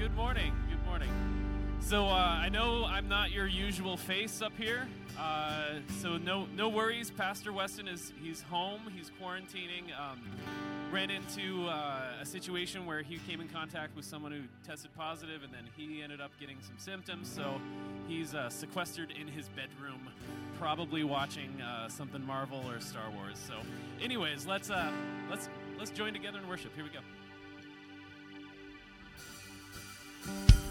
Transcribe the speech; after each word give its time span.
Good 0.00 0.16
morning. 0.16 0.54
Good 0.70 0.82
morning. 0.86 1.10
So 1.78 2.06
uh, 2.06 2.08
I 2.08 2.48
know 2.48 2.86
I'm 2.86 3.06
not 3.06 3.32
your 3.32 3.46
usual 3.46 3.98
face 3.98 4.40
up 4.40 4.54
here. 4.56 4.88
Uh, 5.18 5.80
so 6.00 6.16
no, 6.16 6.46
no 6.56 6.70
worries. 6.70 7.10
Pastor 7.10 7.52
Weston 7.52 7.86
is 7.86 8.14
he's 8.22 8.40
home. 8.40 8.80
He's 8.96 9.12
quarantining. 9.20 9.92
Um, 10.00 10.22
ran 10.90 11.10
into 11.10 11.66
uh, 11.68 12.14
a 12.18 12.24
situation 12.24 12.86
where 12.86 13.02
he 13.02 13.18
came 13.28 13.42
in 13.42 13.48
contact 13.48 13.94
with 13.94 14.06
someone 14.06 14.32
who 14.32 14.40
tested 14.66 14.90
positive, 14.96 15.42
and 15.42 15.52
then 15.52 15.64
he 15.76 16.00
ended 16.02 16.22
up 16.22 16.30
getting 16.40 16.56
some 16.62 16.78
symptoms. 16.78 17.30
So 17.30 17.60
he's 18.08 18.34
uh, 18.34 18.48
sequestered 18.48 19.10
in 19.10 19.28
his 19.28 19.50
bedroom, 19.50 20.08
probably 20.58 21.04
watching 21.04 21.60
uh, 21.60 21.90
something 21.90 22.24
Marvel 22.24 22.62
or 22.70 22.80
Star 22.80 23.10
Wars. 23.14 23.38
So, 23.46 23.52
anyways, 24.02 24.46
let's 24.46 24.70
uh, 24.70 24.90
let's 25.28 25.50
let's 25.78 25.90
join 25.90 26.14
together 26.14 26.38
in 26.38 26.48
worship. 26.48 26.74
Here 26.74 26.84
we 26.84 26.90
go. 26.90 27.00
Thank 30.22 30.50
you. 30.50 30.69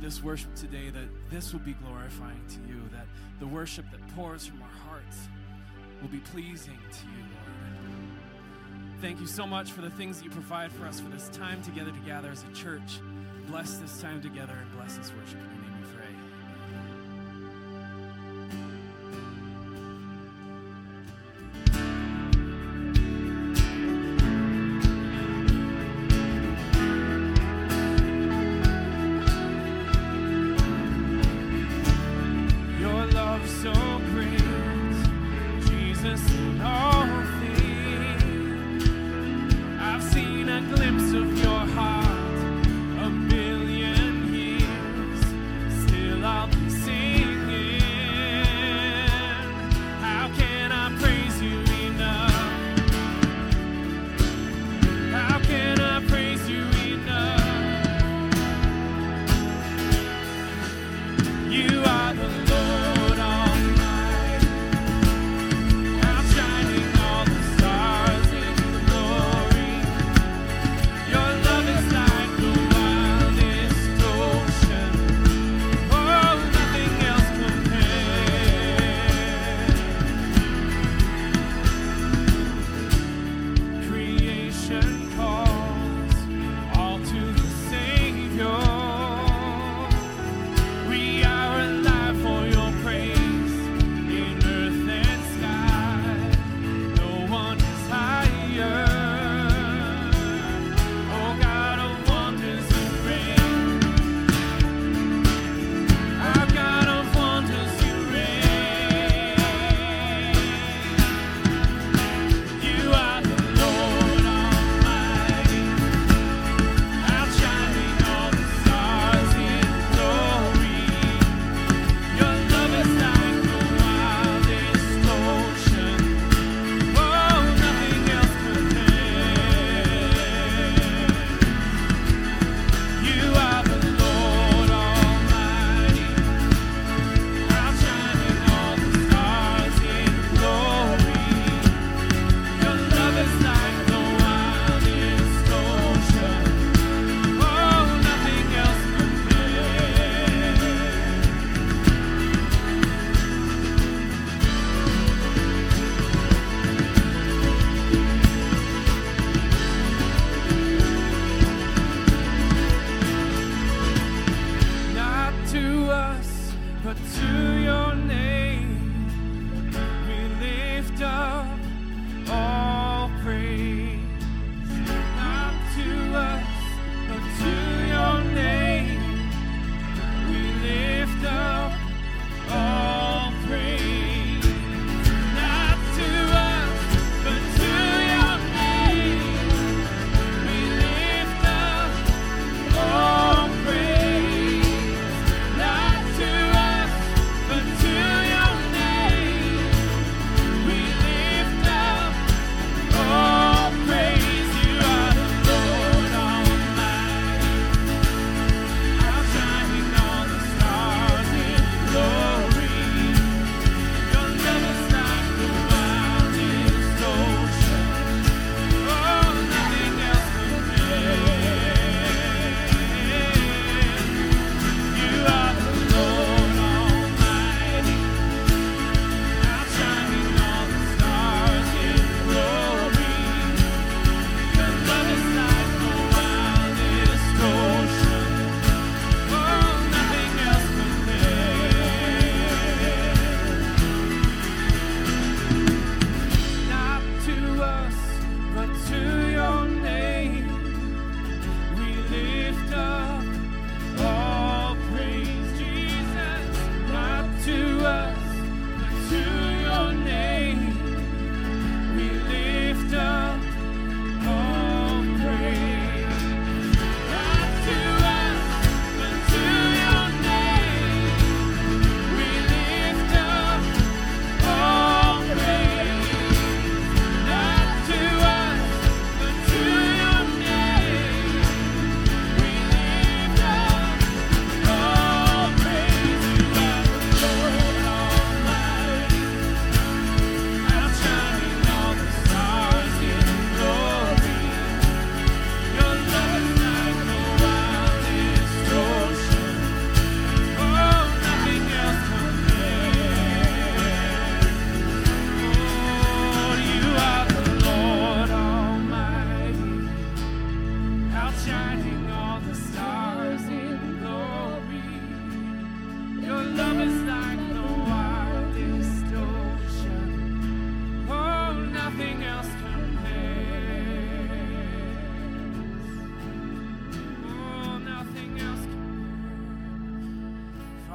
this 0.00 0.22
worship 0.22 0.54
today 0.54 0.90
that 0.90 1.08
this 1.30 1.52
will 1.52 1.60
be 1.60 1.74
glorifying 1.74 2.42
to 2.48 2.72
you, 2.72 2.80
that 2.92 3.06
the 3.38 3.46
worship 3.46 3.84
that 3.90 4.00
pours 4.16 4.46
from 4.46 4.62
our 4.62 4.88
hearts 4.88 5.28
will 6.00 6.08
be 6.08 6.18
pleasing 6.18 6.78
to 6.92 7.06
you, 7.06 7.22
Lord. 7.22 7.60
Thank 9.00 9.20
you 9.20 9.26
so 9.26 9.46
much 9.46 9.72
for 9.72 9.80
the 9.80 9.90
things 9.90 10.18
that 10.18 10.24
you 10.24 10.30
provide 10.30 10.72
for 10.72 10.86
us 10.86 11.00
for 11.00 11.08
this 11.08 11.28
time 11.30 11.62
together 11.62 11.90
to 11.90 12.00
gather 12.00 12.30
as 12.30 12.44
a 12.50 12.54
church. 12.54 13.00
Bless 13.46 13.76
this 13.76 14.00
time 14.00 14.20
together 14.20 14.54
and 14.54 14.72
bless 14.72 14.96
this 14.96 15.12
worship. 15.12 15.40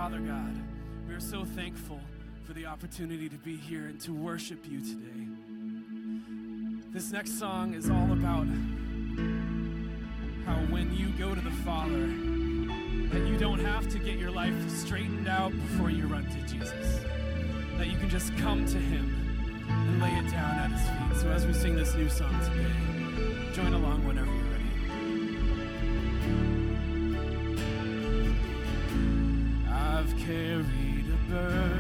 Father 0.06 0.20
God, 0.20 0.56
we 1.08 1.16
are 1.16 1.20
so 1.20 1.44
thankful 1.44 2.00
for 2.44 2.54
the 2.54 2.68
opportunity 2.68 3.28
to 3.28 3.38
be 3.38 3.58
here 3.58 3.86
and 3.86 4.00
to 4.02 4.14
worship 4.14 4.60
you 4.70 4.80
today. 4.80 5.28
This 6.92 7.12
next 7.12 7.40
song 7.40 7.74
is 7.74 7.90
all 7.90 8.12
about 8.12 8.46
how 10.46 10.58
when 10.72 10.96
you 10.96 11.10
go 11.18 11.34
to 11.34 11.42
the 11.42 11.50
Father, 11.50 12.06
that 13.18 13.28
you 13.28 13.36
don't 13.40 13.58
have 13.58 13.90
to 13.90 13.98
get 13.98 14.20
your 14.20 14.30
life 14.30 14.54
straightened 14.70 15.28
out 15.28 15.54
before 15.54 15.90
you 15.90 16.06
run 16.06 16.24
to 16.26 16.54
Jesus. 16.54 17.00
That 17.80 17.88
you 17.88 17.98
can 17.98 18.08
just 18.08 18.38
come 18.38 18.64
to 18.68 18.78
Him 18.78 19.66
and 19.68 20.00
lay 20.00 20.12
it 20.12 20.30
down 20.30 20.56
at 20.60 20.70
His 20.70 20.88
feet. 20.88 21.22
So 21.24 21.32
as 21.32 21.48
we 21.48 21.54
sing 21.54 21.76
this 21.76 21.96
new 21.96 22.10
song 22.10 22.40
today, 22.42 23.54
join 23.54 23.74
along 23.74 24.06
whenever 24.06 24.25
carried 30.26 31.06
a 31.08 31.30
burden 31.30 31.75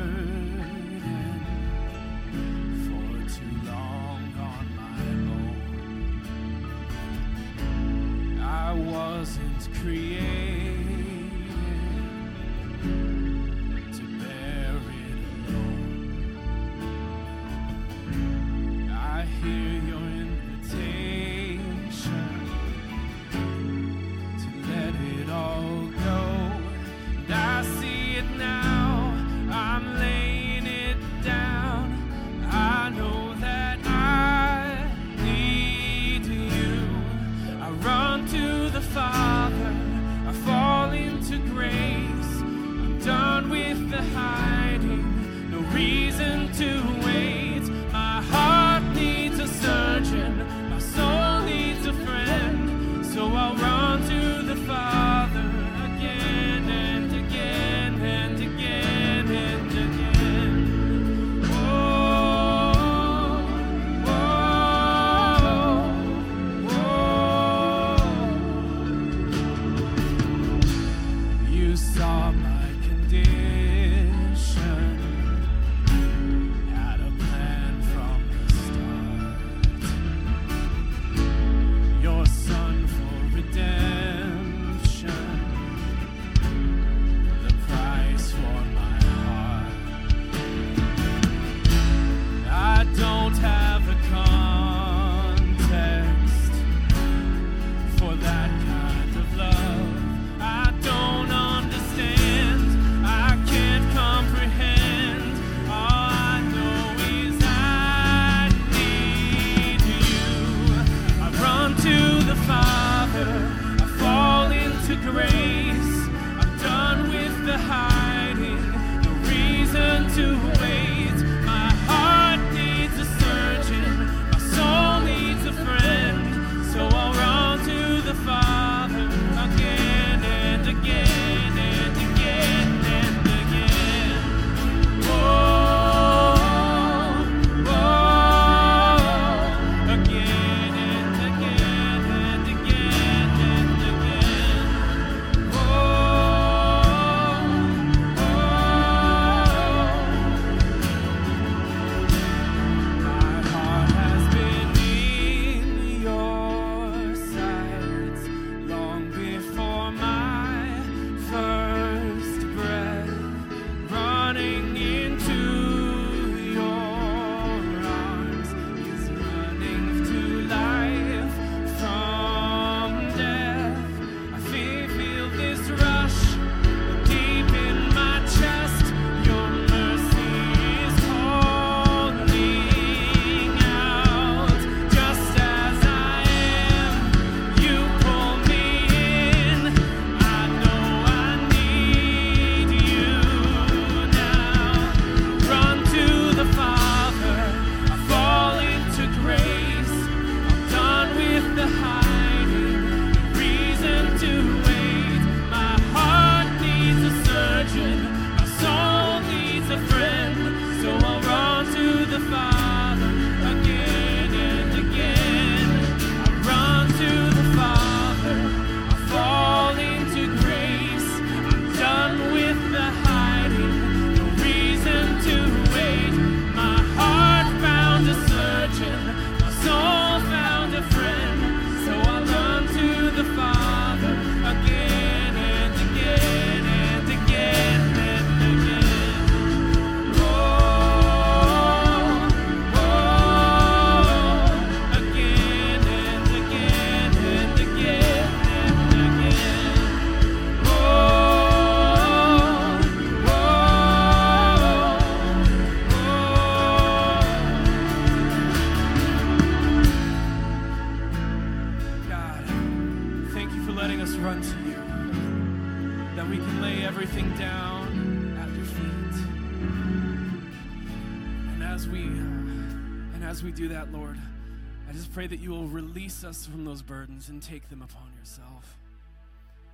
us 276.26 276.46
from 276.46 276.66
those 276.66 276.82
burdens 276.82 277.30
and 277.30 277.42
take 277.42 277.70
them 277.70 277.84
upon 277.84 278.12
yourself. 278.18 278.78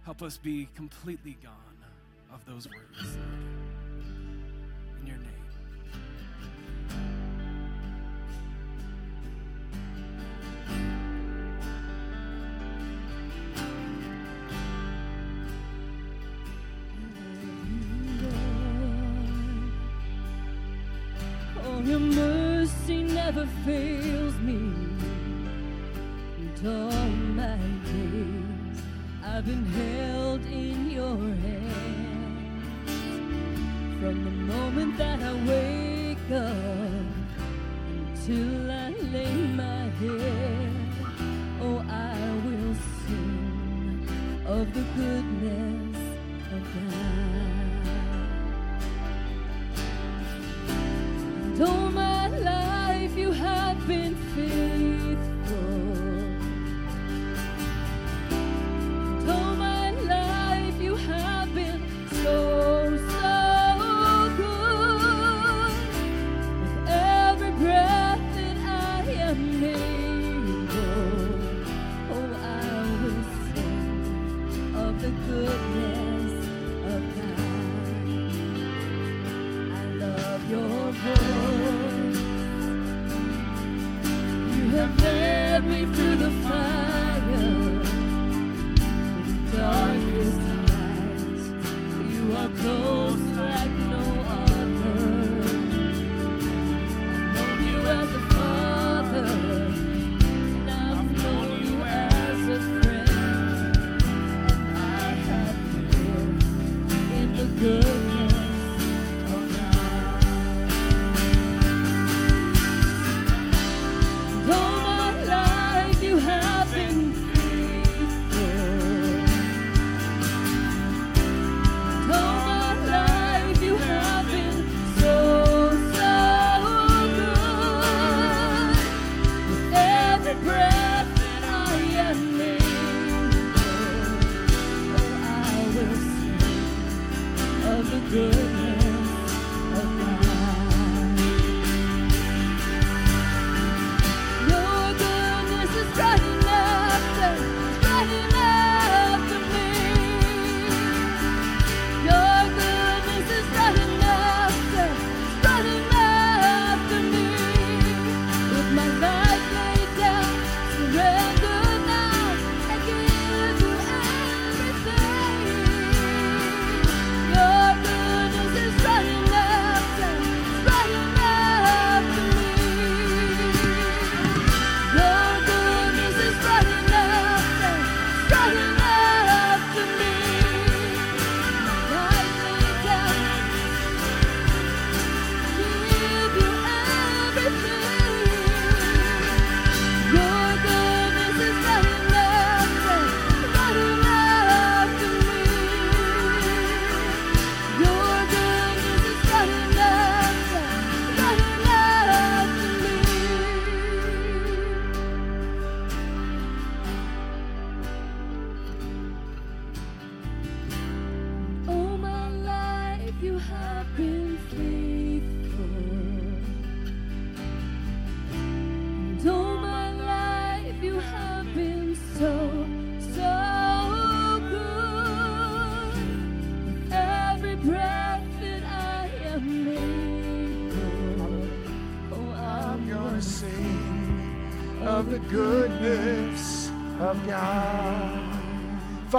Help 0.03 0.21
us 0.21 0.37
be 0.37 0.67
completely 0.75 1.37
gone 1.41 1.53
of 2.33 2.45
those 2.45 2.67
words. 2.67 3.17
In 4.99 5.07
your 5.07 5.17
name. 5.17 5.27
Oh, 21.63 21.79
your 21.81 21.99
mercy 21.99 23.03
never 23.03 23.45
fails 23.65 24.35
me. 24.39 24.80
All 26.63 26.91
my 27.33 27.57
days 27.85 28.83
I've 29.25 29.43
been 29.43 29.65
held 29.65 30.45
in 30.45 30.91
your 30.91 31.17
hands. 31.17 32.81
From 33.99 34.23
the 34.23 34.31
moment 34.53 34.95
that 34.99 35.19
I 35.23 35.33
wake 35.49 36.29
up 36.29 37.17
until 37.87 38.69
I 38.69 38.91
lay 39.11 39.33
my 39.63 39.89
head, 40.01 40.71
oh, 41.63 41.83
I 41.89 42.15
will 42.45 42.75
sing 43.07 44.07
of 44.45 44.71
the 44.71 44.83
goodness 44.95 45.97
of 46.51 46.63
God. 46.75 47.30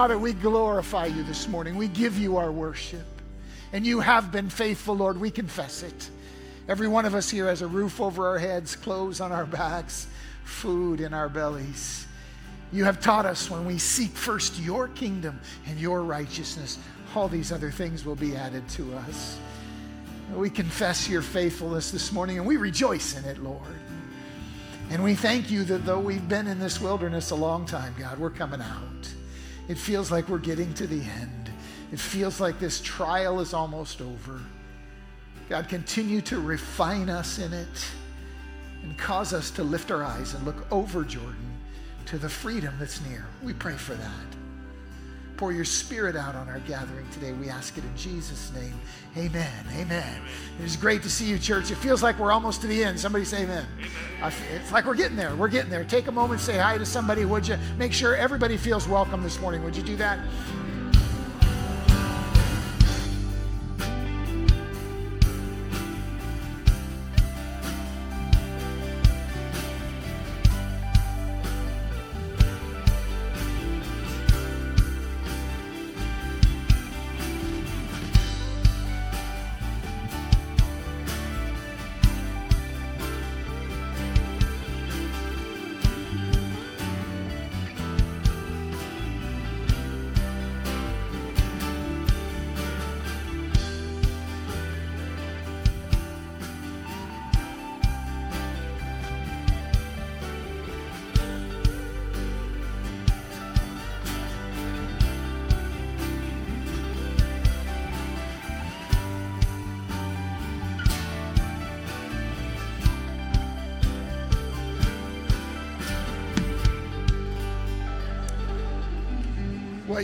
Father, 0.03 0.19
we 0.19 0.33
glorify 0.33 1.07
you 1.07 1.23
this 1.23 1.47
morning. 1.47 1.77
We 1.77 1.87
give 1.87 2.19
you 2.19 2.37
our 2.37 2.51
worship. 2.51 3.07
And 3.73 3.87
you 3.87 4.01
have 4.01 4.33
been 4.33 4.51
faithful, 4.51 4.97
Lord. 4.97 5.17
We 5.17 5.31
confess 5.31 5.85
it. 5.85 6.11
Every 6.69 6.89
one 6.89 7.05
of 7.05 7.15
us 7.15 7.31
here 7.31 7.47
has 7.47 7.63
a 7.63 7.69
roof 7.69 8.01
over 8.01 8.27
our 8.27 8.37
heads, 8.37 8.75
clothes 8.75 9.21
on 9.21 9.31
our 9.31 9.47
backs, 9.47 10.09
food 10.43 11.01
in 11.01 11.15
our 11.15 11.29
bellies. 11.29 12.05
You 12.73 12.83
have 12.83 13.01
taught 13.01 13.27
us 13.27 13.49
when 13.49 13.65
we 13.65 13.79
seek 13.79 14.11
first 14.11 14.59
your 14.59 14.89
kingdom 14.89 15.39
and 15.69 15.79
your 15.79 16.03
righteousness, 16.03 16.81
all 17.15 17.29
these 17.29 17.53
other 17.53 17.71
things 17.71 18.05
will 18.05 18.17
be 18.17 18.35
added 18.35 18.69
to 18.71 18.93
us. 19.07 19.39
We 20.35 20.51
confess 20.51 21.09
your 21.09 21.23
faithfulness 21.23 21.93
this 21.93 22.11
morning 22.11 22.39
and 22.39 22.47
we 22.49 22.57
rejoice 22.57 23.17
in 23.17 23.25
it, 23.25 23.39
Lord. 23.39 23.79
And 24.91 25.05
we 25.05 25.15
thank 25.15 25.49
you 25.49 25.63
that 25.63 25.87
though 25.87 26.01
we've 26.01 26.29
been 26.29 26.49
in 26.49 26.59
this 26.59 26.81
wilderness 26.81 27.31
a 27.31 27.37
long 27.37 27.67
time, 27.67 27.95
God, 27.97 28.19
we're 28.19 28.31
coming 28.31 28.61
out. 28.61 29.13
It 29.69 29.79
feels 29.79 30.11
like 30.11 30.29
we're 30.29 30.39
getting 30.39 30.73
to 30.75 30.87
the 30.87 31.03
end. 31.03 31.51
It 31.93 32.01
feels 32.01 32.41
like 32.41 32.59
this 32.59 32.81
trial 32.81 33.41
is 33.41 33.55
almost 33.55 34.01
over. 34.01 34.41
God, 35.49 35.69
continue 35.69 36.21
to 36.23 36.41
refine 36.41 37.11
us 37.11 37.39
in 37.39 37.53
it 37.53 37.87
and 38.83 38.97
cause 38.99 39.33
us 39.33 39.51
to 39.53 39.63
lift 39.63 39.91
our 39.91 40.03
eyes 40.03 40.35
and 40.35 40.45
look 40.45 40.67
over 40.73 41.05
Jordan 41.05 41.59
to 42.07 42.19
the 42.19 42.29
freedom 42.29 42.75
that's 42.79 43.01
near. 43.03 43.27
We 43.43 43.53
pray 43.53 43.77
for 43.77 43.95
that. 43.95 44.42
Pour 45.43 45.51
your 45.51 45.65
spirit 45.65 46.15
out 46.15 46.37
on 46.37 46.49
our 46.49 46.61
gathering 46.61 47.05
today. 47.11 47.33
We 47.33 47.49
ask 47.49 47.77
it 47.77 47.83
in 47.83 47.97
Jesus' 47.97 48.53
name. 48.55 48.81
Amen. 49.17 49.67
Amen. 49.77 50.23
It 50.61 50.65
is 50.65 50.77
great 50.77 51.03
to 51.03 51.11
see 51.11 51.25
you, 51.25 51.37
church. 51.37 51.73
It 51.73 51.79
feels 51.79 52.01
like 52.01 52.21
we're 52.21 52.31
almost 52.31 52.61
to 52.61 52.69
the 52.69 52.85
end. 52.85 53.01
Somebody 53.01 53.25
say 53.25 53.43
amen. 53.43 53.67
amen. 54.21 54.33
It's 54.55 54.71
like 54.71 54.85
we're 54.85 54.95
getting 54.95 55.17
there. 55.17 55.35
We're 55.35 55.49
getting 55.49 55.69
there. 55.69 55.83
Take 55.83 56.07
a 56.07 56.13
moment, 56.13 56.41
say 56.41 56.59
hi 56.59 56.79
to 56.79 56.87
somebody, 56.87 57.25
would 57.25 57.49
you? 57.49 57.59
Make 57.77 57.93
sure 57.93 58.15
everybody 58.15 58.57
feels 58.57 58.87
welcome 58.87 59.25
this 59.25 59.41
morning. 59.41 59.65
Would 59.65 59.77
you 59.77 59.83
do 59.83 59.97
that? 59.97 60.21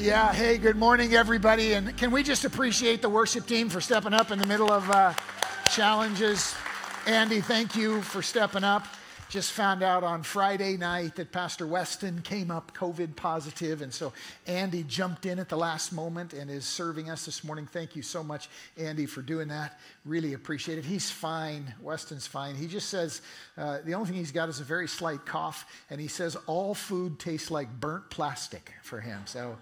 Yeah. 0.00 0.32
Hey, 0.32 0.58
good 0.58 0.76
morning, 0.76 1.14
everybody. 1.14 1.72
And 1.72 1.96
can 1.96 2.12
we 2.12 2.22
just 2.22 2.44
appreciate 2.44 3.02
the 3.02 3.08
worship 3.08 3.46
team 3.46 3.68
for 3.68 3.80
stepping 3.80 4.14
up 4.14 4.30
in 4.30 4.38
the 4.38 4.46
middle 4.46 4.70
of 4.70 4.88
uh, 4.88 5.12
challenges? 5.72 6.54
Andy, 7.06 7.40
thank 7.40 7.74
you 7.74 8.00
for 8.02 8.22
stepping 8.22 8.62
up. 8.62 8.86
Just 9.28 9.52
found 9.52 9.82
out 9.82 10.04
on 10.04 10.22
Friday 10.22 10.76
night 10.76 11.16
that 11.16 11.32
Pastor 11.32 11.66
Weston 11.66 12.22
came 12.22 12.50
up 12.50 12.74
COVID 12.74 13.16
positive, 13.16 13.82
and 13.82 13.92
so 13.92 14.12
Andy 14.46 14.84
jumped 14.84 15.26
in 15.26 15.38
at 15.38 15.48
the 15.48 15.56
last 15.56 15.92
moment 15.92 16.32
and 16.32 16.48
is 16.48 16.64
serving 16.64 17.10
us 17.10 17.26
this 17.26 17.42
morning. 17.42 17.66
Thank 17.66 17.94
you 17.94 18.00
so 18.02 18.22
much, 18.22 18.48
Andy, 18.78 19.04
for 19.04 19.20
doing 19.20 19.48
that. 19.48 19.80
Really 20.06 20.32
appreciate 20.32 20.78
it. 20.78 20.84
He's 20.84 21.10
fine. 21.10 21.74
Weston's 21.82 22.26
fine. 22.26 22.54
He 22.54 22.68
just 22.68 22.88
says 22.88 23.20
uh, 23.58 23.78
the 23.84 23.94
only 23.94 24.08
thing 24.08 24.16
he's 24.16 24.32
got 24.32 24.48
is 24.48 24.60
a 24.60 24.64
very 24.64 24.88
slight 24.88 25.26
cough, 25.26 25.66
and 25.90 26.00
he 26.00 26.08
says 26.08 26.36
all 26.46 26.72
food 26.72 27.18
tastes 27.18 27.50
like 27.50 27.68
burnt 27.80 28.08
plastic 28.08 28.72
for 28.82 29.00
him. 29.00 29.20
So 29.26 29.58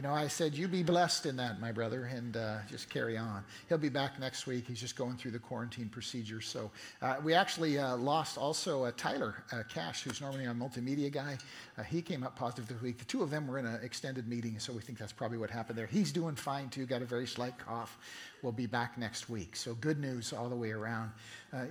you 0.00 0.08
know, 0.08 0.14
I 0.14 0.28
said, 0.28 0.54
You 0.54 0.66
be 0.66 0.82
blessed 0.82 1.26
in 1.26 1.36
that, 1.36 1.60
my 1.60 1.72
brother, 1.72 2.06
and 2.06 2.34
uh, 2.34 2.60
just 2.66 2.88
carry 2.88 3.18
on. 3.18 3.44
He'll 3.68 3.76
be 3.76 3.90
back 3.90 4.18
next 4.18 4.46
week. 4.46 4.64
He's 4.66 4.80
just 4.80 4.96
going 4.96 5.18
through 5.18 5.32
the 5.32 5.38
quarantine 5.38 5.90
procedure. 5.90 6.40
So 6.40 6.70
uh, 7.02 7.16
we 7.22 7.34
actually 7.34 7.78
uh, 7.78 7.98
lost 7.98 8.38
also 8.38 8.84
uh, 8.84 8.92
Tyler 8.96 9.44
uh, 9.52 9.62
Cash, 9.68 10.04
who's 10.04 10.22
normally 10.22 10.46
a 10.46 10.54
multimedia 10.54 11.12
guy. 11.12 11.36
Uh, 11.76 11.82
he 11.82 12.00
came 12.00 12.22
up 12.22 12.34
positive 12.34 12.66
this 12.66 12.80
week. 12.80 12.96
The 12.96 13.04
two 13.04 13.22
of 13.22 13.28
them 13.28 13.46
were 13.46 13.58
in 13.58 13.66
an 13.66 13.78
extended 13.82 14.26
meeting, 14.26 14.58
so 14.58 14.72
we 14.72 14.80
think 14.80 14.96
that's 14.96 15.12
probably 15.12 15.36
what 15.36 15.50
happened 15.50 15.76
there. 15.76 15.86
He's 15.86 16.12
doing 16.12 16.34
fine 16.34 16.70
too, 16.70 16.86
got 16.86 17.02
a 17.02 17.04
very 17.04 17.26
slight 17.26 17.58
cough. 17.58 17.98
We'll 18.42 18.52
be 18.52 18.64
back 18.64 18.96
next 18.96 19.28
week. 19.28 19.54
So 19.54 19.74
good 19.74 20.00
news 20.00 20.32
all 20.32 20.48
the 20.48 20.56
way 20.56 20.70
around. 20.70 21.10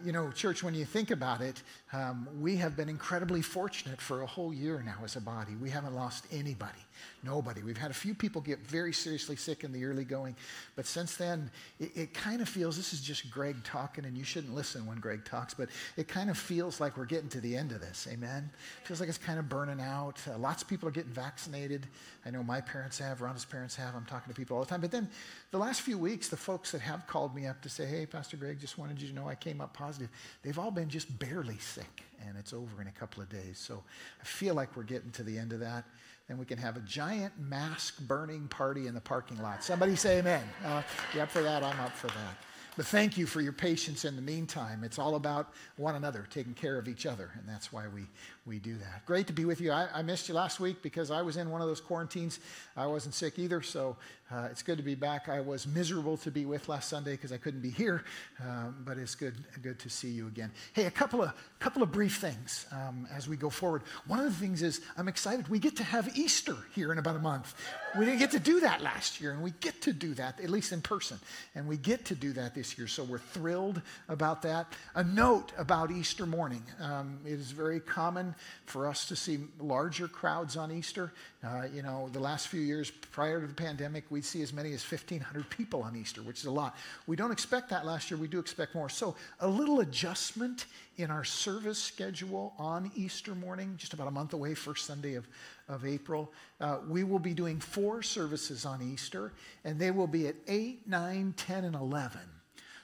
You 0.06 0.12
know, 0.12 0.30
church, 0.30 0.62
when 0.62 0.76
you 0.76 0.86
think 0.86 1.10
about 1.10 1.42
it, 1.42 1.64
um, 1.94 2.28
we 2.40 2.58
have 2.58 2.76
been 2.76 2.90
incredibly 2.90 3.42
fortunate 3.42 4.00
for 4.00 4.22
a 4.22 4.26
whole 4.28 4.54
year 4.54 4.84
now 4.86 4.98
as 5.04 5.16
a 5.16 5.22
body. 5.22 5.56
We 5.56 5.72
haven't 5.72 5.96
lost 5.96 6.28
anybody, 6.32 6.78
nobody. 7.24 7.62
We've 7.62 7.78
had 7.78 7.92
a 7.92 7.96
few 7.96 8.14
people 8.14 8.42
get 8.42 8.60
very 8.60 8.94
seriously 8.94 9.36
sick 9.36 9.64
in 9.64 9.72
the 9.72 9.86
early 9.86 10.04
going, 10.04 10.36
but 10.76 10.86
since 10.86 11.16
then, 11.16 11.52
it, 11.80 11.92
it 11.96 12.14
kind 12.14 12.42
of 12.42 12.50
feels 12.50 12.78
this 12.78 12.94
is 12.94 13.02
just 13.02 13.30
Greg 13.32 13.64
talking, 13.64 14.06
and 14.06 14.18
you 14.18 14.24
shouldn't 14.24 14.54
listen 14.54 14.86
when 14.86 15.00
Greg 15.00 15.26
talks, 15.26 15.54
but 15.54 15.70
it 15.98 16.08
kind 16.08 16.30
of 16.30 16.38
feels 16.38 16.80
like 16.80 16.98
we're 16.98 17.06
getting 17.06 17.30
to 17.30 17.42
the 17.42 17.56
end 17.56 17.72
of 17.72 17.82
this. 17.82 18.08
Amen? 18.12 18.50
Feels 18.84 19.00
like 19.00 19.10
it's 19.10 19.18
kind 19.18 19.40
of 19.40 19.50
burning 19.50 19.82
out. 19.82 20.20
Uh, 20.28 20.38
lots 20.38 20.62
of 20.62 20.68
people 20.68 20.88
are 20.88 20.92
getting 20.92 21.12
vaccinated. 21.12 21.88
I 22.26 22.32
know 22.32 22.44
my 22.44 22.62
parents 22.62 23.00
have, 23.00 23.20
Rhonda's 23.20 23.46
parents 23.46 23.76
have. 23.76 23.96
I'm 23.96 24.06
talking 24.06 24.32
to 24.34 24.38
people 24.38 24.58
all 24.58 24.64
the 24.64 24.70
time. 24.70 24.82
But 24.82 24.92
then 24.92 25.10
the 25.52 25.58
last 25.58 25.82
few 25.82 25.98
weeks, 25.98 26.30
the 26.30 26.38
folks 26.38 26.72
that 26.72 26.82
have 26.82 27.08
called 27.08 27.36
me 27.36 27.48
up 27.48 27.62
to 27.62 27.70
say, 27.70 27.86
hey, 27.86 28.06
Pastor 28.06 28.38
Greg, 28.38 28.60
just 28.60 28.78
wanted 28.78 29.02
you 29.02 29.08
to 29.08 29.14
know 29.14 29.28
I 29.28 29.36
came 29.36 29.62
up 29.62 29.74
positive, 29.74 30.10
they've 30.44 30.60
all 30.60 30.72
been 30.72 30.90
just 30.90 31.18
barely 31.20 31.58
sick, 31.58 32.04
and 32.26 32.38
it's 32.38 32.54
over 32.54 32.82
in 32.82 32.88
a 32.88 32.92
couple 32.92 33.24
of 33.24 33.30
days. 33.30 33.58
So 33.58 33.84
I 34.22 34.26
feel 34.26 34.54
like 34.54 34.76
we're 34.76 34.84
getting 34.84 35.12
to 35.12 35.24
the 35.24 35.38
end 35.38 35.54
of 35.54 35.60
that. 35.60 35.86
Then 36.30 36.38
we 36.38 36.46
can 36.46 36.60
have 36.60 36.78
a 36.78 36.82
giant 36.82 37.34
mask 37.40 38.00
burning 38.02 38.48
party 38.48 38.86
in 38.86 38.94
the 38.94 39.02
parking 39.02 39.42
lot. 39.42 39.64
Somebody 39.64 39.96
say 39.96 40.20
amen. 40.20 40.44
Uh, 40.64 40.84
you 41.14 41.22
up 41.22 41.32
for 41.32 41.42
that? 41.42 41.64
I'm 41.64 41.80
up 41.80 41.96
for 41.96 42.08
that. 42.08 42.38
But 42.78 42.86
thank 42.86 43.18
you 43.18 43.26
for 43.26 43.42
your 43.42 43.52
patience 43.52 44.06
in 44.06 44.16
the 44.16 44.22
meantime. 44.22 44.84
It's 44.84 45.00
all 45.00 45.16
about 45.16 45.54
one 45.76 45.96
another, 45.96 46.28
taking 46.30 46.54
care 46.54 46.78
of 46.78 46.88
each 46.88 47.08
other, 47.08 47.32
and 47.38 47.50
that's 47.50 47.74
why 47.74 47.88
we, 47.88 48.06
we 48.50 48.58
do 48.58 48.76
that. 48.78 49.06
Great 49.06 49.28
to 49.28 49.34
be 49.34 49.46
with 49.46 49.62
you. 49.62 49.72
I, 49.72 49.88
I 49.94 50.02
missed 50.02 50.28
you 50.28 50.34
last 50.34 50.60
week 50.60 50.82
because 50.82 51.12
I 51.12 51.22
was 51.22 51.38
in 51.38 51.52
one 51.52 51.62
of 51.62 51.68
those 51.68 51.80
quarantines. 51.80 52.40
I 52.76 52.88
wasn't 52.88 53.14
sick 53.14 53.38
either, 53.38 53.62
so 53.62 53.96
uh, 54.32 54.48
it's 54.52 54.64
good 54.64 54.78
to 54.78 54.84
be 54.84 54.96
back. 54.96 55.30
I 55.30 55.40
was 55.40 55.68
miserable 55.68 56.18
to 56.18 56.32
be 56.32 56.46
with 56.46 56.68
last 56.68 56.90
Sunday 56.90 57.12
because 57.12 57.32
I 57.32 57.38
couldn't 57.38 57.62
be 57.62 57.70
here, 57.70 58.04
um, 58.42 58.76
but 58.86 58.98
it's 58.98 59.14
good, 59.14 59.36
good 59.62 59.78
to 59.80 59.90
see 59.90 60.10
you 60.10 60.28
again. 60.28 60.52
Hey, 60.74 60.86
a 60.86 60.92
couple 60.92 61.22
of, 61.22 61.32
couple 61.60 61.84
of 61.84 61.92
brief 61.92 62.18
things 62.18 62.66
um, 62.72 63.08
as 63.16 63.28
we 63.28 63.38
go 63.38 63.50
forward. 63.50 63.84
One 64.08 64.20
of 64.20 64.26
the 64.26 64.32
things 64.32 64.64
is 64.64 64.82
I'm 64.98 65.08
excited. 65.08 65.48
We 65.48 65.60
get 65.60 65.76
to 65.78 65.84
have 65.84 66.18
Easter 66.18 66.58
here 66.74 66.92
in 66.92 66.98
about 66.98 67.16
a 67.16 67.20
month. 67.20 67.54
We 67.98 68.06
didn't 68.06 68.20
get 68.20 68.32
to 68.32 68.40
do 68.40 68.60
that 68.62 68.82
last 68.82 69.22
year, 69.22 69.32
and 69.32 69.44
we 69.44 69.52
get 69.62 69.82
to 69.84 69.94
do 69.94 70.14
that, 70.16 70.40
at 70.40 70.50
least 70.50 70.72
in 70.72 70.82
person. 70.82 71.20
And 71.54 71.68
we 71.68 71.78
get 71.78 72.06
to 72.06 72.16
do 72.16 72.34
that 72.34 72.56
this 72.56 72.78
year, 72.78 72.88
so 72.88 73.04
we're 73.04 73.20
thrilled 73.20 73.82
about 74.10 74.42
that. 74.44 74.74
A 74.96 75.04
note 75.04 75.52
about 75.58 75.92
Easter 75.92 76.26
morning 76.26 76.64
um, 76.80 77.20
it 77.26 77.34
is 77.34 77.52
very 77.52 77.80
common 77.80 78.36
for 78.66 78.88
us 78.88 79.08
to 79.08 79.16
see 79.16 79.40
larger 79.60 80.08
crowds 80.08 80.58
on 80.58 80.72
Easter. 80.72 81.12
Uh, 81.44 81.64
you 81.74 81.82
know, 81.82 82.10
the 82.14 82.20
last 82.20 82.48
few 82.48 82.62
years 82.62 82.92
prior 82.92 83.42
to 83.42 83.48
the 83.48 83.54
pandemic, 83.54 84.04
we'd 84.10 84.26
see 84.26 84.42
as 84.42 84.54
many 84.54 84.74
as 84.74 84.84
1,500 84.84 85.50
people 85.50 85.84
on 85.84 85.96
Easter, 85.96 86.22
which 86.22 86.40
is 86.40 86.46
a 86.46 86.52
lot. 86.52 86.76
We 87.08 87.16
don't 87.16 87.32
expect 87.32 87.70
that 87.70 87.86
last 87.86 88.12
year, 88.12 88.20
we 88.20 88.28
do 88.28 88.40
expect 88.40 88.76
more. 88.76 88.90
So, 88.90 89.16
a 89.40 89.48
little 89.48 89.80
adjustment 89.80 90.66
in 90.98 91.10
our 91.10 91.24
service 91.24 91.80
schedule 91.80 92.54
on 92.58 92.92
Easter 92.96 93.34
morning, 93.34 93.76
just 93.78 93.94
about 93.94 94.08
a 94.08 94.12
month 94.12 94.34
away, 94.34 94.54
first 94.54 94.86
Sunday 94.86 95.16
of, 95.16 95.28
of 95.68 95.86
April. 95.86 96.32
Uh, 96.60 96.80
we 96.88 97.04
will 97.04 97.20
be 97.20 97.34
doing 97.34 97.60
four 97.60 98.04
services 98.04 98.66
on 98.66 98.82
Easter, 98.82 99.32
and 99.64 99.80
they 99.80 99.92
will 99.92 100.08
be 100.08 100.28
at 100.28 100.36
8, 100.48 100.88
9, 100.88 101.34
10, 101.38 101.64
and 101.64 101.76
11. 101.76 102.20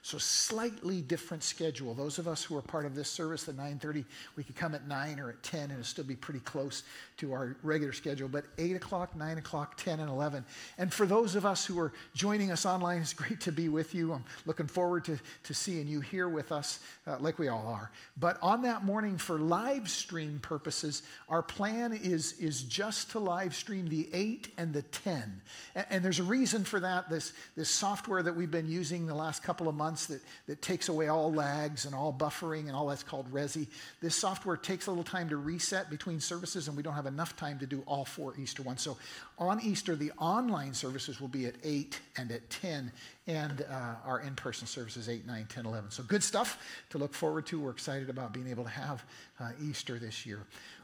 So 0.06 0.20
slightly 0.20 1.02
different 1.02 1.42
schedule. 1.42 1.96
Those 1.96 2.20
of 2.20 2.28
us 2.28 2.44
who 2.44 2.56
are 2.56 2.62
part 2.62 2.86
of 2.86 2.94
this 2.94 3.10
service 3.10 3.50
at 3.50 3.56
9:30, 3.56 4.06
we 4.36 4.44
could 4.44 4.56
come 4.56 4.76
at 4.76 4.88
9 4.88 5.20
or 5.20 5.32
at 5.32 5.42
10 5.42 5.72
and 5.72 5.84
still 5.84 6.04
be 6.04 6.16
pretty 6.16 6.42
close 6.42 6.84
to 7.18 7.34
our 7.34 7.58
regular 7.64 7.92
schedule. 7.92 8.28
But 8.28 8.46
8 8.60 8.76
o'clock, 8.76 9.16
9 9.16 9.40
o'clock, 9.40 9.78
10, 9.78 10.00
and 10.00 10.08
11. 10.08 10.46
And 10.78 10.94
for 10.94 11.08
those 11.08 11.36
of 11.36 11.44
us 11.44 11.66
who 11.66 11.80
are 11.80 11.92
joining 12.14 12.52
us 12.52 12.68
online, 12.68 13.02
it's 13.02 13.14
great 13.14 13.42
to 13.42 13.52
be 13.52 13.68
with 13.68 13.96
you. 13.96 14.14
I'm 14.14 14.24
looking 14.46 14.68
forward 14.68 15.06
to, 15.06 15.18
to 15.46 15.56
seeing 15.56 15.88
you 15.88 16.02
here 16.02 16.30
with 16.30 16.52
us, 16.52 16.82
uh, 17.08 17.18
like 17.20 17.40
we 17.40 17.48
all 17.48 17.66
are. 17.66 17.90
But 18.16 18.38
on 18.44 18.62
that 18.62 18.84
morning, 18.84 19.18
for 19.18 19.40
live 19.40 19.90
stream 19.90 20.38
purposes, 20.40 21.02
our 21.30 21.42
plan 21.42 21.94
is, 21.94 22.34
is 22.34 22.62
just 22.62 23.10
to 23.12 23.20
live 23.20 23.56
stream 23.56 23.88
the 23.88 24.08
8 24.14 24.50
and 24.60 24.72
the 24.72 24.84
10. 24.84 25.42
And, 25.74 25.86
and 25.90 26.06
there's 26.06 26.20
a 26.20 26.24
reason 26.24 26.64
for 26.64 26.80
that. 26.82 27.10
This, 27.10 27.34
this 27.56 27.72
software 27.72 28.22
that 28.22 28.36
we've 28.36 28.52
been 28.52 28.70
using 28.70 29.08
the 29.08 29.16
last 29.16 29.42
couple 29.42 29.68
of 29.68 29.74
months 29.74 29.95
that, 30.08 30.22
that 30.48 30.62
takes 30.62 30.90
away 30.90 31.08
all 31.08 31.34
lags 31.34 31.86
and 31.86 31.96
all 31.96 32.14
buffering 32.14 32.68
and 32.68 32.72
all 32.72 32.88
that's 32.88 33.04
called 33.04 33.32
Resi. 33.32 33.68
This 34.02 34.16
software 34.16 34.58
takes 34.58 34.88
a 34.88 34.92
little 34.92 35.04
time 35.04 35.30
to 35.30 35.38
reset 35.38 35.90
between 35.90 36.20
services, 36.20 36.68
and 36.68 36.76
we 36.76 36.84
don't 36.84 36.94
have 36.94 37.06
enough 37.06 37.36
time 37.36 37.58
to 37.60 37.66
do 37.66 37.82
all 37.88 38.06
four 38.06 38.34
Easter 38.38 38.62
ones. 38.62 38.82
So 38.82 38.98
on 39.40 39.62
Easter, 39.62 39.96
the 39.96 40.12
online 40.18 40.74
services 40.74 41.22
will 41.22 41.30
be 41.30 41.46
at 41.46 41.56
8 41.64 42.00
and 42.18 42.32
at 42.32 42.50
10, 42.50 42.92
and 43.28 43.66
uh, 43.70 43.96
our 44.06 44.20
in 44.20 44.36
person 44.36 44.68
services 44.68 45.10
8, 45.10 45.26
9, 45.26 45.46
10, 45.48 45.66
11. 45.66 45.92
So 45.92 46.04
good 46.04 46.24
stuff 46.24 46.62
to 46.90 46.98
look 46.98 47.14
forward 47.14 47.46
to. 47.48 47.60
We're 47.60 47.72
excited 47.72 48.10
about 48.10 48.34
being 48.34 48.50
able 48.50 48.66
to 48.66 48.70
have 48.70 49.04
uh, 49.40 49.52
Easter 49.64 49.98
this 49.98 50.26
year. 50.26 50.42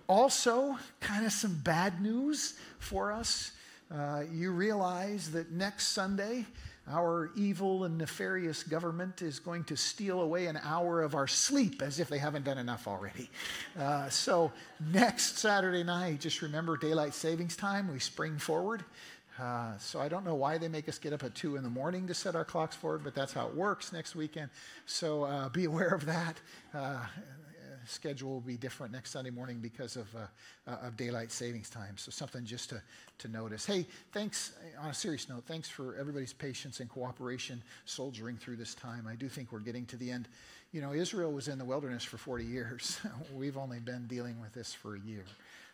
Also, 0.07 0.77
kind 0.99 1.25
of 1.25 1.31
some 1.31 1.55
bad 1.63 2.01
news 2.01 2.55
for 2.79 3.11
us. 3.11 3.51
Uh, 3.93 4.23
you 4.31 4.51
realize 4.51 5.31
that 5.31 5.51
next 5.51 5.89
Sunday, 5.89 6.45
our 6.91 7.31
evil 7.35 7.85
and 7.85 7.97
nefarious 7.97 8.63
government 8.63 9.21
is 9.21 9.39
going 9.39 9.63
to 9.65 9.77
steal 9.77 10.21
away 10.21 10.47
an 10.47 10.59
hour 10.63 11.01
of 11.01 11.15
our 11.15 11.27
sleep 11.27 11.81
as 11.81 11.99
if 11.99 12.09
they 12.09 12.17
haven't 12.17 12.43
done 12.43 12.57
enough 12.57 12.87
already. 12.87 13.29
Uh, 13.79 14.09
so, 14.09 14.51
next 14.91 15.37
Saturday 15.37 15.83
night, 15.83 16.19
just 16.19 16.41
remember 16.41 16.77
daylight 16.77 17.13
savings 17.13 17.55
time. 17.55 17.91
We 17.91 17.99
spring 17.99 18.37
forward. 18.37 18.83
Uh, 19.39 19.77
so 19.77 19.99
I 19.99 20.07
don't 20.07 20.25
know 20.25 20.35
why 20.35 20.57
they 20.57 20.67
make 20.67 20.87
us 20.89 20.99
get 20.99 21.13
up 21.13 21.23
at 21.23 21.33
2 21.33 21.55
in 21.55 21.63
the 21.63 21.69
morning 21.69 22.05
to 22.07 22.13
set 22.13 22.35
our 22.35 22.45
clocks 22.45 22.75
forward, 22.75 23.03
but 23.03 23.15
that's 23.15 23.33
how 23.33 23.47
it 23.47 23.55
works 23.55 23.91
next 23.91 24.15
weekend. 24.15 24.49
So 24.85 25.23
uh, 25.23 25.49
be 25.49 25.65
aware 25.65 25.89
of 25.95 26.05
that. 26.05 26.37
Uh, 27.81 27.85
schedule 27.87 28.31
will 28.31 28.41
be 28.41 28.57
different 28.57 28.91
next 28.93 29.11
Sunday 29.11 29.29
morning 29.29 29.59
because 29.59 29.95
of, 29.95 30.07
uh, 30.15 30.19
uh, 30.67 30.87
of 30.87 30.97
daylight 30.97 31.31
savings 31.31 31.69
time. 31.69 31.97
So 31.97 32.11
something 32.11 32.45
just 32.45 32.69
to, 32.69 32.81
to 33.19 33.27
notice. 33.27 33.65
Hey, 33.65 33.85
thanks, 34.11 34.53
on 34.79 34.89
a 34.89 34.93
serious 34.93 35.29
note, 35.29 35.43
thanks 35.45 35.69
for 35.69 35.95
everybody's 35.95 36.33
patience 36.33 36.79
and 36.79 36.89
cooperation 36.89 37.61
soldiering 37.85 38.37
through 38.37 38.57
this 38.57 38.75
time. 38.75 39.07
I 39.07 39.15
do 39.15 39.27
think 39.29 39.51
we're 39.51 39.59
getting 39.59 39.85
to 39.87 39.97
the 39.97 40.11
end. 40.11 40.27
You 40.71 40.81
know, 40.81 40.93
Israel 40.93 41.31
was 41.31 41.47
in 41.47 41.57
the 41.57 41.65
wilderness 41.65 42.03
for 42.03 42.17
40 42.17 42.45
years. 42.45 42.99
We've 43.35 43.57
only 43.57 43.79
been 43.79 44.07
dealing 44.07 44.39
with 44.39 44.53
this 44.53 44.73
for 44.73 44.95
a 44.95 44.99
year. 44.99 45.25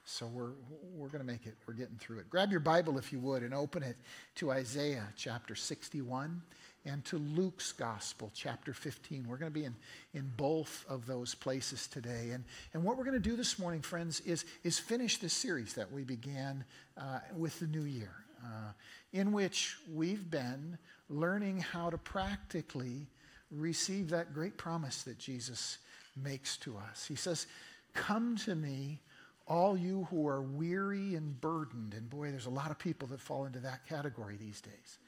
So 0.06 0.26
we're, 0.28 0.52
we're 0.96 1.10
going 1.10 1.20
to 1.20 1.30
make 1.30 1.46
it. 1.46 1.56
We're 1.68 1.74
getting 1.74 1.98
through 1.98 2.20
it. 2.20 2.30
Grab 2.30 2.50
your 2.50 2.62
Bible, 2.62 2.98
if 2.98 3.12
you 3.12 3.20
would, 3.20 3.44
and 3.44 3.54
open 3.54 3.84
it 3.84 3.98
to 4.36 4.52
Isaiah 4.52 5.06
chapter 5.18 5.54
61 5.54 6.42
and 6.88 7.04
to 7.06 7.18
Luke's 7.18 7.74
Gospel, 7.74 8.32
chapter 8.34 8.74
15. 8.74 9.28
We're 9.28 9.38
going 9.38 9.52
to 9.52 9.60
be 9.60 9.66
in, 9.66 9.76
in 10.14 10.32
both 10.38 10.86
of 10.88 11.06
those 11.06 11.36
places 11.36 11.86
today. 11.88 12.30
And, 12.32 12.46
and 12.74 12.84
what 12.84 12.98
we're 12.98 13.04
going 13.04 13.22
to 13.22 13.30
do 13.30 13.36
this 13.36 13.60
morning, 13.60 13.82
friends, 13.82 14.22
is, 14.22 14.46
is 14.64 14.80
finish 14.80 15.18
this 15.18 15.34
series 15.34 15.74
that 15.74 15.92
we 15.92 16.04
began 16.04 16.64
uh, 16.98 17.20
with 17.36 17.60
the 17.60 17.68
new 17.68 17.84
year, 17.84 18.14
uh, 18.44 18.72
in 19.12 19.34
which 19.34 19.76
we've 19.94 20.32
been 20.32 20.78
learning 21.10 21.60
how 21.60 21.90
to 21.90 21.98
practically 21.98 23.08
receive 23.52 24.10
that 24.10 24.34
great 24.34 24.58
promise 24.58 25.04
that 25.04 25.20
Jesus 25.20 25.80
makes 26.16 26.56
to 26.58 26.78
us. 26.78 27.06
He 27.06 27.16
says, 27.16 27.48
Come 27.94 28.38
to 28.38 28.56
me 28.56 29.02
all 29.46 29.78
you 29.78 30.08
who 30.10 30.28
are 30.28 30.42
weary 30.42 31.16
and 31.16 31.40
burdened. 31.42 31.94
And 31.94 32.10
boy, 32.10 32.32
there's 32.32 32.46
a 32.46 32.52
lot 32.52 32.72
of 32.72 32.78
people 32.78 33.08
that 33.10 33.20
fall 33.20 33.46
into 33.46 33.60
that 33.60 33.88
category 33.88 34.38
these 34.38 34.62
days. 34.62 35.00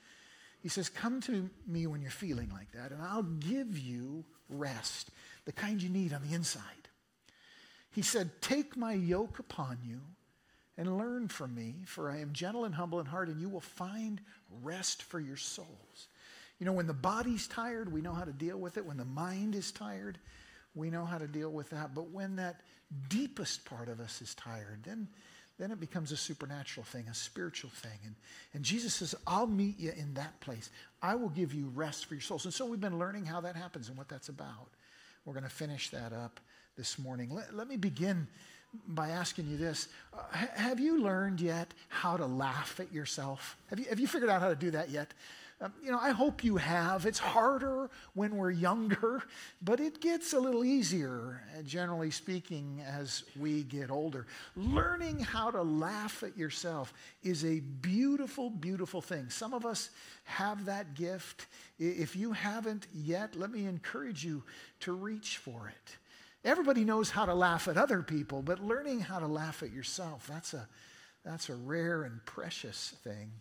He 0.62 0.69
says, 0.69 0.89
Come 0.89 1.22
to 1.22 1.50
me 1.65 1.88
when 1.88 2.02
you're 2.02 2.12
feeling 2.12 2.50
like 2.52 2.72
that, 2.74 2.91
and 2.91 3.02
I'll 3.02 3.24
give 3.24 3.78
you 3.78 4.26
rest, 4.50 5.10
the 5.45 5.52
kind 5.52 5.82
you 5.82 5.89
need 5.89 6.13
on 6.13 6.22
the 6.28 6.36
inside. 6.36 6.63
He 7.91 8.02
said, 8.02 8.41
Take 8.41 8.78
my 8.78 8.93
yoke 8.93 9.39
upon 9.39 9.80
you 9.84 10.02
and 10.78 10.98
learn 10.98 11.28
from 11.28 11.54
me, 11.54 11.76
for 11.86 12.10
I 12.10 12.19
am 12.19 12.34
gentle 12.34 12.65
and 12.65 12.74
humble 12.74 13.00
in 13.00 13.06
heart, 13.06 13.28
and 13.28 13.41
you 13.41 13.50
will 13.50 13.60
find 13.60 14.22
rest 14.62 15.04
for 15.04 15.19
your 15.19 15.38
souls. 15.38 16.08
You 16.60 16.65
know, 16.65 16.74
when 16.74 16.88
the 16.88 16.93
body's 16.93 17.48
tired, 17.48 17.91
we 17.91 18.02
know 18.02 18.13
how 18.13 18.26
to 18.26 18.34
deal 18.34 18.58
with 18.58 18.78
it. 18.78 18.86
When 18.86 18.98
the 18.98 19.06
mind 19.06 19.56
is 19.56 19.72
tired, 19.72 20.19
we 20.76 20.89
know 20.89 21.06
how 21.06 21.17
to 21.17 21.28
deal 21.28 21.50
with 21.50 21.69
that. 21.72 21.95
But 21.95 22.12
when 22.12 22.36
that 22.36 22.62
deepest 23.08 23.65
part 23.65 23.89
of 23.89 24.00
us 24.00 24.22
is 24.22 24.36
tired, 24.36 24.84
then, 24.84 25.08
then 25.60 25.72
it 25.72 25.80
becomes 25.80 26.12
a 26.12 26.17
supernatural 26.17 26.86
thing, 26.86 27.06
a 27.10 27.13
spiritual 27.13 27.69
thing. 27.69 28.00
And, 28.06 28.15
and 28.54 28.63
Jesus 28.63 28.93
says, 28.93 29.13
I'll 29.28 29.45
meet 29.45 29.78
you 29.78 29.91
in 29.95 30.13
that 30.13 30.39
place. 30.39 30.69
I 31.02 31.15
will 31.15 31.30
give 31.30 31.54
you 31.54 31.69
rest 31.76 32.06
for 32.06 32.13
your 32.13 32.22
souls. 32.22 32.45
And 32.45 32.54
so 32.54 32.65
we've 32.65 32.80
been 32.80 32.98
learning 32.98 33.26
how 33.26 33.41
that 33.41 33.58
happens 33.58 33.89
and 33.89 33.98
what 33.98 34.08
that's 34.08 34.30
about. 34.30 34.69
We're 35.26 35.34
going 35.34 35.43
to 35.43 35.50
finish 35.50 35.89
that 35.89 36.13
up 36.13 36.39
this 36.78 36.98
morning. 36.98 37.30
Let, 37.30 37.54
let 37.54 37.67
me 37.67 37.76
begin 37.76 38.28
by 38.88 39.10
asking 39.10 39.47
you 39.47 39.58
this 39.58 39.88
uh, 40.13 40.17
Have 40.34 40.79
you 40.79 41.01
learned 41.01 41.41
yet 41.41 41.73
how 41.88 42.17
to 42.17 42.25
laugh 42.25 42.79
at 42.79 42.91
yourself? 42.93 43.58
Have 43.69 43.79
you, 43.79 43.86
have 43.86 43.99
you 43.99 44.08
figured 44.08 44.29
out 44.29 44.41
how 44.41 44.49
to 44.49 44.55
do 44.55 44.71
that 44.71 44.89
yet? 44.89 45.13
Um, 45.62 45.73
you 45.84 45.91
know, 45.91 45.99
I 45.99 46.12
hope 46.12 46.41
you 46.41 46.55
have. 46.55 47.05
It's 47.05 47.19
harder 47.19 47.89
when 48.13 48.38
we're 48.38 48.51
younger, 48.51 49.23
but 49.62 49.82
it 49.82 49.99
gets 49.99 50.32
a 50.32 50.39
little 50.39 50.63
easier, 50.63 51.43
uh, 51.58 51.63
generally 51.63 52.12
speaking, 52.12 52.82
as 52.88 53.23
we 53.38 53.63
get 53.63 53.91
older. 53.91 54.25
Learning 54.55 55.19
how 55.19 55.51
to 55.51 55.62
laugh 55.62 56.23
at 56.23 56.38
yourself 56.38 56.93
is 57.23 57.43
a 57.43 57.60
beautiful, 57.60 58.49
beautiful 58.49 59.01
thing. 59.01 59.29
Some 59.29 59.53
of 59.53 59.65
us 59.65 59.89
have 60.23 60.63
that 60.65 60.93
gift. 60.93 61.47
If 61.77 62.15
you 62.15 62.32
haven't 62.32 62.88
yet, 62.93 63.36
let 63.36 63.51
me 63.51 63.65
encourage 63.65 64.23
you 64.23 64.43
to 64.82 64.93
reach 64.93 65.39
for 65.39 65.67
it. 65.67 65.97
Everybody 66.43 66.86
knows 66.86 67.10
how 67.10 67.25
to 67.25 67.34
laugh 67.34 67.67
at 67.67 67.78
other 67.78 68.02
people, 68.02 68.41
but 68.41 68.63
learning 68.63 69.02
how 69.02 69.19
to 69.19 69.28
laugh 69.28 69.62
at 69.62 69.73
yourself, 69.73 70.28
that's 70.28 70.54
a, 70.54 70.67
that's 71.25 71.49
a 71.49 71.56
rare 71.56 72.04
and 72.04 72.23
precious 72.25 72.93
thing. 73.04 73.32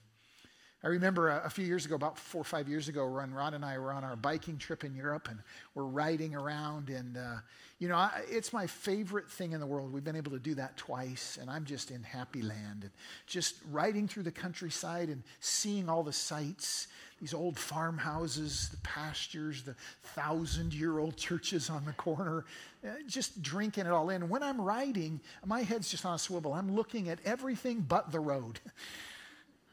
I 0.85 0.89
remember 0.89 1.29
a, 1.29 1.47
a, 1.47 1.51
few 1.51 1.65
years 1.65 1.87
ago, 1.87 1.97
about 1.97 2.17
four 2.17 2.43
or 2.43 2.45
five 2.45 2.69
years 2.69 2.89
ago, 2.89 3.09
when 3.09 3.35
Ron 3.35 3.55
and 3.55 3.65
I 3.65 3.79
were 3.79 3.93
on 3.93 4.05
our 4.05 4.15
biking 4.15 4.59
trip 4.59 4.85
in 4.85 4.95
Europe 4.95 5.29
and 5.29 5.41
we're 5.75 5.85
riding 5.85 6.37
around. 6.37 6.89
And, 6.89 7.17
uh, 7.17 7.37
you 7.81 7.89
know, 7.89 7.97
I, 7.97 8.23
it's 8.29 8.53
my 8.53 8.67
favorite 8.67 9.29
thing 9.29 9.53
in 9.53 9.61
the 9.61 9.67
world. 9.67 9.93
We've 9.93 10.05
been 10.05 10.15
able 10.15 10.31
to 10.33 10.39
do 10.39 10.55
that 10.55 10.77
twice, 10.77 11.37
and 11.41 11.51
I'm 11.51 11.65
just 11.65 11.91
in 11.91 12.05
happy 12.05 12.43
land. 12.43 12.83
And 12.83 12.91
just 13.27 13.57
riding 13.73 14.07
through 14.07 14.23
the 14.23 14.31
countryside 14.31 15.09
and 15.09 15.25
seeing 15.41 15.89
all 15.89 16.05
the 16.05 16.13
sights 16.13 16.87
these 17.21 17.35
old 17.35 17.59
farmhouses, 17.59 18.69
the 18.69 18.77
pastures, 18.79 19.63
the 19.63 19.75
thousand 20.15 20.73
year 20.73 20.99
old 20.99 21.17
churches 21.17 21.69
on 21.69 21.85
the 21.85 21.93
corner, 21.95 22.45
uh, 22.87 22.91
just 23.09 23.43
drinking 23.43 23.87
it 23.87 23.91
all 23.91 24.11
in. 24.11 24.29
When 24.29 24.43
I'm 24.43 24.61
riding, 24.61 25.21
my 25.45 25.63
head's 25.63 25.91
just 25.91 26.07
on 26.07 26.15
a 26.15 26.19
swivel. 26.19 26.53
I'm 26.53 26.75
looking 26.75 27.09
at 27.09 27.19
everything 27.25 27.81
but 27.81 28.13
the 28.13 28.21
road. 28.21 28.61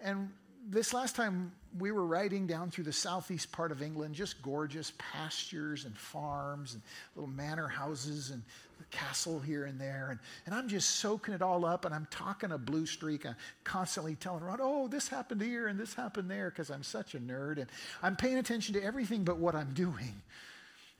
And 0.01 0.29
this 0.67 0.93
last 0.93 1.15
time 1.15 1.51
we 1.77 1.91
were 1.91 2.05
riding 2.05 2.47
down 2.47 2.71
through 2.71 2.85
the 2.85 2.93
southeast 2.93 3.51
part 3.51 3.71
of 3.71 3.81
England, 3.81 4.15
just 4.15 4.41
gorgeous 4.41 4.93
pastures 4.97 5.85
and 5.85 5.95
farms 5.95 6.73
and 6.73 6.81
little 7.15 7.29
manor 7.29 7.67
houses 7.67 8.31
and 8.31 8.41
a 8.79 8.95
castle 8.95 9.39
here 9.39 9.65
and 9.65 9.79
there. 9.79 10.09
And, 10.11 10.19
and 10.45 10.55
I'm 10.55 10.67
just 10.67 10.97
soaking 10.97 11.33
it 11.33 11.41
all 11.41 11.65
up 11.65 11.85
and 11.85 11.93
I'm 11.93 12.07
talking 12.09 12.51
a 12.51 12.57
blue 12.57 12.85
streak. 12.85 13.25
I'm 13.25 13.35
constantly 13.63 14.15
telling 14.15 14.43
Rod, 14.43 14.59
oh, 14.61 14.87
this 14.87 15.07
happened 15.07 15.41
here 15.41 15.67
and 15.67 15.79
this 15.79 15.93
happened 15.93 16.29
there 16.29 16.49
because 16.49 16.71
I'm 16.71 16.83
such 16.83 17.13
a 17.13 17.19
nerd. 17.19 17.57
And 17.57 17.67
I'm 18.01 18.15
paying 18.15 18.37
attention 18.37 18.73
to 18.73 18.83
everything 18.83 19.23
but 19.23 19.37
what 19.37 19.55
I'm 19.55 19.73
doing. 19.73 20.21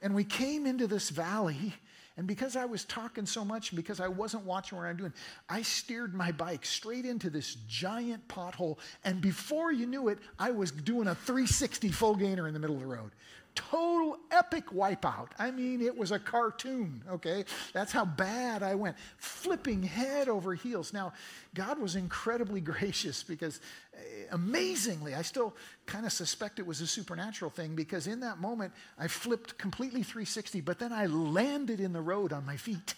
And 0.02 0.14
we 0.14 0.24
came 0.24 0.66
into 0.66 0.88
this 0.88 1.10
valley 1.10 1.74
and 2.18 2.28
because 2.28 2.56
I 2.56 2.66
was 2.66 2.86
talking 2.86 3.26
so 3.26 3.44
much, 3.44 3.76
because 3.76 4.00
I 4.00 4.08
wasn't 4.08 4.46
watching 4.46 4.78
what 4.78 4.86
I'm 4.86 4.96
doing, 4.96 5.14
I 5.50 5.62
steered 5.62 6.14
my 6.14 6.32
bike 6.32 6.66
straight 6.66 7.06
into 7.06 7.30
this 7.30 7.56
giant 7.68 8.26
pothole. 8.30 8.78
And 9.04 9.20
before 9.20 9.74
you 9.74 9.86
knew 9.86 10.08
it, 10.08 10.20
I 10.40 10.52
was 10.52 10.72
doing 10.72 11.08
a 11.08 11.16
360 11.16 11.90
full 11.90 12.16
gainer 12.16 12.48
in 12.48 12.54
the 12.54 12.60
middle 12.60 12.76
of 12.76 12.82
the 12.82 12.88
road 12.88 13.12
total 13.56 14.18
epic 14.32 14.68
wipeout. 14.68 15.30
I 15.40 15.52
mean, 15.52 15.82
it 15.82 15.98
was 15.98 16.12
a 16.12 16.20
cartoon, 16.20 17.04
okay? 17.10 17.46
That's 17.74 17.92
how 17.92 18.06
bad 18.06 18.62
I 18.62 18.76
went, 18.76 18.98
flipping 19.18 19.82
head 19.82 20.28
over 20.28 20.54
heels. 20.54 20.94
Now, 20.94 21.14
God 21.54 21.80
was 21.80 21.96
incredibly 21.96 22.62
gracious 22.76 23.24
because 23.24 23.60
uh, 23.94 24.00
amazingly, 24.32 25.16
I 25.16 25.22
still 25.22 25.56
kind 25.86 26.06
of 26.06 26.12
suspect 26.12 26.60
it 26.60 26.68
was 26.68 26.82
a 26.82 26.88
supernatural 26.88 27.50
thing 27.50 27.76
because 27.76 28.08
in 28.08 28.20
that 28.20 28.40
moment, 28.40 28.74
I 29.00 29.08
flipped 29.08 29.58
completely 29.58 30.04
360, 30.04 30.62
but 30.62 30.78
then 30.78 30.94
I 30.94 31.08
landed 31.08 31.80
in 31.80 31.94
the 31.94 32.02
road 32.02 32.34
on 32.34 32.46
my 32.46 32.58
feet, 32.58 32.94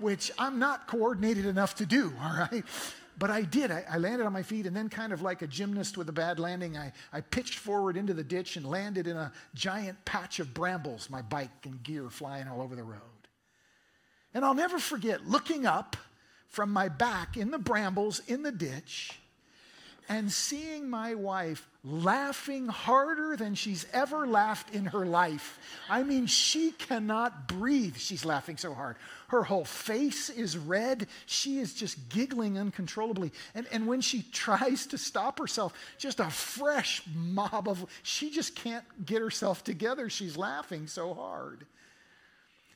which 0.00 0.32
I'm 0.38 0.58
not 0.58 0.88
coordinated 0.88 1.46
enough 1.46 1.76
to 1.76 1.86
do, 1.86 2.12
all 2.22 2.36
right? 2.36 2.64
But 3.18 3.30
I 3.30 3.42
did. 3.42 3.70
I, 3.70 3.84
I, 3.88 3.98
landed 3.98 4.26
on 4.26 4.32
my 4.32 4.42
feet, 4.42 4.66
and 4.66 4.74
then, 4.74 4.88
kind 4.88 5.12
of 5.12 5.22
like 5.22 5.42
a 5.42 5.46
gymnast 5.46 5.96
with 5.96 6.08
a 6.08 6.12
bad 6.12 6.38
landing, 6.38 6.76
I, 6.76 6.92
I 7.12 7.20
pitched 7.20 7.58
forward 7.58 7.96
into 7.96 8.14
the 8.14 8.24
ditch 8.24 8.56
and 8.56 8.66
landed 8.66 9.06
in 9.06 9.16
a 9.16 9.32
giant 9.54 10.04
patch 10.04 10.40
of 10.40 10.52
brambles, 10.52 11.08
my 11.08 11.22
bike 11.22 11.50
and 11.64 11.82
gear 11.82 12.10
flying 12.10 12.48
all 12.48 12.60
over 12.60 12.74
the 12.74 12.82
road. 12.82 13.00
And 14.32 14.44
I'll 14.44 14.54
never 14.54 14.78
forget 14.78 15.26
looking 15.26 15.64
up 15.64 15.96
from 16.48 16.72
my 16.72 16.88
back 16.88 17.36
in 17.36 17.50
the 17.50 17.58
brambles 17.58 18.20
in 18.26 18.42
the 18.42 18.52
ditch 18.52 19.18
and 20.08 20.30
seeing 20.30 20.88
my 20.88 21.14
wife 21.14 21.68
laughing 21.82 22.66
harder 22.66 23.36
than 23.36 23.54
she's 23.54 23.86
ever 23.92 24.26
laughed 24.26 24.74
in 24.74 24.86
her 24.86 25.04
life. 25.04 25.58
I 25.88 26.02
mean, 26.02 26.26
she 26.26 26.70
cannot 26.72 27.46
breathe. 27.46 27.96
She's 27.96 28.24
laughing 28.24 28.56
so 28.56 28.72
hard. 28.74 28.96
Her 29.28 29.42
whole 29.42 29.64
face 29.64 30.30
is 30.30 30.56
red. 30.56 31.08
She 31.26 31.58
is 31.58 31.74
just 31.74 32.08
giggling 32.08 32.58
uncontrollably. 32.58 33.32
And, 33.54 33.66
and 33.70 33.86
when 33.86 34.00
she 34.00 34.22
tries 34.32 34.86
to 34.86 34.98
stop 34.98 35.38
herself, 35.38 35.74
just 35.98 36.20
a 36.20 36.30
fresh 36.30 37.02
mob 37.14 37.68
of, 37.68 37.84
she 38.02 38.30
just 38.30 38.54
can't 38.54 38.84
get 39.04 39.20
herself 39.20 39.64
together. 39.64 40.08
She's 40.08 40.36
laughing 40.36 40.86
so 40.86 41.14
hard. 41.14 41.66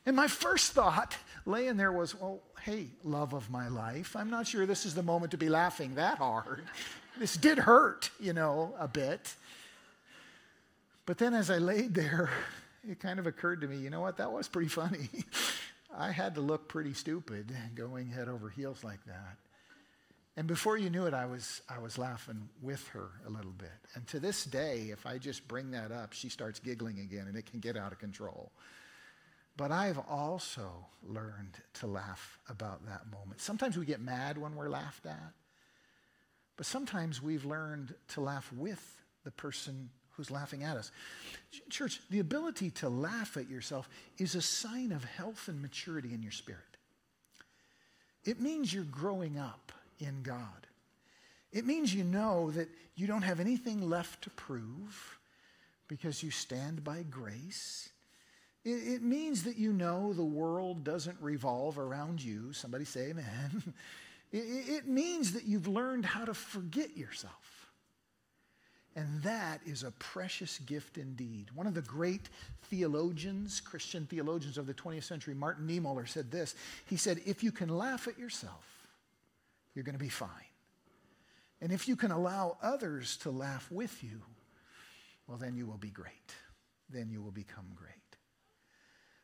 And 0.04 0.16
my 0.16 0.28
first 0.28 0.72
thought 0.72 1.16
laying 1.44 1.76
there 1.76 1.92
was, 1.92 2.14
well, 2.14 2.40
hey, 2.62 2.86
love 3.04 3.34
of 3.34 3.50
my 3.50 3.68
life, 3.68 4.16
I'm 4.16 4.30
not 4.30 4.46
sure 4.46 4.64
this 4.64 4.86
is 4.86 4.94
the 4.94 5.02
moment 5.02 5.32
to 5.32 5.38
be 5.38 5.48
laughing 5.48 5.96
that 5.96 6.18
hard. 6.18 6.62
This 7.18 7.36
did 7.36 7.58
hurt, 7.58 8.10
you 8.20 8.32
know, 8.32 8.74
a 8.78 8.86
bit. 8.86 9.34
But 11.06 11.18
then 11.18 11.34
as 11.34 11.50
I 11.50 11.58
laid 11.58 11.94
there, 11.94 12.30
it 12.88 13.00
kind 13.00 13.18
of 13.18 13.26
occurred 13.26 13.60
to 13.62 13.66
me, 13.66 13.78
you 13.78 13.90
know 13.90 14.00
what, 14.00 14.18
that 14.18 14.30
was 14.30 14.46
pretty 14.46 14.68
funny. 14.68 15.08
I 15.96 16.12
had 16.12 16.34
to 16.36 16.40
look 16.40 16.68
pretty 16.68 16.94
stupid 16.94 17.52
going 17.74 18.08
head 18.08 18.28
over 18.28 18.48
heels 18.50 18.84
like 18.84 19.04
that. 19.06 19.36
And 20.36 20.46
before 20.46 20.78
you 20.78 20.88
knew 20.88 21.06
it, 21.06 21.14
I 21.14 21.26
was, 21.26 21.62
I 21.68 21.80
was 21.80 21.98
laughing 21.98 22.48
with 22.62 22.86
her 22.88 23.08
a 23.26 23.30
little 23.30 23.50
bit. 23.50 23.72
And 23.94 24.06
to 24.08 24.20
this 24.20 24.44
day, 24.44 24.90
if 24.92 25.04
I 25.04 25.18
just 25.18 25.48
bring 25.48 25.72
that 25.72 25.90
up, 25.90 26.12
she 26.12 26.28
starts 26.28 26.60
giggling 26.60 27.00
again 27.00 27.26
and 27.26 27.36
it 27.36 27.50
can 27.50 27.58
get 27.58 27.76
out 27.76 27.90
of 27.90 27.98
control. 27.98 28.52
But 29.56 29.72
I've 29.72 29.98
also 29.98 30.86
learned 31.02 31.56
to 31.80 31.88
laugh 31.88 32.38
about 32.48 32.86
that 32.86 33.10
moment. 33.10 33.40
Sometimes 33.40 33.76
we 33.76 33.84
get 33.84 34.00
mad 34.00 34.38
when 34.38 34.54
we're 34.54 34.68
laughed 34.68 35.06
at. 35.06 35.32
But 36.58 36.66
sometimes 36.66 37.22
we've 37.22 37.46
learned 37.46 37.94
to 38.08 38.20
laugh 38.20 38.52
with 38.52 38.82
the 39.24 39.30
person 39.30 39.88
who's 40.10 40.30
laughing 40.30 40.64
at 40.64 40.76
us. 40.76 40.90
Church, 41.70 42.00
the 42.10 42.18
ability 42.18 42.70
to 42.72 42.88
laugh 42.88 43.36
at 43.36 43.48
yourself 43.48 43.88
is 44.18 44.34
a 44.34 44.42
sign 44.42 44.90
of 44.90 45.04
health 45.04 45.46
and 45.46 45.62
maturity 45.62 46.12
in 46.12 46.20
your 46.20 46.32
spirit. 46.32 46.60
It 48.24 48.40
means 48.40 48.74
you're 48.74 48.82
growing 48.82 49.38
up 49.38 49.72
in 50.00 50.22
God. 50.24 50.66
It 51.52 51.64
means 51.64 51.94
you 51.94 52.02
know 52.02 52.50
that 52.50 52.68
you 52.96 53.06
don't 53.06 53.22
have 53.22 53.38
anything 53.38 53.88
left 53.88 54.22
to 54.22 54.30
prove 54.30 55.18
because 55.86 56.22
you 56.24 56.32
stand 56.32 56.82
by 56.82 57.04
grace. 57.08 57.88
It, 58.64 59.02
means 59.02 59.44
that 59.44 59.56
you 59.56 59.72
know 59.72 60.12
the 60.12 60.24
world 60.24 60.84
doesn't 60.84 61.16
revolve 61.22 61.78
around 61.78 62.22
you. 62.22 62.52
Somebody 62.52 62.84
say 62.84 63.10
amen. 63.10 63.62
It, 64.30 64.86
means 64.86 65.32
that 65.32 65.44
you've 65.44 65.68
learned 65.68 66.04
how 66.04 66.24
to 66.24 66.34
forget 66.34 66.96
yourself. 66.96 67.72
And 68.94 69.22
that 69.22 69.60
is 69.64 69.84
a 69.84 69.92
precious 69.92 70.58
gift 70.58 70.98
indeed. 70.98 71.50
One 71.54 71.66
of 71.66 71.74
the 71.74 71.82
great 71.82 72.28
theologians, 72.64 73.60
Christian 73.60 74.06
theologians 74.06 74.58
of 74.58 74.66
the 74.66 74.74
20th 74.74 75.04
century, 75.04 75.34
Martin 75.34 75.68
Niemöller, 75.68 76.06
said 76.08 76.30
this. 76.30 76.54
He 76.86 76.96
said, 76.96 77.20
If 77.24 77.42
you 77.42 77.52
can 77.52 77.68
laugh 77.68 78.08
at 78.08 78.18
yourself, 78.18 78.66
you're 79.74 79.84
going 79.84 79.96
to 79.96 80.04
be 80.04 80.08
fine. 80.08 80.28
And 81.60 81.72
if 81.72 81.88
you 81.88 81.96
can 81.96 82.10
allow 82.10 82.56
others 82.62 83.16
to 83.18 83.30
laugh 83.30 83.70
with 83.70 84.02
you, 84.02 84.22
well, 85.26 85.38
then 85.38 85.56
you 85.56 85.66
will 85.66 85.78
be 85.78 85.90
great. 85.90 86.34
Then 86.90 87.10
you 87.10 87.22
will 87.22 87.30
become 87.30 87.66
great. 87.74 87.92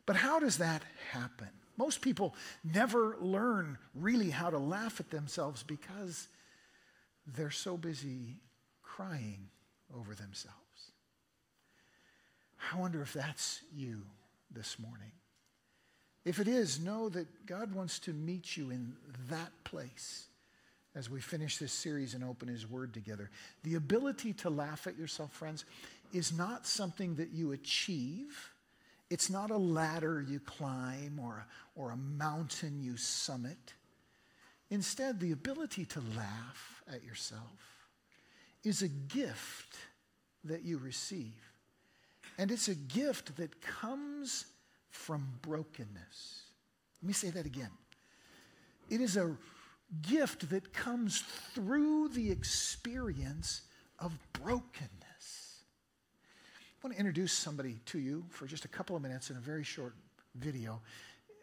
But 0.06 0.16
how 0.16 0.38
does 0.38 0.58
that 0.58 0.82
happen? 1.10 1.48
Most 1.76 2.00
people 2.00 2.34
never 2.62 3.16
learn 3.20 3.78
really 3.94 4.30
how 4.30 4.50
to 4.50 4.58
laugh 4.58 5.00
at 5.00 5.10
themselves 5.10 5.62
because 5.62 6.28
they're 7.26 7.50
so 7.50 7.76
busy 7.76 8.36
crying 8.82 9.48
over 9.96 10.14
themselves. 10.14 10.58
I 12.72 12.78
wonder 12.78 13.02
if 13.02 13.12
that's 13.12 13.60
you 13.74 14.02
this 14.50 14.78
morning. 14.78 15.12
If 16.24 16.38
it 16.38 16.48
is, 16.48 16.80
know 16.80 17.08
that 17.10 17.46
God 17.46 17.74
wants 17.74 17.98
to 18.00 18.12
meet 18.12 18.56
you 18.56 18.70
in 18.70 18.94
that 19.28 19.52
place 19.64 20.28
as 20.94 21.10
we 21.10 21.20
finish 21.20 21.58
this 21.58 21.72
series 21.72 22.14
and 22.14 22.24
open 22.24 22.48
His 22.48 22.68
Word 22.68 22.94
together. 22.94 23.30
The 23.64 23.74
ability 23.74 24.32
to 24.34 24.50
laugh 24.50 24.86
at 24.86 24.96
yourself, 24.96 25.32
friends, 25.32 25.64
is 26.12 26.32
not 26.32 26.66
something 26.66 27.16
that 27.16 27.32
you 27.32 27.52
achieve 27.52 28.53
it's 29.10 29.30
not 29.30 29.50
a 29.50 29.56
ladder 29.56 30.24
you 30.26 30.40
climb 30.40 31.20
or, 31.22 31.46
or 31.74 31.90
a 31.90 31.96
mountain 31.96 32.80
you 32.80 32.96
summit. 32.96 33.74
Instead, 34.70 35.20
the 35.20 35.32
ability 35.32 35.84
to 35.84 36.02
laugh 36.16 36.82
at 36.92 37.04
yourself 37.04 37.86
is 38.64 38.82
a 38.82 38.88
gift 38.88 39.76
that 40.44 40.64
you 40.64 40.78
receive. 40.78 41.52
And 42.38 42.50
it's 42.50 42.68
a 42.68 42.74
gift 42.74 43.36
that 43.36 43.60
comes 43.60 44.46
from 44.90 45.26
brokenness. 45.42 46.42
Let 47.02 47.06
me 47.06 47.12
say 47.12 47.30
that 47.30 47.46
again. 47.46 47.70
It 48.90 49.00
is 49.00 49.16
a 49.16 49.36
gift 50.02 50.50
that 50.50 50.72
comes 50.72 51.22
through 51.54 52.08
the 52.08 52.30
experience 52.30 53.62
of 53.98 54.18
brokenness. 54.32 55.03
Want 56.84 56.96
to 56.96 57.00
introduce 57.00 57.32
somebody 57.32 57.78
to 57.86 57.98
you 57.98 58.26
for 58.28 58.46
just 58.46 58.66
a 58.66 58.68
couple 58.68 58.94
of 58.94 59.00
minutes 59.00 59.30
in 59.30 59.36
a 59.38 59.40
very 59.40 59.64
short 59.64 59.94
video. 60.34 60.82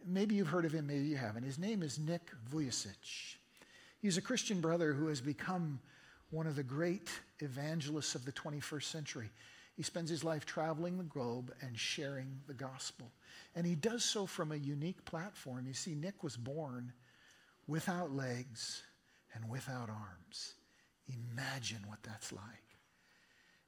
Maybe 0.06 0.36
you've 0.36 0.49
heard 0.49 0.65
of 0.65 0.71
him, 0.71 0.86
maybe 0.86 1.06
you 1.06 1.15
haven't. 1.15 1.41
His 1.41 1.58
name 1.58 1.82
is 1.82 1.97
Nick 1.97 2.30
Vujicic. 2.54 3.38
He's 4.04 4.17
a 4.17 4.21
Christian 4.21 4.62
brother 4.62 4.93
who 4.93 5.08
has 5.08 5.19
become 5.19 5.80
one 6.30 6.45
of 6.45 6.56
the 6.56 6.62
great 6.62 7.10
evangelists 7.39 8.13
of 8.13 8.23
the 8.23 8.32
21st 8.32 8.84
century. 8.84 9.32
He 9.75 9.82
spends 9.82 10.12
his 10.12 10.23
life 10.23 10.45
traveling 10.45 10.99
the 10.99 11.06
globe 11.06 11.51
and 11.62 11.75
sharing 11.75 12.41
the 12.45 12.54
gospel. 12.54 13.12
And 13.56 13.65
he 13.65 13.73
does 13.73 14.04
so 14.04 14.27
from 14.27 14.51
a 14.51 14.58
unique 14.58 15.04
platform. 15.06 15.65
You 15.65 15.73
see, 15.73 15.95
Nick 15.95 16.21
was 16.21 16.38
born 16.38 16.93
without 17.65 18.12
legs 18.12 18.84
and 19.34 19.49
without 19.49 19.89
arms. 19.89 20.54
Imagine 21.32 21.80
what 21.88 22.04
that's 22.04 22.32
like. 22.32 22.43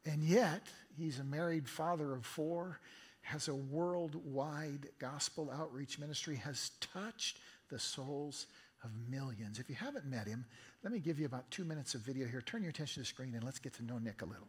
And 0.05 0.23
yet, 0.23 0.67
he's 0.97 1.19
a 1.19 1.23
married 1.23 1.67
father 1.67 2.13
of 2.13 2.25
four, 2.25 2.79
has 3.21 3.47
a 3.47 3.55
worldwide 3.55 4.87
gospel 4.99 5.51
outreach 5.51 5.99
ministry, 5.99 6.35
has 6.35 6.71
touched 6.79 7.39
the 7.69 7.79
souls 7.79 8.47
of 8.83 8.91
millions. 9.09 9.59
If 9.59 9.69
you 9.69 9.75
haven't 9.75 10.05
met 10.05 10.27
him, 10.27 10.45
let 10.83 10.91
me 10.91 10.99
give 10.99 11.19
you 11.19 11.25
about 11.25 11.49
two 11.49 11.63
minutes 11.63 11.95
of 11.95 12.01
video 12.01 12.27
here. 12.27 12.41
Turn 12.41 12.61
your 12.61 12.69
attention 12.69 12.95
to 12.95 12.99
the 13.01 13.05
screen 13.05 13.33
and 13.33 13.43
let's 13.43 13.59
get 13.59 13.73
to 13.75 13.83
know 13.85 13.97
Nick 13.97 14.21
a 14.21 14.25
little. 14.25 14.47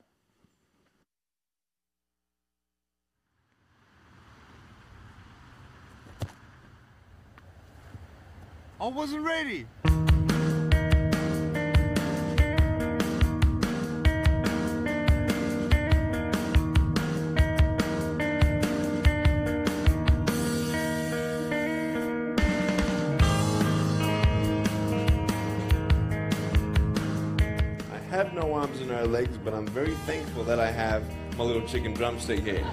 I 8.81 8.89
wasn't 8.89 9.23
ready. 9.23 9.67
Arms 28.43 28.81
and 28.81 28.91
no 28.91 29.05
legs, 29.05 29.37
but 29.45 29.55
I'm 29.55 29.67
very 29.69 29.95
thankful 30.07 30.45
that 30.45 30.59
I 30.61 30.71
have 30.71 31.03
my 31.37 31.45
little 31.45 31.67
chicken 31.67 31.95
drumstick 31.95 32.41
here. 32.41 32.65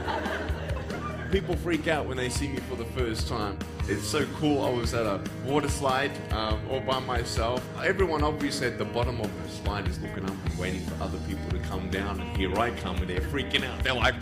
People 1.32 1.56
freak 1.56 1.88
out 1.88 2.06
when 2.06 2.18
they 2.18 2.30
see 2.30 2.50
me 2.50 2.58
for 2.58 2.76
the 2.76 2.86
first 2.86 3.28
time. 3.28 3.58
It's 3.88 4.06
so 4.06 4.26
cool. 4.38 4.64
I 4.64 4.70
was 4.70 4.94
at 4.94 5.06
a 5.06 5.22
water 5.46 5.70
slide 5.70 6.12
um, 6.34 6.60
all 6.70 6.82
by 6.82 7.00
myself. 7.00 7.66
Everyone 7.84 8.24
obviously 8.24 8.68
at 8.68 8.78
the 8.78 8.86
bottom 8.86 9.22
of 9.22 9.44
the 9.44 9.50
slide 9.50 9.88
is 9.88 10.00
looking 10.02 10.26
up 10.26 10.36
and 10.46 10.60
waiting 10.60 10.82
for 10.82 11.04
other 11.04 11.18
people 11.28 11.50
to 11.52 11.60
come 11.60 11.90
down, 11.90 12.20
and 12.20 12.38
here 12.38 12.54
I 12.60 12.72
come, 12.72 12.98
and 12.98 13.10
they're 13.10 13.22
freaking 13.22 13.64
out. 13.64 13.84
They're 13.84 13.94
like, 13.94 14.16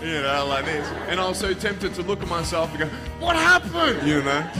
you 0.00 0.22
know, 0.22 0.46
like 0.46 0.64
this. 0.64 0.88
And 1.08 1.20
I 1.20 1.28
was 1.28 1.38
so 1.38 1.52
tempted 1.52 1.94
to 1.94 2.02
look 2.02 2.22
at 2.22 2.28
myself 2.28 2.70
and 2.70 2.78
go, 2.80 2.86
What 3.18 3.36
happened? 3.36 4.06
You 4.06 4.22
know? 4.22 4.50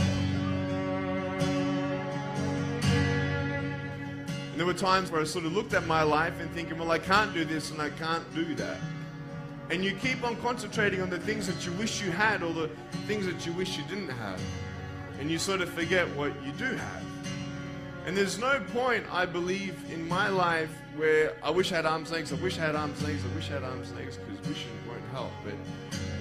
Were 4.71 4.77
times 4.77 5.11
where 5.11 5.19
I 5.19 5.25
sort 5.25 5.43
of 5.43 5.51
looked 5.51 5.73
at 5.73 5.85
my 5.85 6.03
life 6.03 6.39
and 6.39 6.49
thinking, 6.51 6.77
well, 6.77 6.91
I 6.91 6.99
can't 6.99 7.33
do 7.33 7.43
this 7.43 7.71
and 7.71 7.81
I 7.81 7.89
can't 7.89 8.23
do 8.33 8.55
that. 8.55 8.77
And 9.69 9.83
you 9.83 9.93
keep 9.95 10.23
on 10.23 10.37
concentrating 10.37 11.01
on 11.01 11.09
the 11.09 11.19
things 11.19 11.45
that 11.47 11.65
you 11.65 11.73
wish 11.73 12.01
you 12.01 12.09
had 12.11 12.41
or 12.41 12.53
the 12.53 12.69
things 13.05 13.25
that 13.25 13.45
you 13.45 13.51
wish 13.51 13.77
you 13.77 13.83
didn't 13.89 14.09
have. 14.09 14.41
And 15.19 15.29
you 15.29 15.39
sort 15.39 15.59
of 15.61 15.69
forget 15.69 16.07
what 16.15 16.31
you 16.45 16.53
do 16.53 16.65
have. 16.65 17.03
And 18.05 18.15
there's 18.15 18.39
no 18.39 18.61
point, 18.71 19.05
I 19.11 19.25
believe, 19.25 19.75
in 19.91 20.07
my 20.07 20.29
life 20.29 20.71
where 20.95 21.33
I 21.43 21.49
wish 21.49 21.73
I 21.73 21.75
had 21.75 21.85
arms 21.85 22.11
legs, 22.11 22.31
I 22.31 22.35
wish 22.35 22.57
I 22.57 22.61
had 22.61 22.75
arms 22.75 23.03
legs, 23.03 23.21
I 23.29 23.35
wish 23.35 23.49
I 23.49 23.55
had 23.55 23.63
arms 23.63 23.91
legs, 23.93 24.17
because 24.17 24.47
wishing 24.47 24.71
won't 24.87 25.03
help. 25.11 25.31
But 25.43 25.53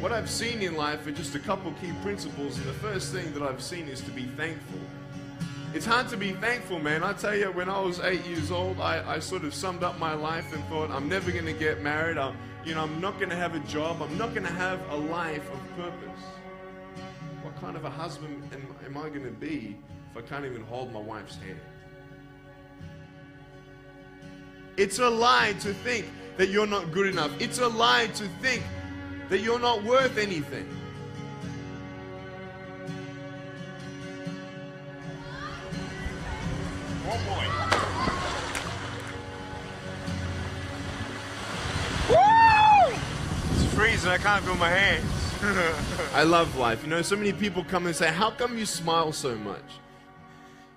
what 0.01 0.12
I've 0.12 0.29
seen 0.29 0.61
in 0.61 0.77
life 0.77 1.07
are 1.07 1.12
just 1.12 1.37
a 1.37 1.41
couple 1.41 1.72
key 1.81 1.93
principles. 2.03 2.59
And 2.59 2.66
the 2.66 2.75
first 2.75 3.12
thing 3.12 3.33
that 3.33 3.43
I've 3.43 3.62
seen 3.62 3.87
is 3.89 4.01
to 4.03 4.11
be 4.11 4.25
thankful. 4.25 4.81
It's 5.73 5.87
hard 5.87 6.09
to 6.09 6.16
be 6.16 6.33
thankful, 6.33 6.81
man. 6.81 7.05
I 7.05 7.12
tell 7.12 7.37
you, 7.37 7.53
when 7.53 7.68
I 7.68 7.81
was 7.81 8.01
eight 8.01 8.27
years 8.27 8.51
old, 8.51 8.81
I, 8.81 9.14
I 9.14 9.21
sort 9.21 9.45
of 9.45 9.55
summed 9.55 9.85
up 9.85 10.01
my 10.01 10.14
life 10.14 10.53
and 10.53 10.64
thought, 10.64 10.91
I'm 10.91 11.09
never 11.09 11.31
going 11.31 11.45
to 11.47 11.53
get 11.53 11.81
married. 11.81 12.18
I'm, 12.18 12.37
you 12.64 12.75
know, 12.75 12.83
I'm 12.83 13.01
not 13.01 13.18
going 13.18 13.31
to 13.31 13.37
have 13.37 13.55
a 13.55 13.61
job. 13.61 14.03
I'm 14.03 14.18
not 14.18 14.35
going 14.35 14.47
to 14.47 14.53
have 14.53 14.81
a 14.91 14.97
life 14.97 15.49
of 15.49 15.77
purpose. 15.77 16.23
What 17.43 17.55
kind 17.61 17.77
of 17.77 17.85
a 17.85 17.91
husband 17.91 18.43
am, 18.53 18.75
am 18.85 18.97
I 18.97 19.11
going 19.11 19.25
to 19.25 19.31
be 19.31 19.79
if 20.11 20.16
I 20.16 20.27
can't 20.27 20.45
even 20.45 20.62
hold 20.64 20.93
my 20.93 20.99
wife's 20.99 21.37
hand? 21.37 21.61
It's 24.77 24.99
a 24.99 25.09
lie 25.09 25.55
to 25.61 25.73
think 25.73 26.07
that 26.37 26.49
you're 26.49 26.66
not 26.66 26.91
good 26.91 27.07
enough. 27.07 27.31
It's 27.41 27.61
a 27.61 27.68
lie 27.68 28.09
to 28.14 28.25
think 28.43 28.64
that 29.29 29.39
you're 29.39 29.61
not 29.61 29.85
worth 29.85 30.18
anything. 30.18 30.66
One 37.11 37.19
point. 37.27 37.51
Woo! 42.09 42.97
It's 43.51 43.75
freezing. 43.75 44.11
I 44.13 44.19
can't 44.19 44.45
feel 44.45 44.55
my 44.55 44.69
hands. 44.69 45.35
I 46.15 46.23
love 46.23 46.57
life. 46.57 46.85
You 46.85 46.91
know, 46.91 47.03
so 47.03 47.17
many 47.17 47.33
people 47.33 47.65
come 47.65 47.87
and 47.87 47.97
say, 47.97 48.13
How 48.13 48.31
come 48.31 48.57
you 48.57 48.65
smile 48.65 49.11
so 49.11 49.35
much? 49.35 49.59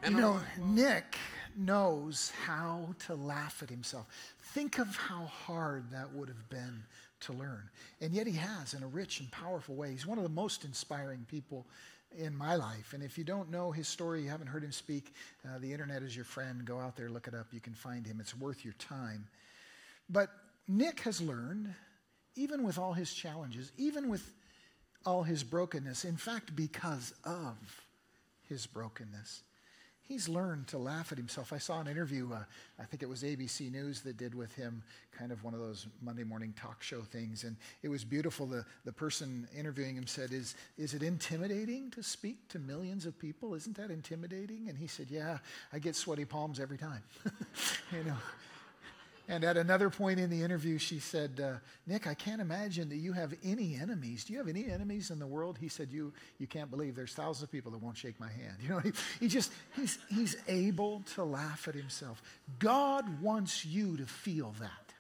And 0.01 0.15
you 0.15 0.21
know, 0.21 0.39
Nick 0.59 1.17
knows 1.55 2.31
how 2.47 2.95
to 3.05 3.13
laugh 3.13 3.61
at 3.61 3.69
himself. 3.69 4.07
Think 4.41 4.79
of 4.79 4.95
how 4.95 5.25
hard 5.25 5.91
that 5.91 6.13
would 6.13 6.29
have 6.29 6.49
been 6.49 6.81
to 7.21 7.33
learn. 7.33 7.69
And 8.01 8.11
yet 8.11 8.25
he 8.25 8.33
has 8.33 8.73
in 8.73 8.81
a 8.81 8.87
rich 8.87 9.19
and 9.19 9.31
powerful 9.31 9.75
way. 9.75 9.91
He's 9.91 10.07
one 10.07 10.17
of 10.17 10.23
the 10.23 10.31
most 10.31 10.65
inspiring 10.65 11.27
people 11.29 11.67
in 12.17 12.35
my 12.35 12.55
life. 12.55 12.93
And 12.93 13.03
if 13.03 13.17
you 13.17 13.23
don't 13.23 13.49
know 13.49 13.71
his 13.71 13.87
story, 13.87 14.23
you 14.23 14.29
haven't 14.29 14.47
heard 14.47 14.63
him 14.63 14.71
speak, 14.71 15.13
uh, 15.45 15.59
the 15.59 15.71
internet 15.71 16.03
is 16.03 16.15
your 16.15 16.25
friend. 16.25 16.65
Go 16.65 16.79
out 16.79 16.95
there, 16.95 17.09
look 17.09 17.27
it 17.27 17.33
up. 17.33 17.47
You 17.51 17.59
can 17.59 17.73
find 17.73 18.05
him. 18.05 18.19
It's 18.19 18.37
worth 18.37 18.63
your 18.63 18.75
time. 18.75 19.27
But 20.09 20.29
Nick 20.67 21.01
has 21.01 21.21
learned, 21.21 21.73
even 22.35 22.63
with 22.63 22.77
all 22.77 22.93
his 22.93 23.13
challenges, 23.13 23.71
even 23.77 24.09
with 24.09 24.33
all 25.05 25.23
his 25.23 25.43
brokenness, 25.43 26.05
in 26.05 26.17
fact, 26.17 26.55
because 26.55 27.13
of 27.23 27.57
his 28.47 28.65
brokenness, 28.65 29.43
he's 30.07 30.29
learned 30.29 30.67
to 30.67 30.77
laugh 30.77 31.11
at 31.11 31.17
himself. 31.17 31.53
I 31.53 31.57
saw 31.57 31.79
an 31.79 31.87
interview, 31.87 32.29
uh, 32.33 32.43
I 32.79 32.83
think 32.83 33.03
it 33.03 33.09
was 33.09 33.23
ABC 33.23 33.71
News 33.71 34.01
that 34.01 34.17
did 34.17 34.35
with 34.35 34.53
him, 34.55 34.83
kind 35.17 35.31
of 35.31 35.43
one 35.43 35.53
of 35.53 35.59
those 35.59 35.87
Monday 36.01 36.23
morning 36.23 36.53
talk 36.59 36.83
show 36.83 37.01
things. 37.01 37.43
And 37.43 37.55
it 37.81 37.89
was 37.89 38.03
beautiful. 38.03 38.45
The, 38.45 38.65
the 38.85 38.91
person 38.91 39.47
interviewing 39.57 39.95
him 39.95 40.07
said, 40.07 40.33
is, 40.33 40.55
is 40.77 40.93
it 40.93 41.03
intimidating 41.03 41.91
to 41.91 42.03
speak 42.03 42.47
to 42.49 42.59
millions 42.59 43.05
of 43.05 43.17
people? 43.17 43.55
Isn't 43.55 43.77
that 43.77 43.91
intimidating? 43.91 44.69
And 44.69 44.77
he 44.77 44.87
said, 44.87 45.07
Yeah, 45.09 45.39
I 45.71 45.79
get 45.79 45.95
sweaty 45.95 46.25
palms 46.25 46.59
every 46.59 46.77
time. 46.77 47.03
you 47.91 48.03
know. 48.03 48.17
And 49.29 49.45
at 49.45 49.55
another 49.55 49.89
point 49.89 50.19
in 50.19 50.29
the 50.29 50.41
interview, 50.41 50.77
she 50.77 50.99
said, 50.99 51.41
uh, 51.41 51.59
Nick, 51.87 52.07
I 52.07 52.13
can't 52.13 52.41
imagine 52.41 52.89
that 52.89 52.97
you 52.97 53.13
have 53.13 53.33
any 53.41 53.75
enemies. 53.75 54.25
Do 54.25 54.33
you 54.33 54.39
have 54.39 54.49
any 54.49 54.69
enemies 54.69 55.11
in 55.11 55.19
the 55.19 55.27
world? 55.27 55.57
He 55.57 55.69
said, 55.69 55.91
You, 55.91 56.11
you 56.39 56.47
can't 56.47 56.69
believe 56.69 56.93
there's 56.95 57.13
thousands 57.13 57.43
of 57.43 57.51
people 57.51 57.71
that 57.71 57.81
won't 57.81 57.97
shake 57.97 58.19
my 58.19 58.29
hand. 58.29 58.57
You 58.63 58.69
know, 58.69 58.79
he, 58.79 58.91
he 59.19 59.27
just, 59.27 59.51
he's, 59.75 59.97
he's 60.09 60.37
able 60.47 61.03
to 61.15 61.23
laugh 61.23 61.67
at 61.67 61.75
himself. 61.75 62.21
God 62.59 63.21
wants 63.21 63.65
you 63.65 63.97
to 63.97 64.05
feel 64.05 64.53
that. 64.59 64.93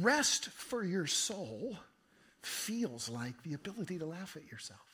Rest 0.00 0.50
for 0.50 0.84
your 0.84 1.06
soul 1.06 1.76
feels 2.42 3.08
like 3.08 3.42
the 3.42 3.54
ability 3.54 3.98
to 3.98 4.06
laugh 4.06 4.36
at 4.36 4.50
yourself. 4.50 4.87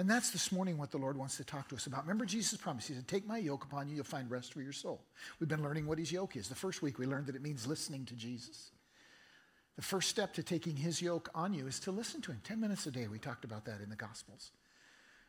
And 0.00 0.08
that's 0.08 0.30
this 0.30 0.50
morning 0.50 0.78
what 0.78 0.90
the 0.90 0.96
Lord 0.96 1.18
wants 1.18 1.36
to 1.36 1.44
talk 1.44 1.68
to 1.68 1.76
us 1.76 1.84
about. 1.84 2.04
Remember 2.04 2.24
Jesus' 2.24 2.58
promise. 2.58 2.86
He 2.86 2.94
said, 2.94 3.06
Take 3.06 3.26
my 3.26 3.36
yoke 3.36 3.64
upon 3.64 3.86
you, 3.86 3.96
you'll 3.96 4.04
find 4.06 4.30
rest 4.30 4.54
for 4.54 4.62
your 4.62 4.72
soul. 4.72 5.02
We've 5.38 5.46
been 5.46 5.62
learning 5.62 5.86
what 5.86 5.98
his 5.98 6.10
yoke 6.10 6.36
is. 6.36 6.48
The 6.48 6.54
first 6.54 6.80
week 6.80 6.98
we 6.98 7.04
learned 7.04 7.26
that 7.26 7.36
it 7.36 7.42
means 7.42 7.66
listening 7.66 8.06
to 8.06 8.14
Jesus. 8.14 8.70
The 9.76 9.82
first 9.82 10.08
step 10.08 10.32
to 10.34 10.42
taking 10.42 10.74
his 10.74 11.02
yoke 11.02 11.28
on 11.34 11.52
you 11.52 11.66
is 11.66 11.78
to 11.80 11.90
listen 11.90 12.22
to 12.22 12.32
him. 12.32 12.40
10 12.42 12.58
minutes 12.58 12.86
a 12.86 12.90
day, 12.90 13.08
we 13.08 13.18
talked 13.18 13.44
about 13.44 13.66
that 13.66 13.82
in 13.82 13.90
the 13.90 13.94
Gospels. 13.94 14.52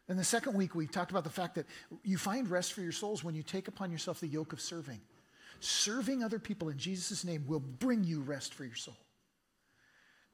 And 0.07 0.17
the 0.17 0.23
second 0.23 0.55
week, 0.55 0.73
we 0.73 0.87
talked 0.87 1.11
about 1.11 1.25
the 1.25 1.29
fact 1.29 1.55
that 1.55 1.65
you 2.05 2.17
find 2.17 2.49
rest 2.49 2.71
for 2.71 2.79
your 2.79 2.93
souls 2.93 3.25
when 3.25 3.35
you 3.35 3.43
take 3.43 3.67
upon 3.67 3.91
yourself 3.91 4.21
the 4.21 4.27
yoke 4.27 4.53
of 4.53 4.61
serving. 4.61 5.01
Serving 5.59 6.23
other 6.23 6.39
people 6.39 6.69
in 6.69 6.77
Jesus' 6.77 7.25
name 7.25 7.43
will 7.45 7.59
bring 7.59 8.05
you 8.05 8.21
rest 8.21 8.53
for 8.53 8.63
your 8.63 8.75
soul. 8.75 8.95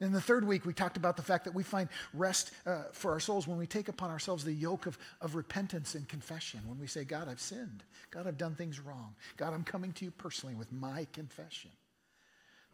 In 0.00 0.12
the 0.12 0.20
third 0.20 0.46
week, 0.46 0.64
we 0.64 0.72
talked 0.72 0.96
about 0.96 1.16
the 1.16 1.22
fact 1.22 1.44
that 1.44 1.54
we 1.54 1.64
find 1.64 1.88
rest 2.14 2.52
uh, 2.66 2.84
for 2.92 3.10
our 3.10 3.18
souls 3.18 3.48
when 3.48 3.58
we 3.58 3.66
take 3.66 3.88
upon 3.88 4.10
ourselves 4.10 4.44
the 4.44 4.52
yoke 4.52 4.86
of, 4.86 4.96
of 5.20 5.34
repentance 5.34 5.96
and 5.96 6.08
confession. 6.08 6.60
When 6.66 6.78
we 6.78 6.86
say, 6.86 7.02
God, 7.02 7.28
I've 7.28 7.40
sinned. 7.40 7.82
God, 8.12 8.28
I've 8.28 8.38
done 8.38 8.54
things 8.54 8.78
wrong. 8.78 9.16
God, 9.36 9.52
I'm 9.52 9.64
coming 9.64 9.92
to 9.94 10.04
you 10.04 10.12
personally 10.12 10.54
with 10.54 10.70
my 10.70 11.06
confession. 11.12 11.70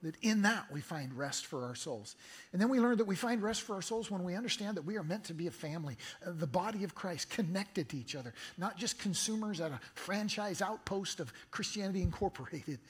That 0.03 0.17
in 0.21 0.43
that 0.43 0.71
we 0.71 0.83
find 0.83 1.17
rest 1.17 1.47
for 1.47 1.65
our 1.65 1.75
souls. 1.75 2.15
And 2.53 2.61
then 2.61 2.69
we 2.69 2.79
learned 2.79 2.99
that 2.99 3.07
we 3.07 3.17
find 3.17 3.43
rest 3.43 3.63
for 3.63 3.75
our 3.75 3.81
souls 3.81 4.11
when 4.11 4.23
we 4.23 4.35
understand 4.35 4.77
that 4.77 4.85
we 4.85 4.99
are 4.99 5.03
meant 5.03 5.25
to 5.25 5.35
be 5.35 5.47
a 5.47 5.51
family, 5.51 5.97
uh, 6.27 6.33
the 6.35 6.47
body 6.47 6.85
of 6.85 6.95
Christ, 6.95 7.31
connected 7.31 7.89
to 7.89 7.97
each 7.97 8.15
other, 8.15 8.35
not 8.59 8.77
just 8.77 8.99
consumers 8.99 9.63
at 9.63 9.71
a 9.71 9.81
franchise 9.95 10.61
outpost 10.61 11.21
of 11.21 11.33
Christianity 11.51 12.03
Incorporated, 12.03 12.81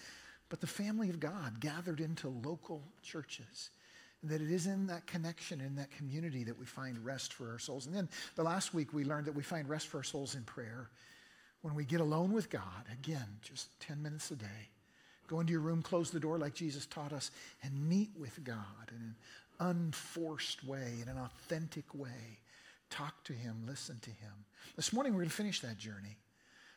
but 0.48 0.60
the 0.60 0.66
family 0.66 1.08
of 1.08 1.20
God 1.20 1.60
gathered 1.60 2.00
into 2.00 2.28
local 2.28 2.82
churches 3.00 3.70
that 4.30 4.40
it 4.40 4.50
is 4.50 4.66
in 4.66 4.86
that 4.86 5.06
connection, 5.06 5.60
in 5.60 5.76
that 5.76 5.90
community, 5.90 6.44
that 6.44 6.58
we 6.58 6.64
find 6.64 7.04
rest 7.04 7.32
for 7.32 7.50
our 7.50 7.58
souls. 7.58 7.86
And 7.86 7.94
then 7.94 8.08
the 8.36 8.42
last 8.42 8.74
week, 8.74 8.92
we 8.92 9.04
learned 9.04 9.26
that 9.26 9.34
we 9.34 9.42
find 9.42 9.68
rest 9.68 9.88
for 9.88 9.98
our 9.98 10.04
souls 10.04 10.34
in 10.34 10.42
prayer. 10.42 10.88
When 11.62 11.74
we 11.74 11.84
get 11.84 12.00
alone 12.00 12.32
with 12.32 12.50
God, 12.50 12.84
again, 12.92 13.38
just 13.42 13.68
10 13.80 14.02
minutes 14.02 14.30
a 14.30 14.36
day, 14.36 14.68
go 15.28 15.40
into 15.40 15.52
your 15.52 15.60
room, 15.60 15.82
close 15.82 16.10
the 16.10 16.20
door 16.20 16.38
like 16.38 16.54
Jesus 16.54 16.86
taught 16.86 17.12
us, 17.12 17.30
and 17.62 17.88
meet 17.88 18.10
with 18.18 18.42
God 18.44 18.90
in 18.90 18.96
an 18.96 19.14
unforced 19.60 20.64
way, 20.64 20.92
in 21.02 21.08
an 21.08 21.18
authentic 21.18 21.94
way. 21.94 22.38
Talk 22.90 23.24
to 23.24 23.32
Him, 23.32 23.62
listen 23.66 23.98
to 24.02 24.10
Him. 24.10 24.32
This 24.76 24.92
morning, 24.92 25.12
we're 25.12 25.20
going 25.20 25.30
to 25.30 25.36
finish 25.36 25.60
that 25.60 25.78
journey 25.78 26.16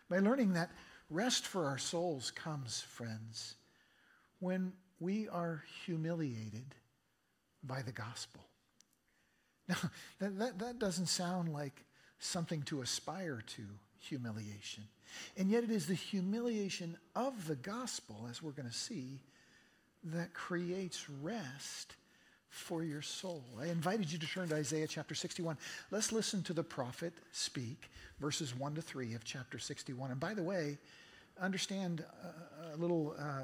by 0.09 0.19
learning 0.19 0.53
that 0.53 0.71
rest 1.09 1.45
for 1.45 1.65
our 1.65 1.77
souls 1.77 2.31
comes, 2.31 2.81
friends, 2.81 3.55
when 4.39 4.71
we 4.99 5.27
are 5.29 5.63
humiliated 5.85 6.75
by 7.67 7.81
the 7.81 7.91
gospel. 7.91 8.41
Now, 9.69 9.75
that, 10.19 10.39
that, 10.39 10.59
that 10.59 10.79
doesn't 10.79 11.07
sound 11.07 11.51
like 11.51 11.83
something 12.19 12.61
to 12.63 12.81
aspire 12.81 13.43
to, 13.47 13.63
humiliation. 13.99 14.83
And 15.35 15.49
yet, 15.49 15.65
it 15.65 15.71
is 15.71 15.87
the 15.87 15.93
humiliation 15.93 16.97
of 17.15 17.47
the 17.47 17.55
gospel, 17.55 18.27
as 18.29 18.41
we're 18.41 18.51
going 18.51 18.69
to 18.69 18.73
see, 18.73 19.19
that 20.05 20.33
creates 20.33 21.09
rest 21.21 21.95
for 22.49 22.83
your 22.83 23.01
soul. 23.01 23.43
I 23.59 23.65
invited 23.65 24.11
you 24.11 24.17
to 24.19 24.27
turn 24.27 24.49
to 24.49 24.55
Isaiah 24.55 24.87
chapter 24.87 25.15
61. 25.15 25.57
Let's 25.91 26.11
listen 26.11 26.43
to 26.43 26.53
the 26.53 26.63
prophet 26.63 27.13
speak, 27.31 27.89
verses 28.19 28.55
1 28.55 28.75
to 28.75 28.81
3 28.81 29.13
of 29.13 29.23
chapter 29.23 29.59
61. 29.59 30.11
And 30.11 30.19
by 30.19 30.33
the 30.33 30.43
way, 30.43 30.77
understand 31.39 32.03
a, 32.23 32.75
a 32.75 32.77
little 32.77 33.15
uh, 33.19 33.43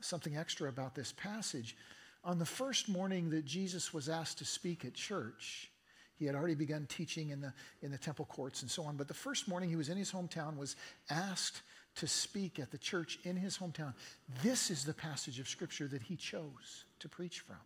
something 0.00 0.36
extra 0.36 0.68
about 0.68 0.94
this 0.94 1.12
passage 1.12 1.76
on 2.24 2.38
the 2.38 2.46
first 2.46 2.88
morning 2.88 3.30
that 3.30 3.44
Jesus 3.44 3.92
was 3.92 4.08
asked 4.08 4.38
to 4.38 4.44
speak 4.44 4.84
at 4.84 4.94
church, 4.94 5.70
he 6.16 6.24
had 6.26 6.34
already 6.34 6.54
begun 6.54 6.86
teaching 6.88 7.30
in 7.30 7.40
the, 7.40 7.52
in 7.82 7.90
the 7.90 7.98
temple 7.98 8.24
courts 8.24 8.62
and 8.62 8.70
so 8.70 8.84
on. 8.84 8.96
But 8.96 9.08
the 9.08 9.14
first 9.14 9.48
morning 9.48 9.68
he 9.68 9.76
was 9.76 9.88
in 9.88 9.96
his 9.96 10.10
hometown, 10.10 10.56
was 10.56 10.76
asked 11.10 11.62
to 11.96 12.06
speak 12.06 12.58
at 12.58 12.70
the 12.70 12.78
church 12.78 13.18
in 13.24 13.36
his 13.36 13.58
hometown. 13.58 13.94
This 14.42 14.70
is 14.70 14.84
the 14.84 14.94
passage 14.94 15.38
of 15.38 15.48
scripture 15.48 15.86
that 15.88 16.02
he 16.02 16.16
chose 16.16 16.84
to 17.00 17.08
preach 17.08 17.40
from. 17.40 17.56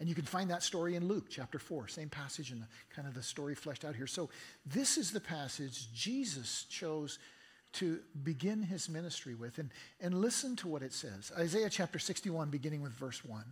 And 0.00 0.08
you 0.08 0.14
can 0.14 0.24
find 0.24 0.50
that 0.50 0.62
story 0.62 0.96
in 0.96 1.06
Luke 1.06 1.26
chapter 1.30 1.58
4, 1.58 1.88
same 1.88 2.08
passage 2.08 2.50
and 2.50 2.64
kind 2.94 3.06
of 3.06 3.14
the 3.14 3.22
story 3.22 3.54
fleshed 3.54 3.84
out 3.84 3.94
here. 3.94 4.08
So 4.08 4.28
this 4.66 4.98
is 4.98 5.12
the 5.12 5.20
passage 5.20 5.92
Jesus 5.94 6.66
chose 6.68 7.18
to 7.74 8.00
begin 8.22 8.62
his 8.62 8.88
ministry 8.88 9.34
with. 9.34 9.58
And, 9.58 9.70
and 10.00 10.14
listen 10.20 10.56
to 10.56 10.68
what 10.68 10.82
it 10.82 10.92
says 10.92 11.32
Isaiah 11.38 11.70
chapter 11.70 11.98
61, 11.98 12.50
beginning 12.50 12.82
with 12.82 12.92
verse 12.92 13.24
1. 13.24 13.44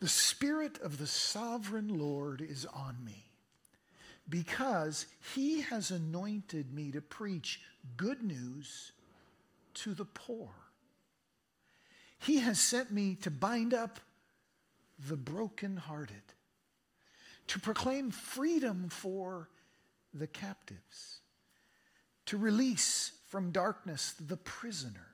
The 0.00 0.08
Spirit 0.08 0.78
of 0.80 0.98
the 0.98 1.06
sovereign 1.06 1.98
Lord 1.98 2.40
is 2.40 2.64
on 2.66 3.04
me 3.04 3.24
because 4.28 5.06
he 5.34 5.62
has 5.62 5.90
anointed 5.90 6.72
me 6.72 6.92
to 6.92 7.00
preach 7.00 7.60
good 7.96 8.22
news 8.22 8.92
to 9.74 9.94
the 9.94 10.04
poor. 10.04 10.50
He 12.18 12.38
has 12.38 12.60
sent 12.60 12.92
me 12.92 13.16
to 13.22 13.30
bind 13.30 13.74
up 13.74 13.98
the 15.08 15.16
brokenhearted, 15.16 16.34
to 17.48 17.58
proclaim 17.58 18.10
freedom 18.10 18.88
for 18.90 19.48
the 20.12 20.26
captives, 20.26 21.20
to 22.26 22.36
release 22.36 23.12
from 23.26 23.50
darkness 23.50 24.14
the 24.20 24.36
prisoner 24.36 25.07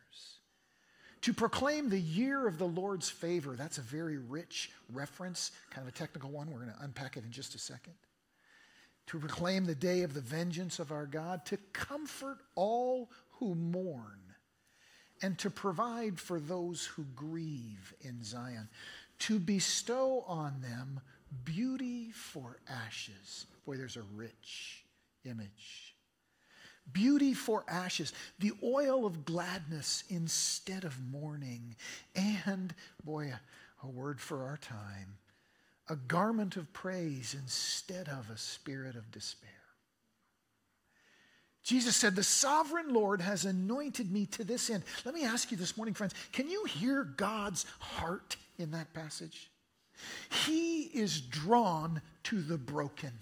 to 1.24 1.32
proclaim 1.32 1.88
the 1.88 1.98
year 1.98 2.46
of 2.46 2.58
the 2.58 2.66
Lord's 2.66 3.08
favor. 3.08 3.56
That's 3.56 3.78
a 3.78 3.80
very 3.80 4.18
rich 4.18 4.70
reference, 4.92 5.52
kind 5.70 5.88
of 5.88 5.94
a 5.94 5.96
technical 5.96 6.28
one. 6.28 6.50
We're 6.50 6.58
going 6.58 6.74
to 6.74 6.84
unpack 6.84 7.16
it 7.16 7.24
in 7.24 7.30
just 7.30 7.54
a 7.54 7.58
second. 7.58 7.94
To 9.06 9.18
proclaim 9.18 9.64
the 9.64 9.74
day 9.74 10.02
of 10.02 10.12
the 10.12 10.20
vengeance 10.20 10.78
of 10.78 10.92
our 10.92 11.06
God, 11.06 11.46
to 11.46 11.56
comfort 11.72 12.40
all 12.56 13.10
who 13.38 13.54
mourn, 13.54 14.20
and 15.22 15.38
to 15.38 15.48
provide 15.48 16.20
for 16.20 16.38
those 16.38 16.84
who 16.84 17.04
grieve 17.16 17.94
in 18.02 18.22
Zion, 18.22 18.68
to 19.20 19.38
bestow 19.38 20.24
on 20.26 20.60
them 20.60 21.00
beauty 21.42 22.10
for 22.10 22.58
ashes. 22.68 23.46
Boy, 23.64 23.78
there's 23.78 23.96
a 23.96 24.04
rich 24.14 24.84
image 25.24 25.93
beauty 26.93 27.35
for 27.35 27.64
ashes, 27.68 28.12
the 28.39 28.53
oil 28.62 29.07
of 29.07 29.24
gladness 29.24 30.05
instead 30.09 30.85
of 30.85 30.99
mourning, 31.11 31.76
and, 32.14 32.74
boy, 33.05 33.32
a, 33.32 33.87
a 33.87 33.91
word 33.91 34.20
for 34.20 34.45
our 34.45 34.57
time, 34.57 35.18
a 35.89 35.97
garment 35.97 36.57
of 36.57 36.72
praise 36.72 37.35
instead 37.39 38.09
of 38.09 38.30
a 38.30 38.39
spirit 38.39 38.97
of 38.97 39.11
despair. 39.11 39.51
Jesus 41.62 41.97
said, 41.97 42.14
The 42.14 42.22
sovereign 42.22 42.93
Lord 42.93 43.22
has 43.22 43.47
anointed 43.47 44.12
me 44.12 44.26
to 44.26 44.45
this 44.45 44.68
end. 44.68 44.85
Let 45.05 45.14
me 45.14 45.24
ask 45.24 45.51
you 45.51 45.57
this 45.57 45.76
morning, 45.76 45.95
friends, 45.95 46.14
can 46.30 46.49
you 46.49 46.64
hear 46.64 47.05
God's 47.05 47.64
heart 47.78 48.37
in 48.59 48.70
that 48.72 48.93
passage? 48.93 49.51
He 50.47 50.82
is 50.82 51.20
drawn 51.20 52.03
to 52.24 52.43
the 52.43 52.59
broken. 52.59 53.12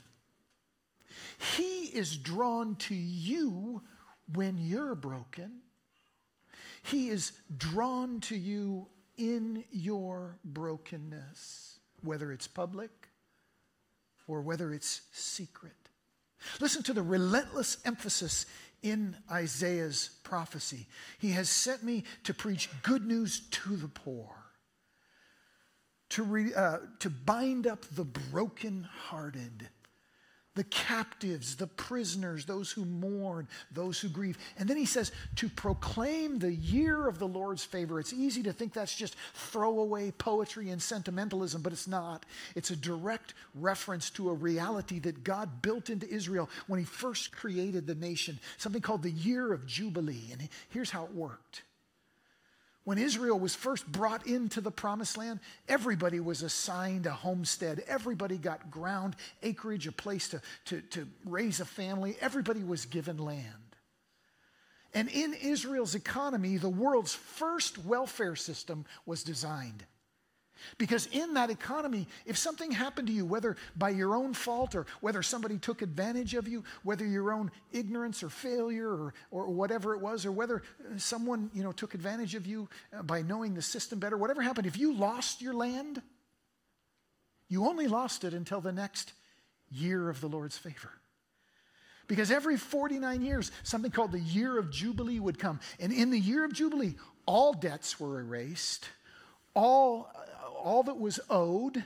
He 1.56 1.84
is 1.86 2.16
drawn 2.16 2.76
to 2.76 2.94
you 2.94 3.82
when 4.34 4.58
you're 4.58 4.94
broken. 4.94 5.60
He 6.82 7.08
is 7.08 7.32
drawn 7.56 8.20
to 8.22 8.36
you 8.36 8.88
in 9.16 9.64
your 9.70 10.38
brokenness, 10.44 11.78
whether 12.02 12.32
it's 12.32 12.48
public 12.48 12.90
or 14.26 14.40
whether 14.40 14.72
it's 14.72 15.02
secret. 15.12 15.72
Listen 16.60 16.82
to 16.84 16.92
the 16.92 17.02
relentless 17.02 17.78
emphasis 17.84 18.46
in 18.82 19.16
Isaiah's 19.30 20.10
prophecy. 20.24 20.86
He 21.18 21.30
has 21.32 21.48
sent 21.48 21.84
me 21.84 22.04
to 22.24 22.34
preach 22.34 22.68
good 22.82 23.06
news 23.06 23.40
to 23.50 23.76
the 23.76 23.88
poor, 23.88 24.34
to, 26.10 26.22
re, 26.24 26.52
uh, 26.52 26.78
to 26.98 27.10
bind 27.10 27.66
up 27.66 27.84
the 27.94 28.04
brokenhearted 28.04 29.68
the 30.54 30.64
captives, 30.64 31.56
the 31.56 31.66
prisoners, 31.66 32.44
those 32.44 32.70
who 32.70 32.84
mourn, 32.84 33.48
those 33.70 33.98
who 33.98 34.08
grieve. 34.08 34.36
And 34.58 34.68
then 34.68 34.76
he 34.76 34.84
says, 34.84 35.10
to 35.36 35.48
proclaim 35.48 36.38
the 36.38 36.52
year 36.52 37.08
of 37.08 37.18
the 37.18 37.28
Lord's 37.28 37.64
favor. 37.64 37.98
It's 37.98 38.12
easy 38.12 38.42
to 38.42 38.52
think 38.52 38.74
that's 38.74 38.94
just 38.94 39.16
throwaway 39.34 40.10
poetry 40.10 40.68
and 40.70 40.82
sentimentalism, 40.82 41.62
but 41.62 41.72
it's 41.72 41.88
not. 41.88 42.26
It's 42.54 42.70
a 42.70 42.76
direct 42.76 43.32
reference 43.54 44.10
to 44.10 44.28
a 44.28 44.34
reality 44.34 44.98
that 45.00 45.24
God 45.24 45.62
built 45.62 45.88
into 45.88 46.08
Israel 46.08 46.50
when 46.66 46.80
he 46.80 46.86
first 46.86 47.32
created 47.32 47.86
the 47.86 47.94
nation, 47.94 48.38
something 48.58 48.82
called 48.82 49.02
the 49.02 49.10
year 49.10 49.52
of 49.52 49.66
Jubilee. 49.66 50.28
And 50.32 50.48
here's 50.68 50.90
how 50.90 51.04
it 51.04 51.14
worked 51.14 51.62
when 52.84 52.98
Israel 52.98 53.38
was 53.38 53.54
first 53.54 53.86
brought 53.90 54.26
into 54.26 54.60
the 54.60 54.70
promised 54.70 55.16
land, 55.16 55.40
everybody 55.68 56.18
was 56.18 56.42
assigned 56.42 57.06
a 57.06 57.12
homestead. 57.12 57.84
Everybody 57.86 58.36
got 58.36 58.70
ground, 58.70 59.14
acreage, 59.42 59.86
a 59.86 59.92
place 59.92 60.28
to, 60.30 60.40
to, 60.66 60.80
to 60.80 61.08
raise 61.24 61.60
a 61.60 61.64
family. 61.64 62.16
Everybody 62.20 62.64
was 62.64 62.86
given 62.86 63.18
land. 63.18 63.46
And 64.94 65.08
in 65.08 65.32
Israel's 65.34 65.94
economy, 65.94 66.56
the 66.56 66.68
world's 66.68 67.14
first 67.14 67.78
welfare 67.78 68.36
system 68.36 68.84
was 69.06 69.22
designed. 69.22 69.84
Because 70.78 71.06
in 71.12 71.34
that 71.34 71.50
economy, 71.50 72.06
if 72.26 72.36
something 72.36 72.70
happened 72.70 73.08
to 73.08 73.12
you, 73.12 73.24
whether 73.24 73.56
by 73.76 73.90
your 73.90 74.14
own 74.14 74.34
fault 74.34 74.74
or 74.74 74.86
whether 75.00 75.22
somebody 75.22 75.58
took 75.58 75.82
advantage 75.82 76.34
of 76.34 76.48
you, 76.48 76.64
whether 76.82 77.06
your 77.06 77.32
own 77.32 77.50
ignorance 77.72 78.22
or 78.22 78.28
failure 78.28 78.88
or, 78.88 79.14
or 79.30 79.48
whatever 79.48 79.94
it 79.94 80.00
was, 80.00 80.26
or 80.26 80.32
whether 80.32 80.62
someone 80.96 81.50
you 81.54 81.62
know, 81.62 81.72
took 81.72 81.94
advantage 81.94 82.34
of 82.34 82.46
you 82.46 82.68
uh, 82.96 83.02
by 83.02 83.22
knowing 83.22 83.54
the 83.54 83.62
system 83.62 83.98
better, 83.98 84.16
whatever 84.16 84.42
happened, 84.42 84.66
if 84.66 84.78
you 84.78 84.94
lost 84.94 85.42
your 85.42 85.54
land, 85.54 86.02
you 87.48 87.66
only 87.66 87.86
lost 87.86 88.24
it 88.24 88.32
until 88.32 88.60
the 88.60 88.72
next 88.72 89.12
year 89.70 90.08
of 90.08 90.20
the 90.20 90.28
Lord's 90.28 90.56
favor. 90.56 90.90
Because 92.06 92.30
every 92.30 92.56
49 92.56 93.22
years, 93.22 93.52
something 93.62 93.90
called 93.90 94.12
the 94.12 94.20
year 94.20 94.58
of 94.58 94.70
Jubilee 94.70 95.20
would 95.20 95.38
come. 95.38 95.60
And 95.80 95.92
in 95.92 96.10
the 96.10 96.18
year 96.18 96.44
of 96.44 96.52
Jubilee, 96.52 96.94
all 97.26 97.52
debts 97.52 98.00
were 98.00 98.20
erased, 98.20 98.88
all 99.54 100.10
all 100.62 100.82
that 100.84 100.98
was 100.98 101.20
owed 101.28 101.82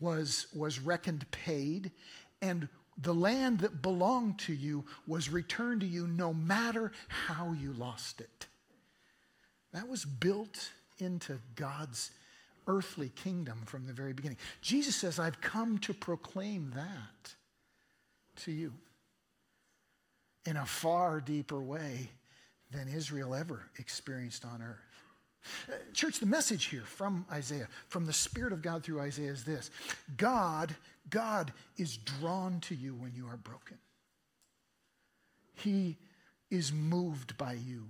was, 0.00 0.46
was 0.54 0.78
reckoned 0.78 1.30
paid, 1.30 1.90
and 2.42 2.68
the 2.96 3.14
land 3.14 3.60
that 3.60 3.82
belonged 3.82 4.38
to 4.40 4.52
you 4.52 4.84
was 5.06 5.28
returned 5.28 5.80
to 5.80 5.86
you 5.86 6.06
no 6.06 6.32
matter 6.32 6.92
how 7.08 7.52
you 7.52 7.72
lost 7.72 8.20
it. 8.20 8.46
That 9.72 9.88
was 9.88 10.04
built 10.04 10.70
into 10.98 11.38
God's 11.56 12.10
earthly 12.66 13.08
kingdom 13.08 13.62
from 13.66 13.86
the 13.86 13.92
very 13.92 14.12
beginning. 14.12 14.38
Jesus 14.60 14.94
says, 14.94 15.18
I've 15.18 15.40
come 15.40 15.78
to 15.78 15.92
proclaim 15.92 16.72
that 16.76 17.34
to 18.44 18.52
you 18.52 18.72
in 20.46 20.56
a 20.56 20.66
far 20.66 21.20
deeper 21.20 21.60
way 21.60 22.10
than 22.70 22.88
Israel 22.88 23.34
ever 23.34 23.62
experienced 23.78 24.44
on 24.44 24.62
earth. 24.62 24.83
Uh, 25.68 25.72
church, 25.92 26.20
the 26.20 26.26
message 26.26 26.66
here 26.66 26.84
from 26.84 27.26
Isaiah, 27.30 27.68
from 27.88 28.06
the 28.06 28.12
Spirit 28.12 28.52
of 28.52 28.62
God 28.62 28.82
through 28.82 29.00
Isaiah 29.00 29.30
is 29.30 29.44
this 29.44 29.70
God, 30.16 30.74
God 31.10 31.52
is 31.76 31.96
drawn 31.96 32.60
to 32.60 32.74
you 32.74 32.94
when 32.94 33.12
you 33.14 33.26
are 33.26 33.36
broken. 33.36 33.78
He 35.54 35.96
is 36.50 36.72
moved 36.72 37.36
by 37.36 37.54
you 37.54 37.84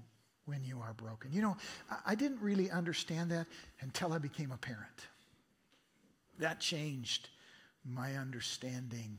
when 0.47 0.65
you 0.65 0.81
are 0.81 0.93
broken. 0.95 1.33
You 1.33 1.43
know, 1.43 1.57
I 2.07 2.15
didn't 2.15 2.41
really 2.41 2.71
understand 2.71 3.31
that 3.31 3.47
until 3.81 4.13
I 4.13 4.19
became 4.19 4.53
a 4.53 4.57
parent. 4.57 5.09
That 6.39 6.61
changed 6.61 7.29
my 7.85 8.17
understanding 8.17 9.19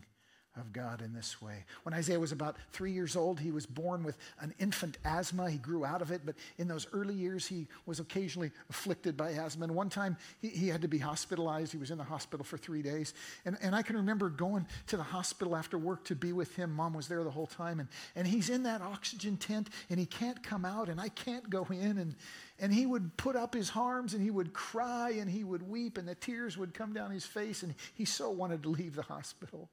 of 0.57 0.71
God 0.71 1.01
in 1.01 1.13
this 1.13 1.41
way. 1.41 1.65
When 1.83 1.93
Isaiah 1.93 2.19
was 2.19 2.31
about 2.31 2.55
three 2.71 2.91
years 2.91 3.15
old, 3.15 3.39
he 3.39 3.51
was 3.51 3.65
born 3.65 4.03
with 4.03 4.17
an 4.39 4.53
infant 4.59 4.97
asthma. 5.03 5.49
He 5.49 5.57
grew 5.57 5.83
out 5.85 6.01
of 6.01 6.11
it, 6.11 6.21
but 6.25 6.35
in 6.57 6.67
those 6.67 6.87
early 6.93 7.13
years, 7.13 7.45
he 7.45 7.67
was 7.85 7.99
occasionally 7.99 8.51
afflicted 8.69 9.17
by 9.17 9.31
asthma. 9.31 9.65
And 9.65 9.75
one 9.75 9.89
time, 9.89 10.17
he, 10.41 10.49
he 10.49 10.67
had 10.67 10.81
to 10.81 10.87
be 10.87 10.97
hospitalized. 10.97 11.71
He 11.71 11.77
was 11.77 11.91
in 11.91 11.97
the 11.97 12.03
hospital 12.03 12.43
for 12.43 12.57
three 12.57 12.81
days. 12.81 13.13
And, 13.45 13.57
and 13.61 13.75
I 13.75 13.81
can 13.81 13.97
remember 13.97 14.29
going 14.29 14.65
to 14.87 14.97
the 14.97 15.03
hospital 15.03 15.55
after 15.55 15.77
work 15.77 16.05
to 16.05 16.15
be 16.15 16.31
with 16.31 16.55
him. 16.55 16.71
Mom 16.73 16.93
was 16.93 17.07
there 17.07 17.23
the 17.23 17.31
whole 17.31 17.47
time. 17.47 17.79
And, 17.79 17.89
and 18.15 18.25
he's 18.25 18.49
in 18.49 18.63
that 18.63 18.81
oxygen 18.81 19.37
tent, 19.37 19.69
and 19.89 19.99
he 19.99 20.05
can't 20.05 20.41
come 20.41 20.65
out, 20.65 20.89
and 20.89 20.99
I 21.01 21.09
can't 21.09 21.49
go 21.49 21.67
in. 21.69 21.97
And, 21.97 22.15
and 22.59 22.73
he 22.73 22.85
would 22.85 23.17
put 23.17 23.35
up 23.35 23.53
his 23.53 23.71
arms, 23.75 24.13
and 24.13 24.23
he 24.23 24.31
would 24.31 24.53
cry, 24.53 25.11
and 25.11 25.29
he 25.29 25.43
would 25.43 25.67
weep, 25.67 25.97
and 25.97 26.07
the 26.07 26.15
tears 26.15 26.57
would 26.57 26.73
come 26.73 26.93
down 26.93 27.11
his 27.11 27.25
face, 27.25 27.63
and 27.63 27.75
he 27.93 28.05
so 28.05 28.29
wanted 28.29 28.63
to 28.63 28.69
leave 28.69 28.95
the 28.95 29.01
hospital. 29.01 29.69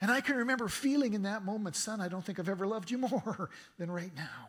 And 0.00 0.10
I 0.10 0.20
can 0.20 0.36
remember 0.36 0.68
feeling 0.68 1.12
in 1.12 1.22
that 1.24 1.44
moment, 1.44 1.76
son, 1.76 2.00
I 2.00 2.08
don't 2.08 2.24
think 2.24 2.38
I've 2.38 2.48
ever 2.48 2.66
loved 2.66 2.90
you 2.90 2.98
more 2.98 3.50
than 3.78 3.90
right 3.90 4.14
now. 4.14 4.48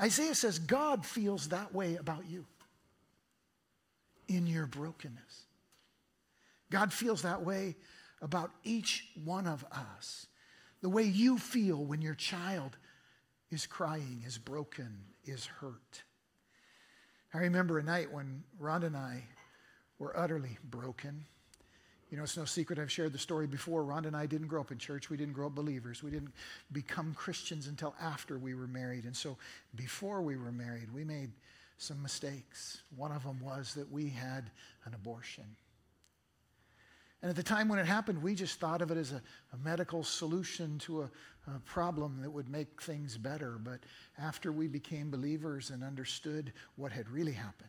Isaiah 0.00 0.34
says 0.34 0.58
God 0.58 1.06
feels 1.06 1.48
that 1.48 1.74
way 1.74 1.96
about 1.96 2.28
you 2.28 2.46
in 4.28 4.46
your 4.46 4.66
brokenness. 4.66 5.44
God 6.70 6.92
feels 6.92 7.22
that 7.22 7.42
way 7.42 7.76
about 8.22 8.50
each 8.62 9.06
one 9.24 9.46
of 9.46 9.64
us. 9.72 10.26
The 10.82 10.88
way 10.88 11.02
you 11.02 11.38
feel 11.38 11.84
when 11.84 12.00
your 12.00 12.14
child 12.14 12.76
is 13.50 13.66
crying, 13.66 14.22
is 14.26 14.38
broken, 14.38 15.04
is 15.24 15.46
hurt. 15.46 16.02
I 17.34 17.38
remember 17.38 17.78
a 17.78 17.82
night 17.82 18.12
when 18.12 18.44
Rhonda 18.60 18.84
and 18.84 18.96
I 18.96 19.24
were 19.98 20.16
utterly 20.18 20.58
broken. 20.64 21.26
You 22.10 22.16
know, 22.16 22.24
it's 22.24 22.36
no 22.36 22.44
secret, 22.44 22.78
I've 22.78 22.90
shared 22.90 23.12
the 23.12 23.18
story 23.18 23.46
before. 23.46 23.84
Rhonda 23.84 24.06
and 24.06 24.16
I 24.16 24.26
didn't 24.26 24.48
grow 24.48 24.60
up 24.60 24.72
in 24.72 24.78
church. 24.78 25.10
We 25.10 25.16
didn't 25.16 25.32
grow 25.32 25.46
up 25.46 25.54
believers. 25.54 26.02
We 26.02 26.10
didn't 26.10 26.32
become 26.72 27.14
Christians 27.14 27.68
until 27.68 27.94
after 28.00 28.36
we 28.36 28.54
were 28.54 28.66
married. 28.66 29.04
And 29.04 29.16
so 29.16 29.36
before 29.76 30.20
we 30.20 30.36
were 30.36 30.50
married, 30.50 30.92
we 30.92 31.04
made 31.04 31.30
some 31.78 32.02
mistakes. 32.02 32.82
One 32.96 33.12
of 33.12 33.22
them 33.22 33.38
was 33.40 33.74
that 33.74 33.90
we 33.90 34.08
had 34.08 34.50
an 34.84 34.94
abortion. 34.94 35.44
And 37.22 37.30
at 37.30 37.36
the 37.36 37.42
time 37.44 37.68
when 37.68 37.78
it 37.78 37.86
happened, 37.86 38.20
we 38.22 38.34
just 38.34 38.58
thought 38.58 38.82
of 38.82 38.90
it 38.90 38.96
as 38.96 39.12
a, 39.12 39.22
a 39.52 39.56
medical 39.62 40.02
solution 40.02 40.78
to 40.80 41.02
a, 41.02 41.10
a 41.46 41.60
problem 41.60 42.18
that 42.22 42.30
would 42.30 42.48
make 42.48 42.82
things 42.82 43.16
better. 43.16 43.58
But 43.62 43.80
after 44.18 44.50
we 44.50 44.66
became 44.66 45.10
believers 45.10 45.70
and 45.70 45.84
understood 45.84 46.52
what 46.74 46.90
had 46.90 47.08
really 47.08 47.32
happened, 47.32 47.68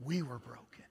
we 0.00 0.22
were 0.22 0.38
broken. 0.38 0.84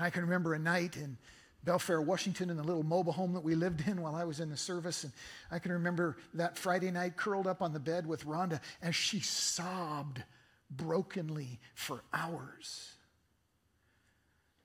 And 0.00 0.06
I 0.06 0.08
can 0.08 0.22
remember 0.22 0.54
a 0.54 0.58
night 0.58 0.96
in 0.96 1.18
Belfair, 1.62 2.02
Washington, 2.02 2.48
in 2.48 2.56
the 2.56 2.62
little 2.62 2.82
mobile 2.82 3.12
home 3.12 3.34
that 3.34 3.44
we 3.44 3.54
lived 3.54 3.86
in 3.86 4.00
while 4.00 4.14
I 4.14 4.24
was 4.24 4.40
in 4.40 4.48
the 4.48 4.56
service. 4.56 5.04
And 5.04 5.12
I 5.50 5.58
can 5.58 5.72
remember 5.72 6.16
that 6.32 6.56
Friday 6.56 6.90
night 6.90 7.18
curled 7.18 7.46
up 7.46 7.60
on 7.60 7.74
the 7.74 7.80
bed 7.80 8.06
with 8.06 8.24
Rhonda 8.24 8.60
as 8.80 8.94
she 8.94 9.20
sobbed 9.20 10.22
brokenly 10.70 11.60
for 11.74 12.02
hours. 12.14 12.94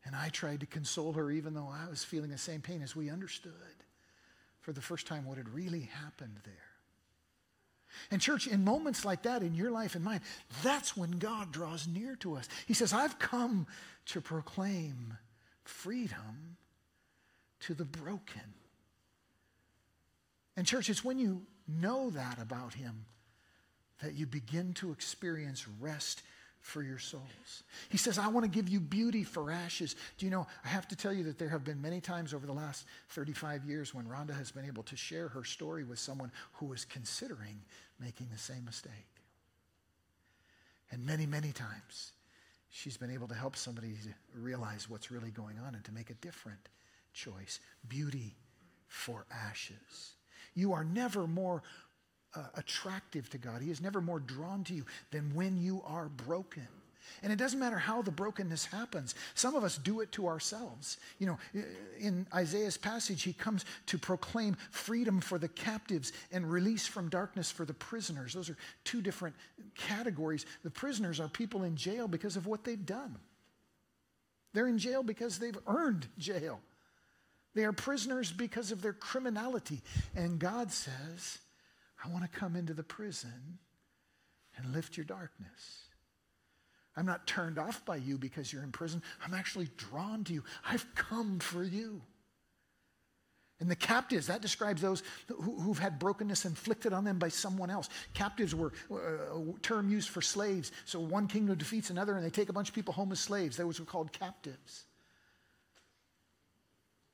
And 0.05 0.15
I 0.15 0.29
tried 0.29 0.61
to 0.61 0.65
console 0.65 1.11
her, 1.11 1.29
even 1.29 1.53
though 1.53 1.69
I 1.69 1.89
was 1.89 2.01
feeling 2.01 2.29
the 2.29 2.37
same 2.37 2.61
pain 2.61 2.81
as 2.81 2.95
we 2.95 3.09
understood 3.09 3.51
for 4.61 4.71
the 4.71 4.79
first 4.79 5.05
time 5.05 5.25
what 5.25 5.35
had 5.35 5.49
really 5.49 5.89
happened 6.01 6.39
there. 6.45 6.53
And, 8.09 8.21
church, 8.21 8.47
in 8.47 8.63
moments 8.63 9.03
like 9.03 9.23
that 9.23 9.41
in 9.41 9.53
your 9.53 9.71
life 9.71 9.95
and 9.95 10.03
mine, 10.03 10.21
that's 10.63 10.95
when 10.95 11.11
God 11.11 11.51
draws 11.51 11.87
near 11.87 12.15
to 12.17 12.35
us. 12.35 12.47
He 12.67 12.73
says, 12.73 12.93
I've 12.93 13.19
come 13.19 13.67
to 14.07 14.21
proclaim 14.21 15.17
freedom 15.67 16.57
to 17.61 17.73
the 17.73 17.85
broken. 17.85 18.53
And, 20.57 20.65
church, 20.65 20.89
it's 20.89 21.03
when 21.03 21.19
you 21.19 21.41
know 21.67 22.09
that 22.11 22.39
about 22.41 22.73
Him 22.73 23.05
that 24.01 24.13
you 24.13 24.25
begin 24.25 24.73
to 24.75 24.91
experience 24.91 25.65
rest 25.79 26.21
for 26.65 26.81
your 26.81 26.97
souls. 26.97 27.63
He 27.89 27.97
says, 27.97 28.17
I 28.17 28.27
want 28.27 28.43
to 28.43 28.49
give 28.49 28.67
you 28.67 28.79
beauty 28.79 29.23
for 29.23 29.51
ashes. 29.51 29.95
Do 30.17 30.25
you 30.25 30.31
know, 30.31 30.47
I 30.63 30.67
have 30.67 30.87
to 30.87 30.95
tell 30.95 31.13
you 31.13 31.23
that 31.25 31.37
there 31.37 31.49
have 31.49 31.63
been 31.63 31.79
many 31.79 32.01
times 32.01 32.33
over 32.33 32.47
the 32.47 32.53
last 32.53 32.85
35 33.09 33.65
years 33.65 33.93
when 33.93 34.05
Rhonda 34.05 34.35
has 34.35 34.51
been 34.51 34.65
able 34.65 34.81
to 34.83 34.95
share 34.95 35.27
her 35.27 35.43
story 35.43 35.83
with 35.83 35.99
someone 35.99 36.31
who 36.53 36.73
is 36.73 36.83
considering 36.83 37.61
making 37.99 38.29
the 38.31 38.39
same 38.39 38.65
mistake. 38.65 38.91
And 40.91 41.05
many, 41.05 41.27
many 41.27 41.51
times, 41.51 42.13
she's 42.75 42.97
been 42.97 43.09
able 43.09 43.27
to 43.29 43.33
help 43.33 43.55
somebody 43.55 43.93
to 44.03 44.09
realize 44.37 44.89
what's 44.89 45.09
really 45.09 45.31
going 45.31 45.57
on 45.65 45.75
and 45.75 45.83
to 45.85 45.93
make 45.93 46.09
a 46.09 46.13
different 46.15 46.59
choice. 47.13 47.61
Beauty 47.87 48.35
for 48.87 49.25
ashes. 49.31 50.15
You 50.55 50.73
are 50.73 50.83
never 50.83 51.25
more 51.25 51.63
uh, 52.35 52.43
attractive 52.55 53.29
to 53.29 53.37
God. 53.37 53.61
He 53.61 53.71
is 53.71 53.79
never 53.79 54.01
more 54.01 54.19
drawn 54.19 54.65
to 54.65 54.73
you 54.73 54.85
than 55.11 55.33
when 55.33 55.57
you 55.57 55.83
are 55.85 56.09
broken. 56.09 56.67
And 57.23 57.31
it 57.31 57.37
doesn't 57.37 57.59
matter 57.59 57.77
how 57.77 58.01
the 58.01 58.11
brokenness 58.11 58.65
happens. 58.65 59.15
Some 59.33 59.55
of 59.55 59.63
us 59.63 59.77
do 59.77 60.01
it 60.01 60.11
to 60.13 60.27
ourselves. 60.27 60.97
You 61.19 61.27
know, 61.27 61.37
in 61.99 62.27
Isaiah's 62.33 62.77
passage, 62.77 63.23
he 63.23 63.33
comes 63.33 63.65
to 63.87 63.97
proclaim 63.97 64.57
freedom 64.71 65.21
for 65.21 65.37
the 65.37 65.47
captives 65.47 66.13
and 66.31 66.49
release 66.49 66.87
from 66.87 67.09
darkness 67.09 67.51
for 67.51 67.65
the 67.65 67.73
prisoners. 67.73 68.33
Those 68.33 68.49
are 68.49 68.57
two 68.83 69.01
different 69.01 69.35
categories. 69.75 70.45
The 70.63 70.69
prisoners 70.69 71.19
are 71.19 71.27
people 71.27 71.63
in 71.63 71.75
jail 71.75 72.07
because 72.07 72.35
of 72.35 72.47
what 72.47 72.63
they've 72.63 72.85
done, 72.85 73.17
they're 74.53 74.67
in 74.67 74.77
jail 74.77 75.03
because 75.03 75.39
they've 75.39 75.57
earned 75.67 76.07
jail. 76.17 76.59
They 77.55 77.63
are 77.63 77.73
prisoners 77.73 78.33
because 78.33 78.71
of 78.71 78.81
their 78.81 78.93
criminality. 78.93 79.81
And 80.13 80.37
God 80.39 80.73
says, 80.73 81.39
I 82.03 82.09
want 82.09 82.29
to 82.29 82.39
come 82.39 82.55
into 82.55 82.73
the 82.73 82.83
prison 82.83 83.59
and 84.57 84.73
lift 84.73 84.97
your 84.97 85.05
darkness. 85.05 85.84
I'm 86.97 87.05
not 87.05 87.27
turned 87.27 87.59
off 87.59 87.83
by 87.85 87.97
you 87.97 88.17
because 88.17 88.53
you're 88.53 88.63
in 88.63 88.71
prison. 88.71 89.01
I'm 89.25 89.33
actually 89.33 89.69
drawn 89.77 90.23
to 90.25 90.33
you. 90.33 90.43
I've 90.65 90.85
come 90.95 91.39
for 91.39 91.63
you. 91.63 92.01
And 93.59 93.71
the 93.71 93.75
captives, 93.75 94.27
that 94.27 94.41
describes 94.41 94.81
those 94.81 95.01
who, 95.27 95.69
have 95.69 95.79
had 95.79 95.97
brokenness 95.97 96.43
inflicted 96.45 96.91
on 96.91 97.05
them 97.05 97.17
by 97.17 97.29
someone 97.29 97.69
else. 97.69 97.87
Captives 98.13 98.53
were 98.53 98.73
uh, 98.91 98.95
a 98.95 99.59
term 99.61 99.89
used 99.89 100.09
for 100.09 100.21
slaves. 100.21 100.73
So 100.83 100.99
one 100.99 101.27
kingdom 101.27 101.57
defeats 101.57 101.89
another 101.89 102.15
and 102.15 102.25
they 102.25 102.29
take 102.29 102.49
a 102.49 102.53
bunch 102.53 102.67
of 102.67 102.75
people 102.75 102.93
home 102.93 103.13
as 103.13 103.19
slaves. 103.19 103.55
Those 103.55 103.79
were 103.79 103.85
called 103.85 104.11
captives. 104.11 104.85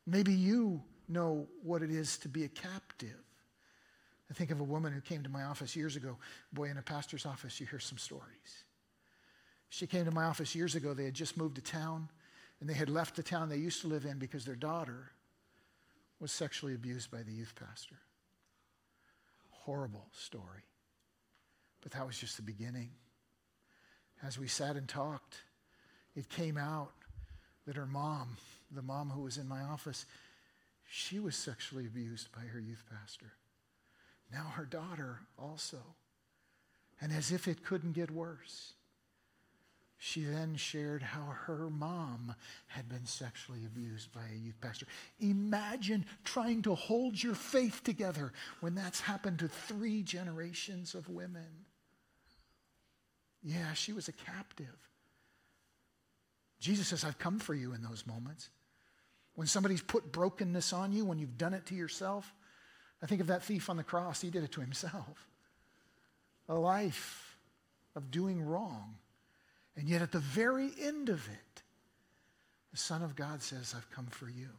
Maybe 0.08 0.34
you 0.34 0.82
know 1.08 1.48
what 1.62 1.84
it 1.84 1.92
is 1.92 2.18
to 2.20 2.28
be 2.28 2.44
a 2.44 2.50
captive. 2.50 3.10
I 4.32 4.34
think 4.34 4.50
of 4.50 4.62
a 4.62 4.64
woman 4.64 4.94
who 4.94 5.02
came 5.02 5.22
to 5.24 5.30
my 5.30 5.44
office 5.44 5.76
years 5.76 5.96
ago. 5.96 6.18
Boy, 6.54 6.70
in 6.70 6.78
a 6.78 6.82
pastor's 6.82 7.26
office, 7.26 7.60
you 7.60 7.68
hear 7.68 7.80
some 7.80 8.00
stories. 8.00 8.64
She 9.72 9.88
came 9.88 10.04
to 10.04 10.12
my 10.12 10.26
office 10.26 10.54
years 10.54 10.76
ago. 10.76 10.94
They 10.94 11.06
had 11.06 11.14
just 11.14 11.38
moved 11.38 11.56
to 11.56 11.62
town, 11.62 12.10
and 12.60 12.70
they 12.70 12.74
had 12.74 12.90
left 12.90 13.16
the 13.16 13.24
town 13.24 13.48
they 13.48 13.56
used 13.56 13.80
to 13.82 13.88
live 13.88 14.04
in 14.04 14.20
because 14.20 14.44
their 14.44 14.54
daughter 14.54 15.14
was 16.20 16.34
sexually 16.34 16.76
abused 16.76 17.10
by 17.10 17.24
the 17.24 17.32
youth 17.32 17.54
pastor. 17.56 17.96
Horrible 19.50 20.08
story. 20.12 20.66
But 21.82 21.94
that 21.94 22.06
was 22.06 22.18
just 22.18 22.36
the 22.36 22.44
beginning. 22.44 22.90
As 24.22 24.38
we 24.38 24.50
sat 24.50 24.76
and 24.76 24.90
talked, 24.90 25.38
it 26.18 26.28
came 26.28 26.58
out 26.58 26.92
that 27.66 27.78
her 27.78 27.86
mom, 27.86 28.36
the 28.72 28.82
mom 28.82 29.10
who 29.10 29.22
was 29.22 29.38
in 29.38 29.48
my 29.48 29.62
office, 29.62 30.06
she 30.86 31.18
was 31.18 31.34
sexually 31.34 31.86
abused 31.86 32.30
by 32.34 32.42
her 32.42 32.60
youth 32.60 32.84
pastor. 32.92 33.32
Now 34.34 34.52
her 34.54 34.66
daughter 34.66 35.22
also. 35.40 35.78
And 37.00 37.14
as 37.14 37.32
if 37.32 37.48
it 37.48 37.64
couldn't 37.64 37.94
get 37.94 38.12
worse, 38.12 38.74
she 40.04 40.24
then 40.24 40.56
shared 40.56 41.04
how 41.04 41.36
her 41.46 41.70
mom 41.70 42.34
had 42.66 42.90
been 42.90 43.06
sexually 43.06 43.60
abused 43.68 44.12
by 44.12 44.24
a 44.24 44.36
youth 44.36 44.60
pastor. 44.60 44.88
Imagine 45.20 46.06
trying 46.24 46.64
to 46.64 46.74
hold 46.74 47.22
your 47.22 47.36
faith 47.36 47.84
together 47.84 48.34
when 48.62 48.74
that's 48.74 49.00
happened 49.00 49.38
to 49.38 49.48
three 49.48 50.02
generations 50.02 50.96
of 50.96 51.08
women. 51.08 51.46
Yeah, 53.44 53.74
she 53.74 53.94
was 53.94 54.08
a 54.08 54.12
captive. 54.12 54.76
Jesus 56.60 56.88
says, 56.88 57.04
I've 57.04 57.20
come 57.20 57.38
for 57.38 57.54
you 57.54 57.74
in 57.74 57.84
those 57.84 58.08
moments. 58.08 58.50
When 59.36 59.46
somebody's 59.46 59.84
put 59.84 60.12
brokenness 60.12 60.74
on 60.74 60.94
you, 60.94 61.06
when 61.06 61.20
you've 61.20 61.38
done 61.38 61.54
it 61.54 61.68
to 61.68 61.76
yourself, 61.76 62.34
I 63.04 63.06
think 63.06 63.22
of 63.22 63.28
that 63.28 63.44
thief 63.44 63.70
on 63.70 63.78
the 63.78 63.84
cross. 63.84 64.20
He 64.20 64.32
did 64.32 64.44
it 64.44 64.52
to 64.54 64.62
himself. 64.62 65.28
A 66.50 66.56
life 66.56 67.38
of 67.96 68.10
doing 68.10 68.42
wrong. 68.42 68.96
And 69.76 69.88
yet, 69.88 70.02
at 70.02 70.12
the 70.12 70.20
very 70.20 70.72
end 70.82 71.10
of 71.10 71.28
it, 71.28 71.64
the 72.72 72.78
Son 72.78 73.02
of 73.02 73.16
God 73.16 73.42
says, 73.42 73.74
I've 73.76 73.90
come 73.92 74.08
for 74.08 74.30
you. 74.30 74.50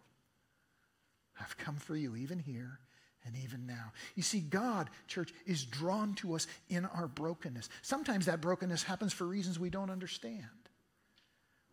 I've 1.40 1.56
come 1.56 1.76
for 1.76 1.96
you, 1.96 2.16
even 2.16 2.38
here 2.38 2.78
and 3.24 3.36
even 3.36 3.66
now. 3.66 3.92
You 4.14 4.22
see, 4.22 4.40
God, 4.40 4.90
church, 5.06 5.32
is 5.46 5.64
drawn 5.64 6.14
to 6.14 6.34
us 6.34 6.46
in 6.68 6.84
our 6.86 7.08
brokenness. 7.08 7.68
Sometimes 7.82 8.26
that 8.26 8.40
brokenness 8.40 8.82
happens 8.82 9.12
for 9.12 9.24
reasons 9.24 9.58
we 9.58 9.70
don't 9.70 9.90
understand. 9.90 10.44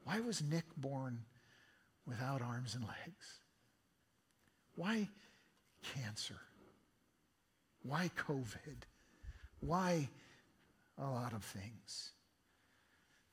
Why 0.04 0.20
was 0.20 0.42
Nick 0.42 0.66
born 0.78 1.20
without 2.06 2.42
arms 2.42 2.76
and 2.76 2.84
legs? 2.84 3.40
Why 4.76 5.10
cancer? 5.96 6.40
Why 7.84 8.12
COVID? 8.28 8.84
Why 9.60 10.10
a 10.98 11.06
lot 11.06 11.34
of 11.34 11.44
things? 11.44 12.12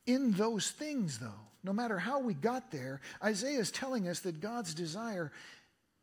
In 0.06 0.32
those 0.32 0.70
things, 0.70 1.18
though, 1.18 1.46
no 1.64 1.72
matter 1.72 1.98
how 1.98 2.20
we 2.20 2.34
got 2.34 2.70
there, 2.70 3.00
Isaiah 3.22 3.58
is 3.58 3.72
telling 3.72 4.08
us 4.08 4.20
that 4.20 4.40
God's 4.40 4.72
desire 4.72 5.32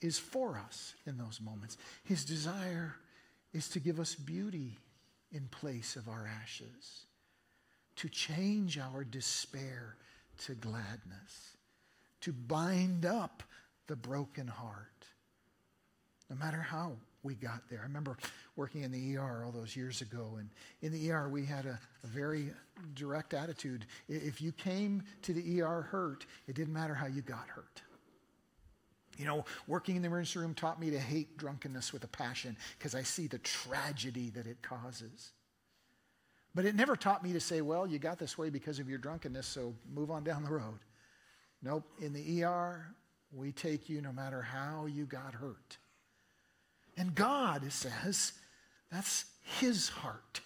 is 0.01 0.19
for 0.19 0.57
us 0.57 0.93
in 1.07 1.17
those 1.17 1.39
moments. 1.41 1.77
His 2.03 2.25
desire 2.25 2.95
is 3.53 3.69
to 3.69 3.79
give 3.79 3.99
us 3.99 4.15
beauty 4.15 4.77
in 5.31 5.47
place 5.47 5.95
of 5.95 6.09
our 6.09 6.29
ashes, 6.41 7.05
to 7.95 8.09
change 8.09 8.77
our 8.77 9.03
despair 9.05 9.95
to 10.45 10.53
gladness, 10.55 11.57
to 12.21 12.33
bind 12.33 13.05
up 13.05 13.43
the 13.87 13.95
broken 13.95 14.47
heart, 14.47 15.07
no 16.29 16.35
matter 16.35 16.61
how 16.61 16.93
we 17.21 17.35
got 17.35 17.61
there. 17.69 17.79
I 17.79 17.83
remember 17.83 18.17
working 18.55 18.83
in 18.83 18.91
the 18.91 19.17
ER 19.17 19.43
all 19.45 19.51
those 19.51 19.75
years 19.75 20.01
ago, 20.01 20.37
and 20.37 20.49
in 20.81 20.91
the 20.91 21.11
ER 21.11 21.29
we 21.29 21.45
had 21.45 21.65
a, 21.65 21.79
a, 22.03 22.07
very 22.07 22.51
direct 22.93 23.33
attitude. 23.33 23.85
If 24.07 24.41
you 24.41 24.51
came 24.51 25.03
to 25.23 25.33
the 25.33 25.61
ER 25.61 25.81
hurt, 25.81 26.25
it 26.47 26.55
didn't 26.55 26.73
matter 26.73 26.93
how 26.93 27.07
you 27.07 27.21
got 27.21 27.47
hurt. 27.47 27.81
You 29.17 29.25
know, 29.25 29.45
working 29.67 29.95
in 29.95 30.01
the 30.01 30.07
emergency 30.07 30.39
room 30.39 30.53
taught 30.53 30.79
me 30.79 30.89
to 30.91 30.99
hate 30.99 31.37
drunkenness 31.37 31.93
with 31.93 32.03
a 32.03 32.07
passion 32.07 32.57
because 32.77 32.95
I 32.95 33.03
see 33.03 33.27
the 33.27 33.37
tragedy 33.39 34.31
that 34.31 34.47
it 34.47 34.61
causes. 34.61 35.31
But 36.55 36.65
it 36.65 36.75
never 36.75 36.95
taught 36.95 37.23
me 37.23 37.33
to 37.33 37.39
say, 37.39 37.61
well, 37.61 37.87
you 37.87 37.99
got 37.99 38.19
this 38.19 38.37
way 38.37 38.49
because 38.49 38.79
of 38.79 38.87
your 38.87 38.99
drunkenness, 38.99 39.47
so 39.47 39.73
move 39.93 40.11
on 40.11 40.23
down 40.23 40.43
the 40.43 40.51
road. 40.51 40.79
Nope, 41.61 41.85
in 41.99 42.13
the 42.13 42.43
ER, 42.43 42.93
we 43.31 43.51
take 43.51 43.89
you 43.89 44.01
no 44.01 44.11
matter 44.11 44.41
how 44.41 44.85
you 44.85 45.05
got 45.05 45.33
hurt. 45.33 45.77
And 46.97 47.15
God 47.15 47.71
says 47.71 48.33
that's 48.93 49.25
his 49.59 49.89
heart 49.89 50.41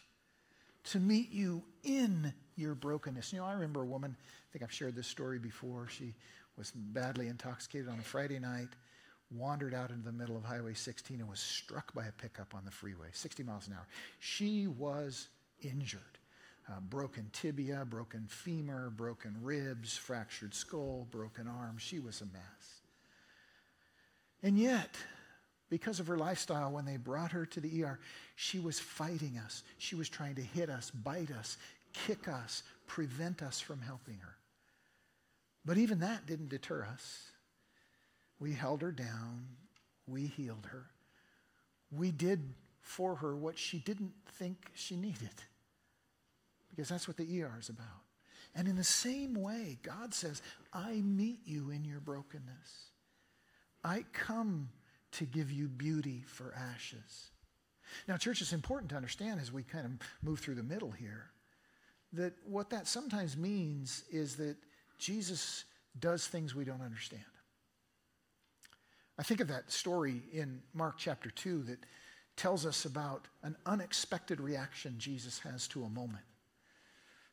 to 0.86 1.00
meet 1.00 1.32
you 1.32 1.64
in 1.84 2.34
your 2.56 2.76
brokenness. 2.76 3.34
You 3.34 3.40
know, 3.40 3.46
I 3.46 3.54
remember 3.54 3.82
a 3.82 3.86
woman, 3.86 4.16
I 4.20 4.48
think 4.52 4.64
I've 4.64 4.72
shared 4.72 4.96
this 4.96 5.08
story 5.08 5.40
before. 5.40 5.88
She 5.90 6.14
was 6.58 6.72
badly 6.72 7.28
intoxicated 7.28 7.90
on 7.90 8.00
a 8.00 8.04
Friday 8.04 8.40
night, 8.40 8.70
wandered 9.30 9.74
out 9.74 9.92
into 9.92 10.04
the 10.04 10.12
middle 10.12 10.38
of 10.38 10.44
Highway 10.44 10.74
16 10.74 11.20
and 11.20 11.30
was 11.30 11.40
struck 11.40 11.94
by 11.94 12.06
a 12.06 12.12
pickup 12.12 12.56
on 12.56 12.64
the 12.66 12.72
freeway, 12.72 13.08
60 13.12 13.44
miles 13.44 13.68
an 13.68 13.74
hour. 13.74 13.88
She 14.20 14.68
was 14.68 15.28
injured. 15.62 16.02
Uh, 16.70 16.82
broken 16.82 17.30
tibia, 17.32 17.86
broken 17.86 18.26
femur, 18.28 18.90
broken 18.90 19.38
ribs, 19.42 19.96
fractured 19.96 20.54
skull, 20.54 21.08
broken 21.12 21.48
arm. 21.48 21.78
She 21.78 22.00
was 22.00 22.20
a 22.20 22.26
mess. 22.26 22.82
And 24.44 24.60
yet, 24.60 24.98
because 25.70 26.00
of 26.00 26.08
her 26.08 26.18
lifestyle, 26.18 26.72
when 26.72 26.86
they 26.86 26.98
brought 26.98 27.32
her 27.32 27.46
to 27.46 27.60
the 27.60 27.84
ER, 27.84 28.00
she 28.36 28.60
was 28.60 28.80
fighting 28.80 29.40
us. 29.44 29.64
She 29.78 29.96
was 29.96 30.08
trying 30.08 30.36
to 30.36 30.42
hit 30.42 30.70
us, 30.70 30.92
bite 30.92 31.32
us, 31.32 31.58
kick 31.94 32.28
us, 32.28 32.64
prevent 32.86 33.42
us 33.42 33.60
from 33.60 33.82
helping 33.82 34.18
her. 34.20 34.36
But 35.66 35.78
even 35.78 36.00
that 36.00 36.26
didn't 36.26 36.50
deter 36.50 36.88
us. 36.92 37.32
We 38.40 38.54
held 38.54 38.82
her 38.82 38.92
down, 38.92 39.48
we 40.08 40.28
healed 40.28 40.68
her. 40.72 40.86
We 41.92 42.12
did 42.12 42.54
for 42.82 43.16
her 43.16 43.36
what 43.36 43.58
she 43.58 43.80
didn't 43.80 44.14
think 44.38 44.72
she 44.74 44.96
needed. 44.96 45.30
Because 46.70 46.90
that's 46.90 47.08
what 47.08 47.18
the 47.18 47.42
ER 47.42 47.58
is 47.60 47.70
about. 47.70 47.86
And 48.56 48.68
in 48.68 48.76
the 48.76 48.84
same 48.84 49.34
way, 49.34 49.78
God 49.84 50.14
says, 50.14 50.42
I 50.74 51.02
meet 51.04 51.40
you 51.46 51.70
in 51.70 51.84
your 51.84 52.00
brokenness. 52.00 52.92
I 53.84 54.06
come 54.14 54.70
to 55.14 55.26
give 55.26 55.52
you 55.52 55.68
beauty 55.68 56.24
for 56.28 56.54
ashes. 56.56 57.32
Now, 58.08 58.18
church, 58.18 58.42
it's 58.42 58.54
important 58.54 58.90
to 58.92 58.96
understand 58.96 59.40
as 59.40 59.52
we 59.52 59.64
kind 59.64 59.86
of 59.86 59.92
move 60.22 60.40
through 60.40 60.56
the 60.56 60.64
middle 60.64 60.92
here 60.92 61.32
that 62.14 62.34
what 62.46 62.70
that 62.70 62.88
sometimes 62.88 63.36
means 63.36 64.04
is 64.12 64.36
that 64.38 64.56
Jesus 64.98 65.66
does 66.00 66.28
things 66.28 66.56
we 66.56 66.66
don't 66.66 66.82
understand. 66.82 67.24
I 69.20 69.24
think 69.24 69.40
of 69.40 69.48
that 69.48 69.72
story 69.72 70.22
in 70.32 70.62
Mark 70.74 70.96
chapter 70.98 71.30
2 71.30 71.64
that 71.64 71.80
tells 72.36 72.66
us 72.66 72.86
about 72.86 73.28
an 73.44 73.56
unexpected 73.66 74.40
reaction 74.40 74.96
Jesus 74.98 75.40
has 75.40 75.68
to 75.70 75.84
a 75.84 75.90
moment. 75.90 76.24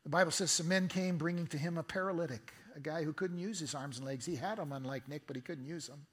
The 0.02 0.10
Bible 0.10 0.30
says 0.30 0.50
some 0.50 0.68
men 0.68 0.88
came 0.88 1.18
bringing 1.18 1.46
to 1.48 1.58
him 1.58 1.78
a 1.78 1.82
paralytic, 1.82 2.52
a 2.74 2.80
guy 2.80 3.04
who 3.04 3.12
couldn't 3.12 3.38
use 3.38 3.58
his 3.58 3.74
arms 3.74 3.98
and 3.98 4.06
legs. 4.06 4.26
He 4.26 4.36
had 4.36 4.58
them, 4.58 4.72
unlike 4.72 5.08
Nick, 5.08 5.26
but 5.26 5.36
he 5.36 5.42
couldn't 5.42 5.66
use 5.66 5.86
them. 5.86 6.06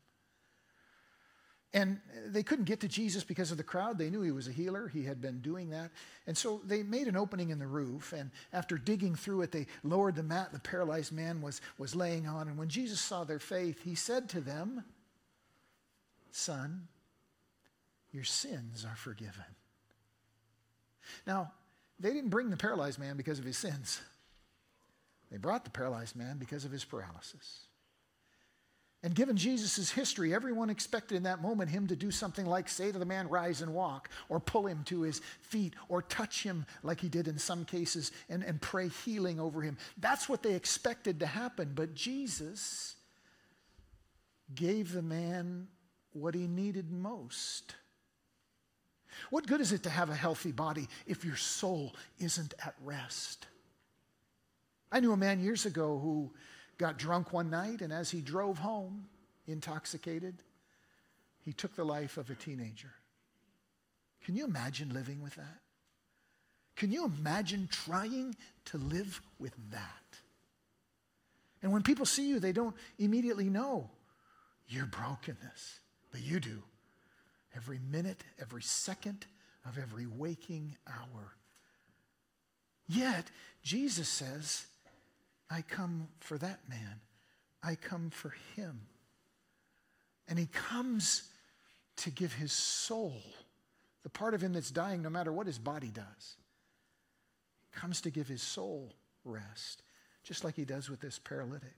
And 1.74 2.02
they 2.28 2.44
couldn't 2.44 2.66
get 2.66 2.82
to 2.82 2.88
Jesus 2.90 3.24
because 3.24 3.52
of 3.52 3.58
the 3.58 3.64
crowd. 3.64 3.98
They 3.98 4.10
knew 4.10 4.22
he 4.22 4.32
was 4.32 4.48
a 4.48 4.52
healer. 4.52 4.90
He 4.90 5.06
had 5.06 5.22
been 5.22 5.40
doing 5.40 5.70
that. 5.70 5.92
And 6.28 6.38
so 6.38 6.62
they 6.66 6.84
made 6.84 7.08
an 7.08 7.16
opening 7.16 7.50
in 7.50 7.60
the 7.60 7.68
roof. 7.68 8.12
And 8.12 8.30
after 8.52 8.78
digging 8.78 9.16
through 9.16 9.44
it, 9.44 9.54
they 9.54 9.68
lowered 9.84 10.16
the 10.16 10.24
mat 10.24 10.52
the 10.52 10.60
paralyzed 10.60 11.14
man 11.14 11.42
was, 11.42 11.62
was 11.78 11.96
laying 11.96 12.28
on. 12.28 12.50
And 12.50 12.58
when 12.58 12.68
Jesus 12.68 13.00
saw 13.00 13.24
their 13.24 13.40
faith, 13.40 13.84
he 13.84 13.96
said 13.96 14.28
to 14.30 14.42
them, 14.42 14.84
Son, 16.32 16.88
your 18.12 18.26
sins 18.26 18.86
are 18.86 18.96
forgiven. 18.98 19.46
Now, 21.26 21.54
they 22.00 22.14
didn't 22.14 22.30
bring 22.30 22.50
the 22.50 22.58
paralyzed 22.58 23.00
man 23.00 23.16
because 23.16 23.40
of 23.40 23.46
his 23.46 23.58
sins, 23.58 24.02
they 25.30 25.38
brought 25.38 25.64
the 25.64 25.70
paralyzed 25.70 26.18
man 26.18 26.38
because 26.38 26.66
of 26.66 26.72
his 26.72 26.84
paralysis. 26.84 27.68
And 29.04 29.16
given 29.16 29.36
Jesus' 29.36 29.90
history, 29.90 30.34
everyone 30.34 30.70
expected 30.70 31.16
in 31.16 31.24
that 31.24 31.42
moment 31.42 31.72
him 31.72 31.88
to 31.88 31.96
do 31.96 32.12
something 32.12 32.46
like 32.46 32.70
say 32.70 32.92
to 32.92 33.00
the 33.00 33.06
man, 33.06 33.28
rise 33.30 33.62
and 33.62 33.74
walk, 33.74 34.10
or 34.30 34.40
pull 34.40 34.68
him 34.68 34.84
to 34.86 35.02
his 35.02 35.22
feet, 35.42 35.74
or 35.90 36.04
touch 36.04 36.44
him 36.44 36.68
like 36.84 37.00
he 37.00 37.10
did 37.10 37.28
in 37.28 37.40
some 37.40 37.66
cases, 37.66 38.12
and, 38.30 38.44
and 38.44 38.62
pray 38.62 38.90
healing 38.90 39.40
over 39.40 39.62
him. 39.62 39.78
That's 39.98 40.30
what 40.30 40.44
they 40.44 40.54
expected 40.54 41.20
to 41.22 41.26
happen. 41.26 41.72
But 41.74 41.96
Jesus 41.96 42.96
gave 44.54 44.92
the 44.92 45.02
man 45.02 45.68
what 46.14 46.36
he 46.36 46.46
needed 46.46 46.92
most. 46.92 47.74
What 49.32 49.48
good 49.48 49.62
is 49.62 49.72
it 49.72 49.84
to 49.84 49.90
have 49.90 50.12
a 50.12 50.16
healthy 50.16 50.52
body 50.52 50.88
if 51.08 51.26
your 51.26 51.36
soul 51.36 51.96
isn't 52.20 52.54
at 52.64 52.76
rest? 52.84 53.48
I 54.92 55.00
knew 55.00 55.14
a 55.14 55.18
man 55.18 55.40
years 55.40 55.66
ago 55.66 56.00
who 56.00 56.32
got 56.82 56.98
drunk 56.98 57.32
one 57.32 57.50
night, 57.50 57.82
and 57.82 57.94
as 57.94 58.12
he 58.12 58.20
drove 58.20 58.58
home, 58.58 59.06
intoxicated, 59.48 60.36
he 61.46 61.54
took 61.54 61.76
the 61.76 61.86
life 61.86 62.18
of 62.18 62.30
a 62.30 62.36
teenager. 62.36 62.92
Can 64.26 64.36
you 64.36 64.46
imagine 64.46 64.94
living 64.94 65.22
with 65.22 65.36
that? 65.36 65.60
Can 66.76 66.92
you 66.92 67.06
imagine 67.06 67.70
trying 67.72 68.36
to 68.66 68.78
live 68.78 69.22
with 69.40 69.54
that? 69.72 70.20
And 71.62 71.72
when 71.72 71.84
people 71.84 72.06
see 72.06 72.28
you, 72.28 72.40
they 72.40 72.52
don't 72.52 72.76
immediately 72.98 73.50
know 73.50 73.90
your 74.68 74.86
brokenness, 74.88 75.80
but 76.12 76.22
you 76.22 76.40
do. 76.40 76.64
Every 77.56 77.80
minute, 77.92 78.24
every 78.40 78.64
second 78.64 79.26
of 79.68 79.78
every 79.78 80.08
waking 80.08 80.76
hour. 80.88 81.36
Yet, 82.88 83.30
Jesus 83.64 84.08
says, 84.08 84.66
I 85.52 85.64
come 85.64 86.08
for 86.20 86.38
that 86.38 86.62
man. 86.70 87.02
I 87.62 87.76
come 87.76 88.10
for 88.10 88.34
him. 88.56 88.80
And 90.28 90.40
he 90.40 90.46
comes 90.46 91.24
to 91.98 92.10
give 92.10 92.34
his 92.34 92.54
soul, 92.54 93.22
the 94.04 94.10
part 94.10 94.34
of 94.34 94.42
him 94.42 94.54
that's 94.54 94.72
dying 94.72 95.02
no 95.02 95.10
matter 95.10 95.34
what 95.34 95.48
his 95.48 95.60
body 95.60 95.92
does. 95.94 96.38
He 97.60 97.80
comes 97.80 98.00
to 98.02 98.10
give 98.10 98.28
his 98.28 98.42
soul 98.42 98.94
rest, 99.26 99.84
just 100.24 100.46
like 100.46 100.56
he 100.56 100.64
does 100.64 100.90
with 100.90 101.02
this 101.02 101.20
paralytic. 101.20 101.76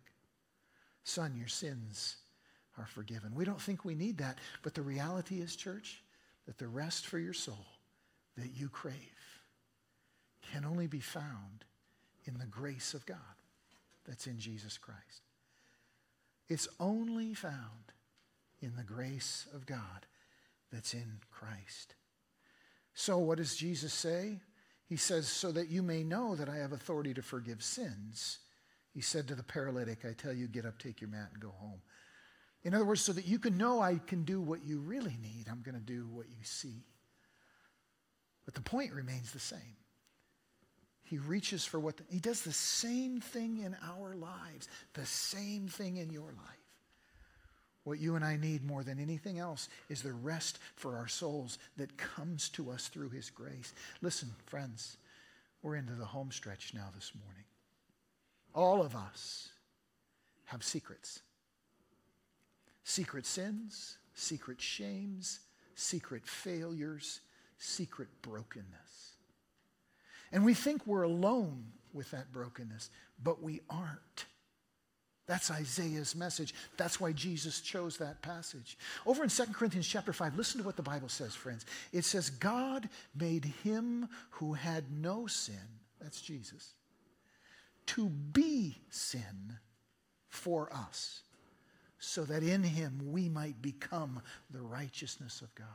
Son, 1.03 1.35
your 1.35 1.47
sins 1.47 2.17
are 2.77 2.85
forgiven. 2.85 3.33
We 3.33 3.43
don't 3.43 3.59
think 3.59 3.83
we 3.83 3.95
need 3.95 4.19
that, 4.19 4.37
but 4.61 4.75
the 4.75 4.81
reality 4.83 5.41
is, 5.41 5.55
church, 5.55 6.03
that 6.45 6.59
the 6.59 6.67
rest 6.67 7.07
for 7.07 7.17
your 7.17 7.33
soul 7.33 7.65
that 8.37 8.51
you 8.55 8.69
crave 8.69 8.93
can 10.51 10.63
only 10.63 10.87
be 10.87 10.99
found 10.99 11.65
in 12.25 12.37
the 12.37 12.45
grace 12.45 12.93
of 12.93 13.05
God 13.05 13.17
that's 14.07 14.27
in 14.27 14.39
Jesus 14.39 14.77
Christ. 14.77 15.21
It's 16.49 16.67
only 16.79 17.33
found 17.33 17.93
in 18.61 18.75
the 18.75 18.83
grace 18.83 19.47
of 19.53 19.65
God 19.65 20.05
that's 20.71 20.93
in 20.93 21.19
Christ. 21.31 21.95
So, 22.93 23.17
what 23.17 23.37
does 23.37 23.55
Jesus 23.55 23.93
say? 23.93 24.39
He 24.87 24.97
says, 24.97 25.27
So 25.27 25.51
that 25.51 25.69
you 25.69 25.81
may 25.81 26.03
know 26.03 26.35
that 26.35 26.49
I 26.49 26.57
have 26.57 26.73
authority 26.73 27.13
to 27.15 27.21
forgive 27.21 27.63
sins. 27.63 28.39
He 28.93 29.01
said 29.01 29.27
to 29.27 29.35
the 29.35 29.43
paralytic, 29.43 30.05
I 30.05 30.13
tell 30.13 30.33
you, 30.33 30.47
get 30.47 30.65
up, 30.65 30.77
take 30.77 31.01
your 31.01 31.09
mat, 31.09 31.29
and 31.33 31.41
go 31.41 31.49
home. 31.49 31.81
In 32.63 32.73
other 32.73 32.85
words, 32.85 33.01
so 33.01 33.11
that 33.13 33.25
you 33.25 33.39
can 33.39 33.57
know 33.57 33.81
I 33.81 33.99
can 34.05 34.23
do 34.23 34.39
what 34.39 34.63
you 34.63 34.79
really 34.79 35.17
need, 35.21 35.47
I'm 35.49 35.61
going 35.63 35.75
to 35.75 35.81
do 35.81 36.07
what 36.11 36.27
you 36.27 36.43
see. 36.43 36.85
But 38.45 38.53
the 38.53 38.61
point 38.61 38.93
remains 38.93 39.31
the 39.31 39.39
same. 39.39 39.77
He 41.03 41.17
reaches 41.17 41.65
for 41.65 41.79
what 41.79 41.97
the, 41.97 42.03
he 42.09 42.19
does 42.19 42.41
the 42.41 42.53
same 42.53 43.19
thing 43.19 43.59
in 43.59 43.75
our 43.83 44.15
lives, 44.15 44.67
the 44.93 45.05
same 45.05 45.67
thing 45.67 45.97
in 45.97 46.09
your 46.09 46.31
life. 46.31 46.63
What 47.83 47.99
you 47.99 48.15
and 48.15 48.23
I 48.23 48.37
need 48.37 48.63
more 48.63 48.83
than 48.83 48.99
anything 48.99 49.39
else 49.39 49.67
is 49.89 50.01
the 50.01 50.13
rest 50.13 50.59
for 50.75 50.95
our 50.95 51.07
souls 51.07 51.57
that 51.75 51.97
comes 51.97 52.47
to 52.49 52.71
us 52.71 52.87
through 52.87 53.09
his 53.09 53.29
grace. 53.29 53.73
Listen, 54.01 54.29
friends, 54.45 54.97
we're 55.61 55.75
into 55.75 55.93
the 55.93 56.05
home 56.05 56.31
stretch 56.31 56.73
now 56.73 56.87
this 56.95 57.11
morning. 57.25 57.43
All 58.53 58.81
of 58.81 58.95
us 58.95 59.49
have 60.45 60.63
secrets 60.63 61.21
secret 62.85 63.25
sins, 63.25 63.97
secret 64.13 64.61
shames, 64.61 65.39
secret 65.73 66.27
failures, 66.27 67.21
secret 67.57 68.09
brokenness. 68.21 69.12
And 70.33 70.43
we 70.43 70.53
think 70.53 70.85
we're 70.85 71.03
alone 71.03 71.63
with 71.93 72.11
that 72.11 72.33
brokenness, 72.33 72.89
but 73.23 73.41
we 73.41 73.61
aren't. 73.69 74.25
That's 75.27 75.51
Isaiah's 75.51 76.15
message. 76.15 76.53
That's 76.75 76.99
why 76.99 77.13
Jesus 77.13 77.61
chose 77.61 77.97
that 77.97 78.21
passage. 78.21 78.77
Over 79.05 79.23
in 79.23 79.29
2 79.29 79.45
Corinthians 79.53 79.87
chapter 79.87 80.11
5, 80.11 80.35
listen 80.35 80.59
to 80.59 80.65
what 80.65 80.75
the 80.75 80.81
Bible 80.81 81.07
says, 81.07 81.33
friends. 81.33 81.65
It 81.93 82.03
says, 82.03 82.29
God 82.29 82.89
made 83.15 83.45
him 83.63 84.09
who 84.31 84.53
had 84.53 84.91
no 84.91 85.27
sin, 85.27 85.55
that's 86.01 86.21
Jesus, 86.21 86.73
to 87.85 88.09
be 88.09 88.81
sin 88.89 89.59
for 90.27 90.73
us 90.73 91.21
so 91.99 92.25
that 92.25 92.43
in 92.43 92.63
him 92.63 92.99
we 93.13 93.29
might 93.29 93.61
become 93.61 94.21
the 94.49 94.61
righteousness 94.61 95.41
of 95.41 95.55
God. 95.55 95.67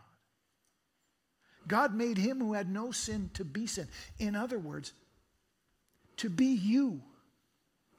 God 1.68 1.94
made 1.94 2.16
him 2.16 2.38
who 2.38 2.54
had 2.54 2.70
no 2.70 2.90
sin 2.90 3.30
to 3.34 3.44
be 3.44 3.66
sin. 3.66 3.86
In 4.18 4.34
other 4.34 4.58
words, 4.58 4.92
to 6.16 6.30
be 6.30 6.46
you 6.46 7.02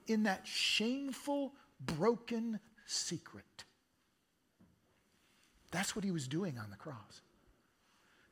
in 0.07 0.23
that 0.23 0.45
shameful, 0.45 1.53
broken 1.79 2.59
secret. 2.85 3.45
That's 5.71 5.95
what 5.95 6.03
he 6.03 6.11
was 6.11 6.27
doing 6.27 6.57
on 6.57 6.71
the 6.71 6.75
cross. 6.75 7.21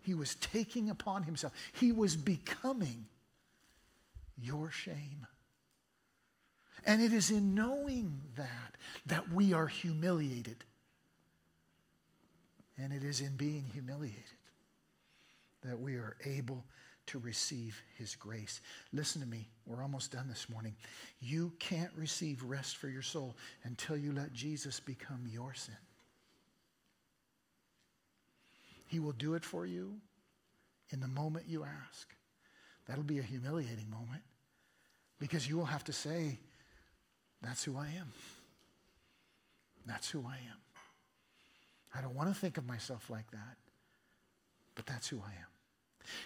He 0.01 0.15
was 0.15 0.35
taking 0.35 0.89
upon 0.89 1.23
himself, 1.23 1.53
he 1.73 1.91
was 1.91 2.15
becoming 2.15 3.05
your 4.41 4.71
shame. 4.71 5.27
And 6.85 7.01
it 7.01 7.11
is 7.11 7.31
in 7.31 7.53
knowing 7.53 8.21
that 8.37 8.75
that 9.07 9.31
we 9.31 9.53
are 9.53 9.67
humiliated. 9.67 10.63
And 12.77 12.93
it 12.93 13.03
is 13.03 13.21
in 13.21 13.35
being 13.35 13.65
humiliated 13.73 14.36
that 15.67 15.79
we 15.79 15.95
are 15.95 16.17
able 16.25 16.65
to 17.07 17.19
receive 17.19 17.81
his 17.97 18.15
grace. 18.15 18.61
Listen 18.91 19.21
to 19.21 19.27
me, 19.27 19.47
we're 19.65 19.81
almost 19.81 20.11
done 20.11 20.27
this 20.27 20.49
morning. 20.49 20.75
You 21.19 21.53
can't 21.59 21.91
receive 21.95 22.43
rest 22.43 22.77
for 22.77 22.89
your 22.89 23.01
soul 23.01 23.35
until 23.63 23.97
you 23.97 24.11
let 24.11 24.33
Jesus 24.33 24.79
become 24.79 25.25
your 25.27 25.53
sin. 25.53 25.75
He 28.87 28.99
will 28.99 29.13
do 29.13 29.33
it 29.35 29.43
for 29.43 29.65
you 29.65 29.95
in 30.91 30.99
the 30.99 31.07
moment 31.07 31.45
you 31.47 31.63
ask. 31.63 32.13
That'll 32.87 33.03
be 33.03 33.19
a 33.19 33.23
humiliating 33.23 33.89
moment 33.89 34.23
because 35.19 35.47
you 35.47 35.57
will 35.57 35.65
have 35.65 35.83
to 35.85 35.93
say, 35.93 36.39
that's 37.41 37.63
who 37.63 37.77
I 37.77 37.87
am. 37.87 38.11
That's 39.85 40.09
who 40.09 40.25
I 40.27 40.35
am. 40.35 40.59
I 41.95 42.01
don't 42.01 42.15
want 42.15 42.29
to 42.29 42.35
think 42.35 42.57
of 42.57 42.67
myself 42.67 43.09
like 43.09 43.29
that, 43.31 43.57
but 44.75 44.85
that's 44.85 45.07
who 45.07 45.17
I 45.17 45.29
am. 45.29 45.56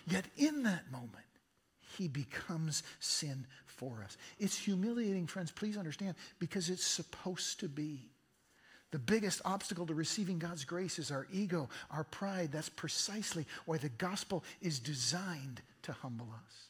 Yet 0.07 0.25
in 0.37 0.63
that 0.63 0.91
moment, 0.91 1.25
he 1.97 2.07
becomes 2.07 2.83
sin 2.99 3.45
for 3.65 4.01
us. 4.03 4.17
It's 4.39 4.57
humiliating, 4.57 5.27
friends, 5.27 5.51
please 5.51 5.77
understand, 5.77 6.15
because 6.39 6.69
it's 6.69 6.85
supposed 6.85 7.59
to 7.59 7.67
be. 7.67 8.09
The 8.91 8.99
biggest 8.99 9.41
obstacle 9.45 9.85
to 9.87 9.93
receiving 9.93 10.37
God's 10.37 10.65
grace 10.65 10.99
is 10.99 11.11
our 11.11 11.25
ego, 11.31 11.69
our 11.89 12.03
pride. 12.03 12.51
That's 12.51 12.69
precisely 12.69 13.45
why 13.65 13.77
the 13.77 13.89
gospel 13.89 14.43
is 14.61 14.79
designed 14.79 15.61
to 15.83 15.93
humble 15.93 16.27
us. 16.33 16.67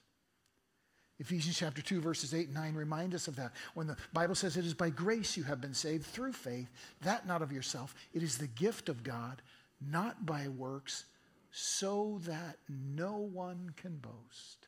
Ephesians 1.20 1.58
chapter 1.58 1.82
2, 1.84 2.02
verses 2.02 2.34
8 2.34 2.48
and 2.48 2.56
9 2.56 2.74
remind 2.74 3.14
us 3.14 3.28
of 3.28 3.36
that. 3.36 3.52
When 3.76 3.88
the 3.88 3.98
Bible 4.12 4.34
says 4.34 4.58
it 4.58 4.66
is 4.66 4.74
by 4.74 4.90
grace 4.90 5.38
you 5.38 5.44
have 5.44 5.62
been 5.62 5.74
saved 5.74 6.06
through 6.06 6.34
faith, 6.34 6.70
that 7.04 7.28
not 7.28 7.44
of 7.44 7.52
yourself. 7.52 7.94
It 8.14 8.24
is 8.24 8.38
the 8.38 8.48
gift 8.48 8.90
of 8.90 9.04
God, 9.04 9.42
not 9.80 10.26
by 10.26 10.48
works, 10.48 11.06
so 11.52 12.20
that 12.26 12.58
no 12.70 13.18
one 13.18 13.72
can 13.76 13.98
boast. 13.98 14.68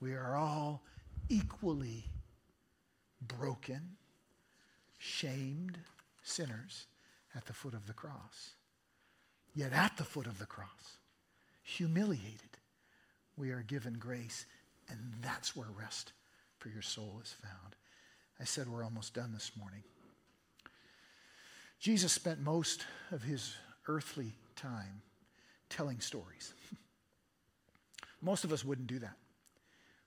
We 0.00 0.12
are 0.12 0.36
all 0.36 0.82
equally 1.28 2.04
broken, 3.20 3.96
shamed 4.96 5.78
sinners 6.22 6.86
at 7.34 7.46
the 7.46 7.52
foot 7.52 7.74
of 7.74 7.86
the 7.86 7.92
cross. 7.92 8.54
Yet 9.54 9.72
at 9.72 9.96
the 9.96 10.04
foot 10.04 10.26
of 10.26 10.38
the 10.38 10.46
cross, 10.46 10.98
humiliated, 11.62 12.58
we 13.36 13.50
are 13.50 13.62
given 13.62 13.94
grace, 13.94 14.46
and 14.88 14.98
that's 15.20 15.56
where 15.56 15.68
rest 15.76 16.12
for 16.58 16.68
your 16.68 16.82
soul 16.82 17.20
is 17.22 17.32
found. 17.32 17.74
I 18.40 18.44
said 18.44 18.68
we're 18.68 18.84
almost 18.84 19.14
done 19.14 19.32
this 19.32 19.52
morning. 19.58 19.82
Jesus 21.80 22.12
spent 22.12 22.40
most 22.40 22.84
of 23.10 23.22
his 23.22 23.54
earthly 23.88 24.32
time 24.54 25.02
telling 25.68 26.00
stories. 26.00 26.54
most 28.22 28.44
of 28.44 28.52
us 28.52 28.64
wouldn't 28.64 28.86
do 28.86 28.98
that. 29.00 29.16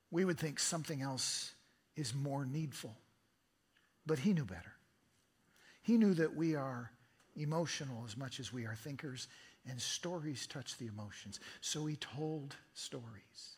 We 0.10 0.26
would 0.26 0.40
think 0.40 0.60
something 0.60 1.02
else 1.02 1.54
is 1.96 2.14
more 2.14 2.46
needful. 2.46 2.96
But 4.06 4.20
he 4.20 4.34
knew 4.34 4.46
better. 4.46 4.74
He 5.84 5.98
knew 5.98 6.14
that 6.16 6.36
we 6.36 6.56
are 6.56 6.92
emotional 7.36 8.04
as 8.06 8.18
much 8.18 8.40
as 8.40 8.52
we 8.52 8.66
are 8.66 8.76
thinkers, 8.76 9.28
and 9.70 9.80
stories 9.80 10.48
touch 10.48 10.78
the 10.78 10.88
emotions. 10.88 11.40
So 11.62 11.86
he 11.86 11.96
told 11.96 12.56
stories. 12.74 13.58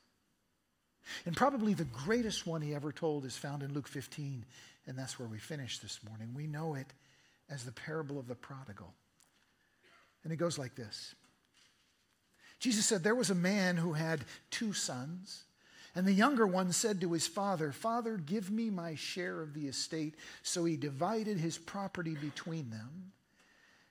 And 1.26 1.36
probably 1.36 1.74
the 1.74 1.86
greatest 1.86 2.48
one 2.48 2.62
he 2.62 2.76
ever 2.76 2.92
told 2.92 3.26
is 3.26 3.36
found 3.36 3.64
in 3.64 3.74
Luke 3.74 3.88
15, 3.88 4.46
and 4.88 4.98
that's 4.98 5.18
where 5.18 5.28
we 5.28 5.38
finish 5.38 5.80
this 5.80 6.00
morning. 6.08 6.34
We 6.34 6.48
know 6.48 6.76
it 6.76 6.88
as 7.50 7.64
the 7.64 7.72
parable 7.72 8.20
of 8.20 8.28
the 8.28 8.36
prodigal. 8.36 8.94
And 10.24 10.32
it 10.32 10.38
goes 10.38 10.58
like 10.58 10.76
this 10.76 11.16
Jesus 12.60 12.86
said, 12.86 13.04
There 13.04 13.16
was 13.16 13.30
a 13.30 13.36
man 13.36 13.78
who 13.78 13.94
had 13.94 14.26
two 14.50 14.74
sons. 14.74 15.44
And 15.96 16.08
the 16.08 16.14
younger 16.14 16.48
one 16.48 16.72
said 16.72 17.02
to 17.02 17.14
his 17.14 17.28
father, 17.28 17.72
Father, 17.72 18.18
give 18.18 18.50
me 18.50 18.72
my 18.72 18.96
share 18.96 19.42
of 19.42 19.54
the 19.54 19.68
estate. 19.68 20.16
So 20.42 20.66
he 20.66 20.76
divided 20.76 21.38
his 21.38 21.60
property 21.60 22.16
between 22.16 22.72
them. 22.72 23.12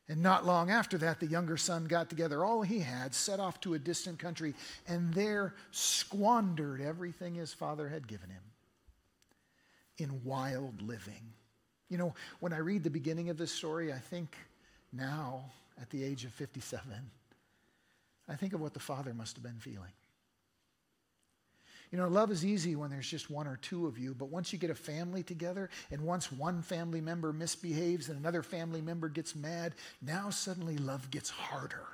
And 0.08 0.20
not 0.20 0.44
long 0.44 0.68
after 0.70 0.98
that, 0.98 1.20
the 1.20 1.26
younger 1.26 1.56
son 1.56 1.84
got 1.84 2.10
together 2.10 2.44
all 2.44 2.62
he 2.62 2.80
had, 2.80 3.14
set 3.14 3.38
off 3.38 3.60
to 3.60 3.74
a 3.74 3.78
distant 3.78 4.18
country, 4.18 4.54
and 4.88 5.14
there 5.14 5.54
squandered 5.70 6.80
everything 6.80 7.36
his 7.36 7.52
father 7.54 7.88
had 7.88 8.08
given 8.08 8.28
him 8.28 8.42
in 9.98 10.24
wild 10.24 10.82
living. 10.82 11.32
You 11.88 11.98
know, 11.98 12.14
when 12.40 12.52
I 12.52 12.58
read 12.58 12.82
the 12.82 12.90
beginning 12.90 13.30
of 13.30 13.38
this 13.38 13.52
story, 13.52 13.92
I 13.92 13.98
think 13.98 14.36
now, 14.92 15.44
at 15.80 15.90
the 15.90 16.04
age 16.04 16.24
of 16.24 16.32
57, 16.32 16.90
I 18.28 18.34
think 18.36 18.52
of 18.52 18.60
what 18.60 18.74
the 18.74 18.80
father 18.80 19.14
must 19.14 19.36
have 19.36 19.42
been 19.42 19.58
feeling. 19.58 19.92
You 21.90 21.98
know, 21.98 22.08
love 22.08 22.30
is 22.30 22.44
easy 22.44 22.74
when 22.74 22.90
there's 22.90 23.08
just 23.08 23.30
one 23.30 23.46
or 23.46 23.58
two 23.60 23.86
of 23.86 23.98
you, 23.98 24.14
but 24.14 24.30
once 24.30 24.50
you 24.50 24.58
get 24.58 24.70
a 24.70 24.74
family 24.74 25.22
together 25.22 25.68
and 25.90 26.00
once 26.00 26.32
one 26.32 26.62
family 26.62 27.02
member 27.02 27.34
misbehaves 27.34 28.08
and 28.08 28.18
another 28.18 28.42
family 28.42 28.80
member 28.80 29.10
gets 29.10 29.36
mad, 29.36 29.74
now 30.00 30.30
suddenly 30.30 30.78
love 30.78 31.10
gets 31.10 31.28
harder. 31.28 31.86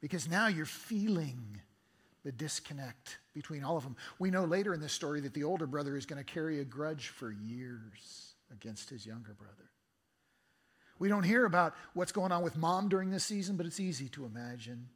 Because 0.00 0.26
now 0.26 0.46
you're 0.46 0.64
feeling 0.64 1.60
the 2.24 2.32
disconnect 2.32 3.18
between 3.34 3.62
all 3.62 3.76
of 3.76 3.82
them. 3.82 3.96
We 4.18 4.30
know 4.30 4.44
later 4.44 4.72
in 4.72 4.80
this 4.80 4.94
story 4.94 5.20
that 5.20 5.34
the 5.34 5.44
older 5.44 5.66
brother 5.66 5.98
is 5.98 6.06
going 6.06 6.22
to 6.22 6.32
carry 6.32 6.60
a 6.60 6.64
grudge 6.64 7.08
for 7.08 7.30
years 7.30 8.34
against 8.50 8.88
his 8.88 9.04
younger 9.04 9.34
brother. 9.34 9.70
We 11.00 11.08
don't 11.08 11.24
hear 11.24 11.46
about 11.46 11.74
what's 11.94 12.12
going 12.12 12.30
on 12.30 12.42
with 12.42 12.56
mom 12.56 12.88
during 12.88 13.10
this 13.10 13.24
season, 13.24 13.56
but 13.56 13.66
it's 13.66 13.80
easy 13.80 14.08
to 14.10 14.26
imagine 14.26 14.86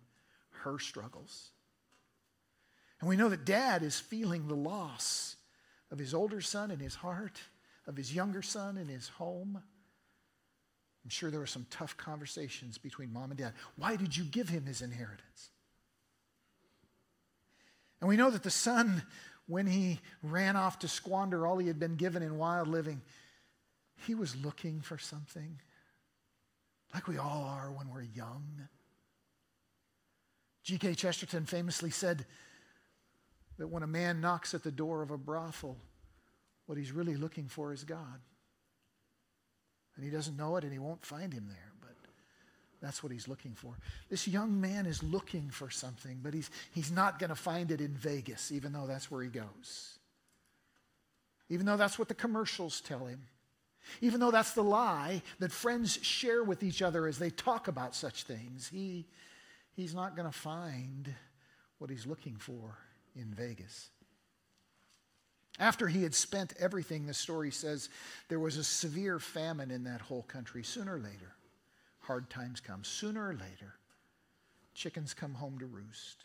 her 0.62 0.78
struggles. 0.78 1.50
And 3.00 3.09
we 3.09 3.16
know 3.16 3.30
that 3.30 3.44
dad 3.44 3.82
is 3.82 3.98
feeling 3.98 4.46
the 4.46 4.55
loss 4.55 5.36
of 5.90 5.98
his 5.98 6.14
older 6.14 6.42
son 6.42 6.70
in 6.70 6.78
his 6.78 6.94
heart, 6.94 7.40
of 7.86 7.96
his 7.96 8.14
younger 8.14 8.42
son 8.42 8.76
in 8.76 8.86
his 8.86 9.09
home. 9.09 9.62
I'm 11.02 11.11
sure 11.11 11.30
there 11.30 11.40
were 11.40 11.46
some 11.46 11.66
tough 11.70 11.96
conversations 11.96 12.76
between 12.76 13.12
mom 13.12 13.30
and 13.30 13.38
dad. 13.38 13.55
Why 13.76 13.96
did 13.96 14.14
you 14.14 14.24
give 14.24 14.48
him 14.48 14.66
his 14.66 14.82
inheritance? 14.82 15.50
And 18.00 18.09
we 18.11 18.16
know 18.18 18.30
that 18.30 18.42
the 18.42 18.50
son, 18.50 19.02
when 19.46 19.66
he 19.66 20.00
ran 20.22 20.57
off 20.57 20.80
to 20.80 20.88
squander 20.88 21.46
all 21.46 21.57
he 21.57 21.68
had 21.68 21.78
been 21.78 21.96
given 21.96 22.22
in 22.22 22.36
wild 22.36 22.68
living, 22.68 23.00
he 24.07 24.14
was 24.14 24.36
looking 24.36 24.82
for 24.82 24.98
something, 24.98 25.61
like 26.95 27.09
we 27.09 27.18
all 27.18 27.45
are 27.45 27.70
when 27.72 27.90
we're 27.90 28.03
young. 28.03 28.68
G.K. 30.62 30.95
Chesterton 30.95 31.45
famously 31.45 31.90
said, 31.90 32.24
that 33.59 33.68
when 33.68 33.82
a 33.82 33.88
man 33.88 34.20
knocks 34.20 34.55
at 34.55 34.62
the 34.62 34.70
door 34.70 35.03
of 35.03 35.11
a 35.11 35.18
brothel, 35.18 35.76
what 36.66 36.78
he's 36.78 36.92
really 36.92 37.16
looking 37.16 37.49
for 37.49 37.72
is 37.72 37.84
God. 37.84 38.20
And 39.97 40.05
he 40.05 40.11
doesn't 40.11 40.36
know 40.36 40.57
it 40.57 40.64
and 40.64 40.72
he 40.72 40.78
won't 40.78 41.05
find 41.05 41.32
him 41.32 41.47
there, 41.49 41.72
but 41.80 41.95
that's 42.82 43.03
what 43.03 43.12
he's 43.12 43.28
looking 43.28 43.53
for. 43.53 43.76
This 44.11 44.26
young 44.26 44.61
man 44.61 44.86
is 44.86 45.03
looking 45.03 45.51
for 45.51 45.70
something, 45.70 46.18
but 46.22 46.34
he's, 46.34 46.51
he's 46.72 46.90
not 46.90 47.18
going 47.18 47.30
to 47.30 47.36
find 47.36 47.70
it 47.70 47.80
in 47.80 47.95
Vegas, 47.95 48.51
even 48.51 48.72
though 48.72 48.86
that's 48.86 49.11
where 49.11 49.22
he 49.22 49.28
goes. 49.28 49.99
Even 51.49 51.66
though 51.66 51.76
that's 51.76 51.99
what 51.99 52.09
the 52.09 52.14
commercials 52.14 52.80
tell 52.80 53.07
him. 53.07 53.20
Even 54.01 54.20
though 54.20 54.30
that's 54.30 54.53
the 54.53 54.62
lie 54.62 55.22
that 55.39 55.53
friends 55.53 55.99
share 56.03 56.43
with 56.43 56.62
each 56.62 56.82
other 56.82 57.07
as 57.07 57.18
they 57.18 57.30
talk 57.30 57.68
about 57.68 57.95
such 57.95 58.24
things, 58.24 58.68
he, 58.68 59.07
he's 59.74 59.95
not 59.95 60.16
going 60.16 60.30
to 60.30 60.37
find 60.37 61.12
what 61.78 61.91
he's 61.91 62.07
looking 62.07 62.37
for 62.37 62.78
in 63.14 63.32
Vegas. 63.35 63.91
After 65.59 65.87
he 65.87 66.03
had 66.03 66.14
spent 66.14 66.55
everything, 66.59 67.07
the 67.07 67.14
story 67.14 67.51
says 67.51 67.89
there 68.28 68.41
was 68.41 68.57
a 68.57 68.64
severe 68.64 69.18
famine 69.20 69.70
in 69.70 69.85
that 69.85 70.01
whole 70.01 70.22
country. 70.22 70.64
Sooner 70.64 70.97
or 70.97 70.99
later, 70.99 71.37
hard 72.01 72.28
times 72.28 72.61
come. 72.61 72.82
Sooner 72.82 73.28
or 73.28 73.35
later, 73.35 73.74
chickens 74.74 75.14
come 75.14 75.35
home 75.35 75.59
to 75.61 75.66
roost. 75.66 76.24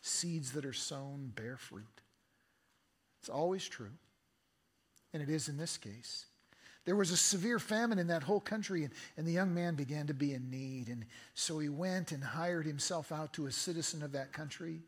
Seeds 0.00 0.52
that 0.52 0.64
are 0.64 0.72
sown 0.72 1.32
bear 1.34 1.56
fruit. 1.56 2.02
It's 3.20 3.28
always 3.28 3.66
true, 3.66 3.90
and 5.12 5.20
it 5.20 5.28
is 5.28 5.48
in 5.48 5.56
this 5.56 5.76
case. 5.76 6.26
There 6.88 6.96
was 6.96 7.10
a 7.10 7.18
severe 7.18 7.58
famine 7.58 7.98
in 7.98 8.06
that 8.06 8.22
whole 8.22 8.40
country, 8.40 8.82
and, 8.82 8.94
and 9.18 9.26
the 9.26 9.32
young 9.32 9.52
man 9.52 9.74
began 9.74 10.06
to 10.06 10.14
be 10.14 10.32
in 10.32 10.48
need. 10.48 10.88
And 10.88 11.04
so 11.34 11.58
he 11.58 11.68
went 11.68 12.12
and 12.12 12.24
hired 12.24 12.64
himself 12.64 13.12
out 13.12 13.34
to 13.34 13.44
a 13.44 13.52
citizen 13.52 14.02
of 14.02 14.12
that 14.12 14.32
country 14.32 14.80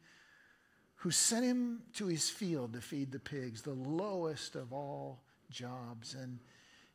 who 0.94 1.10
sent 1.10 1.44
him 1.44 1.82
to 1.96 2.06
his 2.06 2.30
field 2.30 2.72
to 2.72 2.80
feed 2.80 3.12
the 3.12 3.18
pigs, 3.18 3.60
the 3.60 3.74
lowest 3.74 4.54
of 4.56 4.72
all 4.72 5.20
jobs. 5.50 6.14
And 6.14 6.38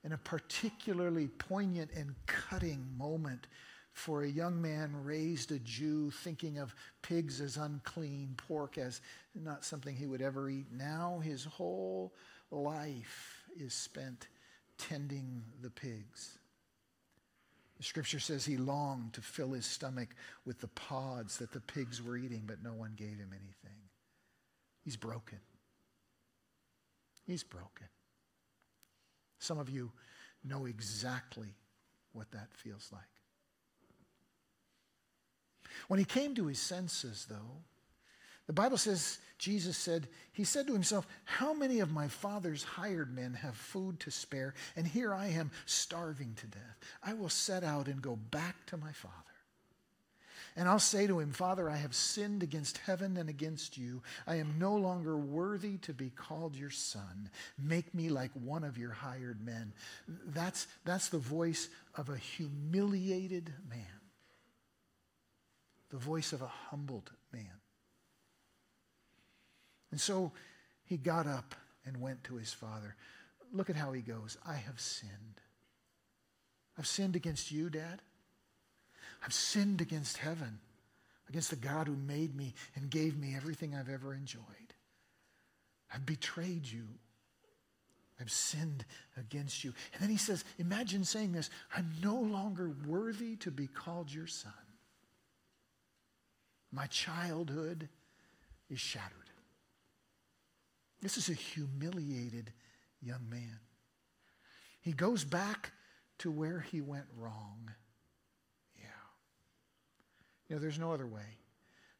in 0.03 0.13
a 0.13 0.17
particularly 0.17 1.27
poignant 1.27 1.91
and 1.95 2.15
cutting 2.25 2.83
moment 2.97 3.45
for 3.93 4.23
a 4.23 4.27
young 4.27 4.59
man 4.59 4.91
raised 5.03 5.51
a 5.51 5.59
Jew, 5.59 6.09
thinking 6.09 6.57
of 6.57 6.73
pigs 7.03 7.41
as 7.41 7.57
unclean, 7.57 8.33
pork 8.37 8.79
as 8.79 9.01
not 9.35 9.65
something 9.65 9.95
he 9.95 10.07
would 10.07 10.23
ever 10.23 10.49
eat. 10.49 10.65
Now 10.71 11.21
his 11.23 11.45
whole 11.45 12.11
life 12.49 13.43
is 13.55 13.75
spent 13.75 14.29
tending 14.77 15.43
the 15.61 15.69
pigs. 15.69 16.37
The 17.77 17.83
scripture 17.83 18.19
says 18.19 18.45
he 18.45 18.57
longed 18.57 19.13
to 19.13 19.21
fill 19.21 19.51
his 19.51 19.65
stomach 19.65 20.09
with 20.45 20.61
the 20.61 20.67
pods 20.69 21.37
that 21.37 21.51
the 21.51 21.59
pigs 21.59 22.01
were 22.01 22.17
eating, 22.17 22.43
but 22.45 22.63
no 22.63 22.73
one 22.73 22.93
gave 22.95 23.17
him 23.17 23.31
anything. 23.31 23.77
He's 24.83 24.95
broken. 24.95 25.39
He's 27.25 27.43
broken. 27.43 27.87
Some 29.39 29.57
of 29.57 29.69
you 29.69 29.91
know 30.43 30.65
exactly 30.65 31.55
what 32.13 32.31
that 32.31 32.53
feels 32.53 32.89
like. 32.93 33.01
When 35.87 35.99
he 35.99 36.05
came 36.05 36.33
to 36.35 36.47
his 36.47 36.59
senses, 36.59 37.25
though, 37.29 37.63
the 38.47 38.53
Bible 38.53 38.77
says, 38.77 39.17
Jesus 39.37 39.75
said, 39.75 40.07
He 40.31 40.43
said 40.43 40.67
to 40.67 40.73
himself, 40.73 41.07
How 41.23 41.53
many 41.53 41.79
of 41.79 41.91
my 41.91 42.07
father's 42.07 42.63
hired 42.63 43.13
men 43.13 43.33
have 43.33 43.55
food 43.55 43.99
to 44.01 44.11
spare, 44.11 44.53
and 44.75 44.87
here 44.87 45.13
I 45.13 45.27
am 45.27 45.51
starving 45.65 46.35
to 46.37 46.47
death? 46.47 46.79
I 47.03 47.13
will 47.13 47.29
set 47.29 47.63
out 47.63 47.87
and 47.87 48.01
go 48.01 48.15
back 48.15 48.65
to 48.67 48.77
my 48.77 48.91
father. 48.91 49.13
And 50.57 50.69
I'll 50.69 50.79
say 50.79 51.05
to 51.07 51.19
him, 51.19 51.31
Father, 51.31 51.69
I 51.69 51.75
have 51.75 51.93
sinned 51.93 52.41
against 52.41 52.77
heaven 52.77 53.17
and 53.17 53.27
against 53.27 53.77
you. 53.77 54.01
I 54.25 54.35
am 54.35 54.55
no 54.57 54.75
longer 54.75 55.17
worthy 55.17 55.77
to 55.79 55.93
be 55.93 56.09
called 56.09 56.55
your 56.55 56.69
son. 56.69 57.29
Make 57.61 57.93
me 57.93 58.07
like 58.07 58.31
one 58.33 58.63
of 58.63 58.77
your 58.77 58.91
hired 58.91 59.45
men. 59.45 59.73
That's, 60.07 60.67
that's 60.85 61.09
the 61.09 61.17
voice 61.17 61.67
of 61.95 62.07
a 62.07 62.15
humiliated 62.15 63.53
man, 63.69 63.99
the 65.89 65.97
voice 65.97 66.31
of 66.31 66.41
a 66.41 66.47
humbled 66.47 67.11
man. 67.33 67.51
And 69.95 70.01
so 70.01 70.33
he 70.83 70.97
got 70.97 71.25
up 71.25 71.55
and 71.85 72.01
went 72.01 72.25
to 72.25 72.35
his 72.35 72.51
father. 72.51 72.97
Look 73.53 73.69
at 73.69 73.77
how 73.77 73.93
he 73.93 74.01
goes. 74.01 74.37
I 74.45 74.55
have 74.55 74.77
sinned. 74.77 75.39
I've 76.77 76.85
sinned 76.85 77.15
against 77.15 77.49
you, 77.49 77.69
Dad. 77.69 78.01
I've 79.23 79.33
sinned 79.33 79.79
against 79.79 80.17
heaven, 80.17 80.59
against 81.29 81.49
the 81.49 81.55
God 81.55 81.87
who 81.87 81.95
made 81.95 82.35
me 82.35 82.55
and 82.75 82.89
gave 82.89 83.17
me 83.17 83.37
everything 83.37 83.73
I've 83.73 83.87
ever 83.87 84.13
enjoyed. 84.13 84.43
I've 85.93 86.05
betrayed 86.05 86.65
you. 86.65 86.87
I've 88.19 88.33
sinned 88.33 88.83
against 89.15 89.63
you. 89.63 89.73
And 89.93 90.03
then 90.03 90.09
he 90.09 90.17
says, 90.17 90.43
Imagine 90.59 91.05
saying 91.05 91.31
this 91.31 91.49
I'm 91.73 91.89
no 92.03 92.15
longer 92.15 92.69
worthy 92.85 93.37
to 93.37 93.49
be 93.49 93.67
called 93.67 94.11
your 94.13 94.27
son. 94.27 94.51
My 96.69 96.87
childhood 96.87 97.87
is 98.69 98.81
shattered. 98.81 99.24
This 101.05 101.19
is 101.19 101.29
a 101.29 101.33
humiliated 101.33 102.51
young 102.99 103.29
man. 103.29 103.59
He 104.81 104.91
goes 104.91 105.23
back 105.23 105.71
to 106.17 106.31
where 106.31 106.61
he 106.61 106.81
went 106.81 107.05
wrong. 107.15 107.69
Yeah. 108.75 108.87
You 110.49 110.55
know, 110.55 110.59
there's 110.59 110.79
no 110.79 110.91
other 110.91 111.05
way 111.05 111.37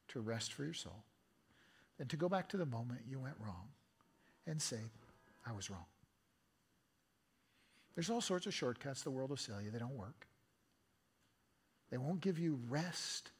to 0.08 0.18
rest 0.18 0.52
for 0.52 0.64
your 0.64 0.74
soul 0.74 1.04
than 1.98 2.08
to 2.08 2.16
go 2.16 2.28
back 2.28 2.48
to 2.48 2.56
the 2.56 2.66
moment 2.66 3.02
you 3.08 3.20
went 3.20 3.36
wrong 3.38 3.68
and 4.44 4.60
say, 4.60 4.80
I 5.46 5.52
was 5.52 5.70
wrong. 5.70 5.86
There's 7.94 8.10
all 8.10 8.20
sorts 8.20 8.46
of 8.46 8.54
shortcuts 8.54 9.02
the 9.02 9.12
world 9.12 9.30
will 9.30 9.36
sell 9.36 9.62
you. 9.62 9.70
They 9.70 9.78
don't 9.78 9.96
work. 9.96 10.26
They 11.92 11.96
won't 11.96 12.20
give 12.20 12.40
you 12.40 12.58
rest 12.68 13.30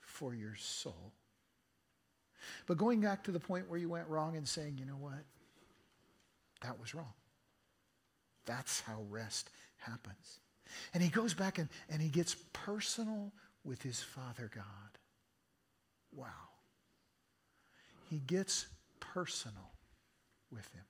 for 0.00 0.32
your 0.32 0.54
soul. 0.54 1.12
But 2.66 2.76
going 2.76 3.00
back 3.00 3.24
to 3.24 3.30
the 3.30 3.40
point 3.40 3.68
where 3.68 3.78
you 3.78 3.88
went 3.88 4.08
wrong 4.08 4.36
and 4.36 4.46
saying, 4.46 4.76
you 4.78 4.84
know 4.84 4.92
what? 4.92 5.24
That 6.62 6.78
was 6.80 6.94
wrong. 6.94 7.12
That's 8.46 8.80
how 8.80 9.02
rest 9.10 9.50
happens. 9.76 10.40
And 10.94 11.02
he 11.02 11.08
goes 11.08 11.34
back 11.34 11.58
and, 11.58 11.68
and 11.88 12.00
he 12.00 12.08
gets 12.08 12.36
personal 12.52 13.32
with 13.64 13.82
his 13.82 14.00
Father 14.00 14.50
God. 14.54 14.64
Wow. 16.14 16.26
He 18.10 18.20
gets 18.26 18.66
personal 19.00 19.70
with 20.50 20.66
him. 20.72 20.84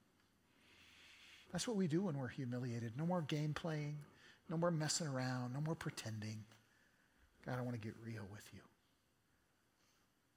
That's 1.53 1.67
what 1.67 1.77
we 1.77 1.87
do 1.87 2.03
when 2.03 2.19
we're 2.19 2.29
humiliated. 2.29 2.93
No 2.97 3.07
more 3.07 3.23
game 3.23 3.55
playing, 3.55 3.97
no 4.49 4.57
more 4.57 4.71
messing 4.71 5.07
around, 5.07 5.55
no 5.55 5.61
more 5.61 5.75
pretending. 5.75 6.45
God, 7.47 7.59
I 7.59 7.63
want 7.63 7.81
to 7.81 7.81
get 7.81 7.95
real 8.05 8.25
with 8.31 8.45
you. 8.53 8.61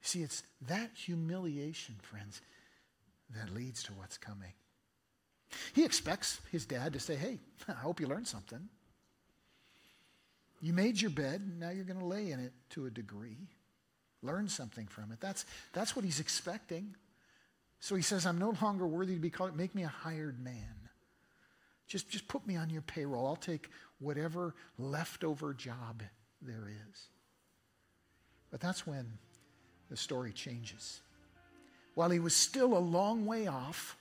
See, 0.01 0.23
it's 0.23 0.43
that 0.67 0.91
humiliation, 0.95 1.95
friends, 2.01 2.41
that 3.35 3.53
leads 3.53 3.83
to 3.83 3.93
what's 3.93 4.17
coming. 4.17 4.53
He 5.73 5.83
expects 5.83 6.39
his 6.51 6.65
dad 6.65 6.93
to 6.93 6.99
say, 6.99 7.15
Hey, 7.15 7.39
I 7.67 7.73
hope 7.73 7.99
you 7.99 8.07
learned 8.07 8.27
something. 8.27 8.69
You 10.61 10.73
made 10.73 11.01
your 11.01 11.11
bed, 11.11 11.41
now 11.59 11.69
you're 11.69 11.85
going 11.85 11.99
to 11.99 12.05
lay 12.05 12.31
in 12.31 12.39
it 12.39 12.53
to 12.71 12.85
a 12.85 12.89
degree. 12.89 13.49
Learn 14.21 14.47
something 14.47 14.85
from 14.85 15.11
it. 15.11 15.19
That's, 15.19 15.45
that's 15.73 15.95
what 15.95 16.05
he's 16.05 16.19
expecting. 16.19 16.95
So 17.79 17.95
he 17.95 18.03
says, 18.03 18.27
I'm 18.27 18.37
no 18.37 18.53
longer 18.61 18.85
worthy 18.85 19.15
to 19.15 19.19
be 19.19 19.31
called, 19.31 19.57
make 19.57 19.73
me 19.73 19.83
a 19.83 19.87
hired 19.87 20.39
man. 20.43 20.75
Just, 21.87 22.09
just 22.09 22.27
put 22.27 22.45
me 22.45 22.55
on 22.55 22.69
your 22.69 22.83
payroll. 22.83 23.25
I'll 23.25 23.35
take 23.35 23.69
whatever 23.99 24.53
leftover 24.77 25.55
job 25.55 26.03
there 26.41 26.69
is. 26.69 27.07
But 28.51 28.59
that's 28.59 28.85
when 28.85 29.17
the 29.91 29.97
story 29.97 30.31
changes. 30.31 31.01
While 31.95 32.09
he 32.09 32.19
was 32.19 32.33
still 32.33 32.75
a 32.75 32.79
long 32.79 33.25
way 33.25 33.47
off, 33.47 33.97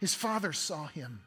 his 0.00 0.12
father 0.12 0.52
saw 0.52 0.88
him 0.88 1.20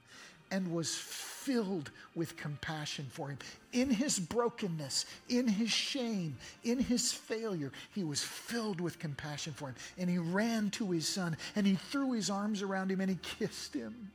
and 0.51 0.73
was 0.73 0.93
filled 0.93 1.89
with 2.15 2.35
compassion 2.35 3.07
for 3.09 3.29
him. 3.29 3.37
In 3.71 3.89
his 3.89 4.19
brokenness, 4.19 5.05
in 5.29 5.47
his 5.47 5.71
shame, 5.71 6.35
in 6.65 6.79
his 6.79 7.13
failure, 7.13 7.71
he 7.95 8.03
was 8.03 8.21
filled 8.21 8.81
with 8.81 8.99
compassion 8.99 9.53
for 9.53 9.69
him. 9.69 9.75
And 9.97 10.09
he 10.09 10.17
ran 10.17 10.69
to 10.71 10.91
his 10.91 11.07
son 11.07 11.37
and 11.55 11.65
he 11.65 11.75
threw 11.75 12.11
his 12.11 12.29
arms 12.29 12.61
around 12.61 12.91
him 12.91 12.99
and 12.99 13.09
he 13.09 13.17
kissed 13.37 13.73
him. 13.73 14.11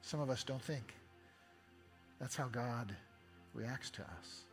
Some 0.00 0.20
of 0.20 0.30
us 0.30 0.44
don't 0.44 0.62
think 0.62 0.94
that's 2.18 2.36
how 2.36 2.46
God 2.46 2.94
reacts 3.52 3.90
to 3.90 4.02
us. 4.02 4.44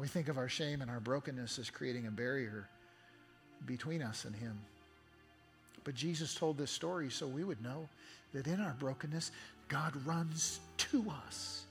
We 0.00 0.08
think 0.08 0.28
of 0.28 0.38
our 0.38 0.48
shame 0.48 0.80
and 0.80 0.90
our 0.90 0.98
brokenness 0.98 1.58
as 1.58 1.68
creating 1.68 2.06
a 2.06 2.10
barrier 2.10 2.66
between 3.66 4.00
us 4.00 4.24
and 4.24 4.34
Him. 4.34 4.58
But 5.84 5.94
Jesus 5.94 6.34
told 6.34 6.56
this 6.56 6.70
story 6.70 7.10
so 7.10 7.26
we 7.26 7.44
would 7.44 7.62
know 7.62 7.86
that 8.32 8.46
in 8.46 8.62
our 8.62 8.74
brokenness, 8.78 9.30
God 9.68 9.92
runs 10.06 10.60
to 10.78 11.04
us 11.26 11.64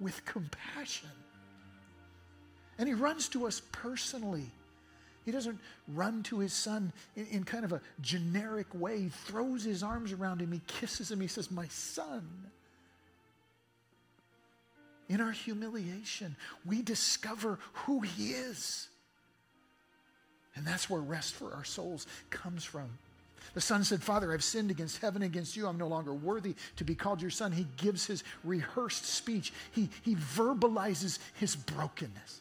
with 0.00 0.24
compassion. 0.24 1.10
And 2.76 2.88
He 2.88 2.94
runs 2.94 3.28
to 3.28 3.46
us 3.46 3.62
personally. 3.70 4.50
He 5.24 5.30
doesn't 5.30 5.60
run 5.86 6.24
to 6.24 6.40
his 6.40 6.52
son 6.52 6.92
in, 7.14 7.26
in, 7.26 7.44
kind 7.44 7.64
of 7.64 7.72
a 7.72 7.80
generic 8.00 8.66
way. 8.74 9.02
He 9.02 9.08
throws 9.10 9.62
his 9.62 9.82
arms 9.82 10.12
around 10.12 10.40
him. 10.40 10.50
He 10.50 10.62
kisses 10.66 11.10
him. 11.10 11.20
He 11.20 11.28
says, 11.28 11.50
My 11.50 11.68
son. 11.68 12.26
In 15.10 15.20
our 15.20 15.32
humiliation, 15.32 16.36
we 16.64 16.82
discover 16.82 17.58
who 17.72 18.00
he 18.00 18.30
is. 18.30 18.86
And 20.54 20.64
that's 20.64 20.88
where 20.88 21.00
rest 21.00 21.34
for 21.34 21.52
our 21.52 21.64
souls 21.64 22.06
comes 22.30 22.64
from. 22.64 22.88
The 23.54 23.60
son 23.60 23.82
said, 23.82 24.04
Father, 24.04 24.32
I've 24.32 24.44
sinned 24.44 24.70
against 24.70 25.02
heaven, 25.02 25.22
against 25.22 25.56
you. 25.56 25.66
I'm 25.66 25.78
no 25.78 25.88
longer 25.88 26.14
worthy 26.14 26.54
to 26.76 26.84
be 26.84 26.94
called 26.94 27.20
your 27.20 27.32
son. 27.32 27.50
He 27.50 27.66
gives 27.76 28.06
his 28.06 28.22
rehearsed 28.44 29.04
speech, 29.04 29.52
he, 29.72 29.90
he 30.02 30.14
verbalizes 30.14 31.18
his 31.34 31.56
brokenness. 31.56 32.40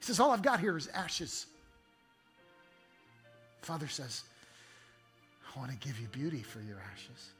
He 0.00 0.04
says, 0.04 0.18
All 0.18 0.32
I've 0.32 0.42
got 0.42 0.58
here 0.58 0.76
is 0.76 0.88
ashes. 0.88 1.46
Father 3.62 3.86
says, 3.86 4.24
I 5.54 5.58
want 5.60 5.70
to 5.70 5.76
give 5.76 6.00
you 6.00 6.08
beauty 6.08 6.42
for 6.42 6.60
your 6.60 6.82
ashes. 6.92 7.30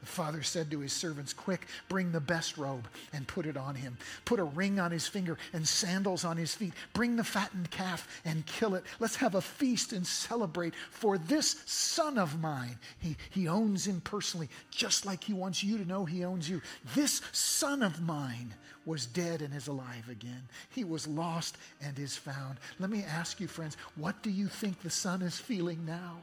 The 0.00 0.06
father 0.06 0.42
said 0.42 0.70
to 0.70 0.80
his 0.80 0.92
servants, 0.92 1.32
Quick, 1.32 1.66
bring 1.88 2.12
the 2.12 2.20
best 2.20 2.56
robe 2.56 2.86
and 3.12 3.26
put 3.26 3.46
it 3.46 3.56
on 3.56 3.74
him. 3.74 3.98
Put 4.24 4.38
a 4.38 4.44
ring 4.44 4.78
on 4.78 4.92
his 4.92 5.08
finger 5.08 5.38
and 5.52 5.66
sandals 5.66 6.24
on 6.24 6.36
his 6.36 6.54
feet. 6.54 6.72
Bring 6.92 7.16
the 7.16 7.24
fattened 7.24 7.70
calf 7.70 8.06
and 8.24 8.46
kill 8.46 8.74
it. 8.74 8.84
Let's 9.00 9.16
have 9.16 9.34
a 9.34 9.40
feast 9.40 9.92
and 9.92 10.06
celebrate. 10.06 10.74
For 10.90 11.18
this 11.18 11.62
son 11.66 12.16
of 12.16 12.40
mine, 12.40 12.78
he, 12.98 13.16
he 13.30 13.48
owns 13.48 13.86
him 13.86 14.00
personally, 14.00 14.48
just 14.70 15.04
like 15.04 15.24
he 15.24 15.32
wants 15.32 15.64
you 15.64 15.78
to 15.78 15.84
know 15.84 16.04
he 16.04 16.24
owns 16.24 16.48
you. 16.48 16.62
This 16.94 17.20
son 17.32 17.82
of 17.82 18.00
mine 18.00 18.54
was 18.86 19.04
dead 19.04 19.42
and 19.42 19.54
is 19.54 19.66
alive 19.66 20.08
again. 20.08 20.48
He 20.70 20.84
was 20.84 21.06
lost 21.06 21.58
and 21.82 21.98
is 21.98 22.16
found. 22.16 22.58
Let 22.78 22.90
me 22.90 23.02
ask 23.02 23.40
you, 23.40 23.48
friends, 23.48 23.76
what 23.96 24.22
do 24.22 24.30
you 24.30 24.46
think 24.46 24.80
the 24.80 24.90
son 24.90 25.22
is 25.22 25.38
feeling 25.38 25.84
now? 25.84 26.18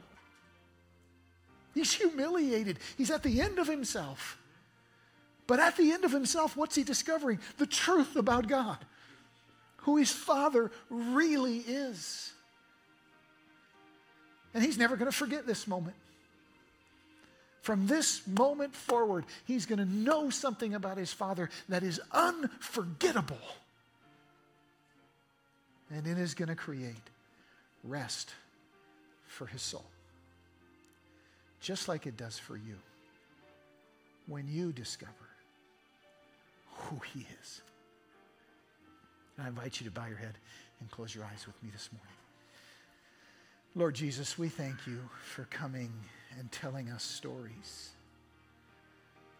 He's 1.76 1.92
humiliated. 1.92 2.78
He's 2.96 3.10
at 3.10 3.22
the 3.22 3.42
end 3.42 3.58
of 3.58 3.68
himself. 3.68 4.38
But 5.46 5.60
at 5.60 5.76
the 5.76 5.92
end 5.92 6.04
of 6.04 6.10
himself, 6.10 6.56
what's 6.56 6.74
he 6.74 6.82
discovering? 6.82 7.38
The 7.58 7.66
truth 7.66 8.16
about 8.16 8.48
God, 8.48 8.78
who 9.82 9.98
his 9.98 10.10
father 10.10 10.70
really 10.88 11.58
is. 11.58 12.32
And 14.54 14.64
he's 14.64 14.78
never 14.78 14.96
going 14.96 15.10
to 15.10 15.16
forget 15.16 15.46
this 15.46 15.66
moment. 15.66 15.96
From 17.60 17.86
this 17.86 18.26
moment 18.26 18.74
forward, 18.74 19.26
he's 19.44 19.66
going 19.66 19.78
to 19.78 19.84
know 19.84 20.30
something 20.30 20.74
about 20.74 20.96
his 20.96 21.12
father 21.12 21.50
that 21.68 21.82
is 21.82 22.00
unforgettable. 22.10 23.36
And 25.90 26.06
it 26.06 26.16
is 26.16 26.32
going 26.32 26.48
to 26.48 26.56
create 26.56 26.94
rest 27.84 28.30
for 29.26 29.44
his 29.44 29.60
soul 29.60 29.84
just 31.66 31.88
like 31.88 32.06
it 32.06 32.16
does 32.16 32.38
for 32.38 32.56
you 32.56 32.76
when 34.28 34.46
you 34.46 34.70
discover 34.72 35.10
who 36.70 37.00
He 37.12 37.26
is. 37.42 37.60
And 39.36 39.46
I 39.46 39.48
invite 39.48 39.80
you 39.80 39.84
to 39.86 39.90
bow 39.90 40.06
your 40.06 40.16
head 40.16 40.38
and 40.78 40.88
close 40.92 41.12
your 41.12 41.24
eyes 41.24 41.44
with 41.44 41.60
me 41.64 41.70
this 41.72 41.88
morning. 41.92 42.06
Lord 43.74 43.96
Jesus, 43.96 44.38
we 44.38 44.48
thank 44.48 44.86
you 44.86 45.00
for 45.24 45.42
coming 45.46 45.92
and 46.38 46.52
telling 46.52 46.88
us 46.88 47.02
stories 47.02 47.90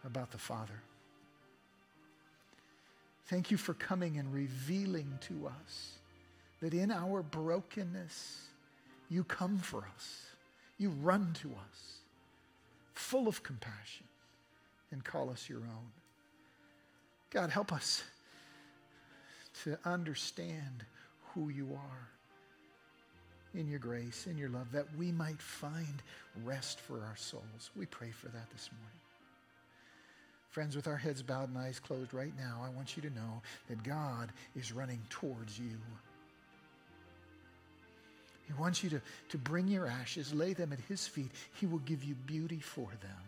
about 0.03 0.31
the 0.31 0.37
Father. 0.37 0.81
Thank 3.27 3.51
you 3.51 3.55
for 3.55 3.73
coming 3.73 4.17
and 4.17 4.33
revealing 4.33 5.17
to 5.29 5.47
us 5.47 5.93
that 6.59 6.73
in 6.73 6.91
our 6.91 7.23
brokenness, 7.23 8.47
you 9.09 9.23
come 9.23 9.59
for 9.59 9.87
us. 9.95 10.25
You 10.77 10.89
run 10.89 11.31
to 11.41 11.51
us 11.69 11.96
full 12.97 13.27
of 13.27 13.43
compassion, 13.43 14.05
and 14.91 15.03
call 15.03 15.29
us 15.29 15.47
your 15.49 15.59
own. 15.59 15.91
God, 17.29 17.49
help 17.49 17.71
us 17.71 18.03
to 19.63 19.77
understand 19.85 20.85
who 21.33 21.49
you 21.49 21.69
are 21.73 22.09
in 23.53 23.67
your 23.67 23.79
grace, 23.79 24.27
in 24.27 24.37
your 24.37 24.49
love, 24.49 24.71
that 24.71 24.85
we 24.97 25.11
might 25.11 25.41
find 25.41 26.01
rest 26.43 26.79
for 26.79 27.01
our 27.03 27.15
souls. 27.15 27.71
We 27.75 27.85
pray 27.85 28.11
for 28.11 28.27
that 28.27 28.49
this 28.51 28.69
morning. 28.71 28.99
Friends, 30.49 30.75
with 30.75 30.87
our 30.87 30.97
heads 30.97 31.21
bowed 31.21 31.49
and 31.49 31.57
eyes 31.57 31.79
closed 31.79 32.13
right 32.13 32.33
now, 32.37 32.61
I 32.63 32.69
want 32.69 32.95
you 32.95 33.01
to 33.03 33.15
know 33.15 33.41
that 33.69 33.83
God 33.83 34.31
is 34.55 34.71
running 34.71 35.01
towards 35.09 35.59
you. 35.59 35.77
He 38.47 38.53
wants 38.53 38.81
you 38.83 38.89
to, 38.91 39.01
to 39.29 39.37
bring 39.37 39.67
your 39.67 39.87
ashes, 39.87 40.33
lay 40.33 40.53
them 40.53 40.71
at 40.71 40.79
His 40.79 41.05
feet. 41.05 41.31
He 41.59 41.65
will 41.65 41.79
give 41.79 42.03
you 42.03 42.15
beauty 42.15 42.59
for 42.59 42.87
them. 43.01 43.23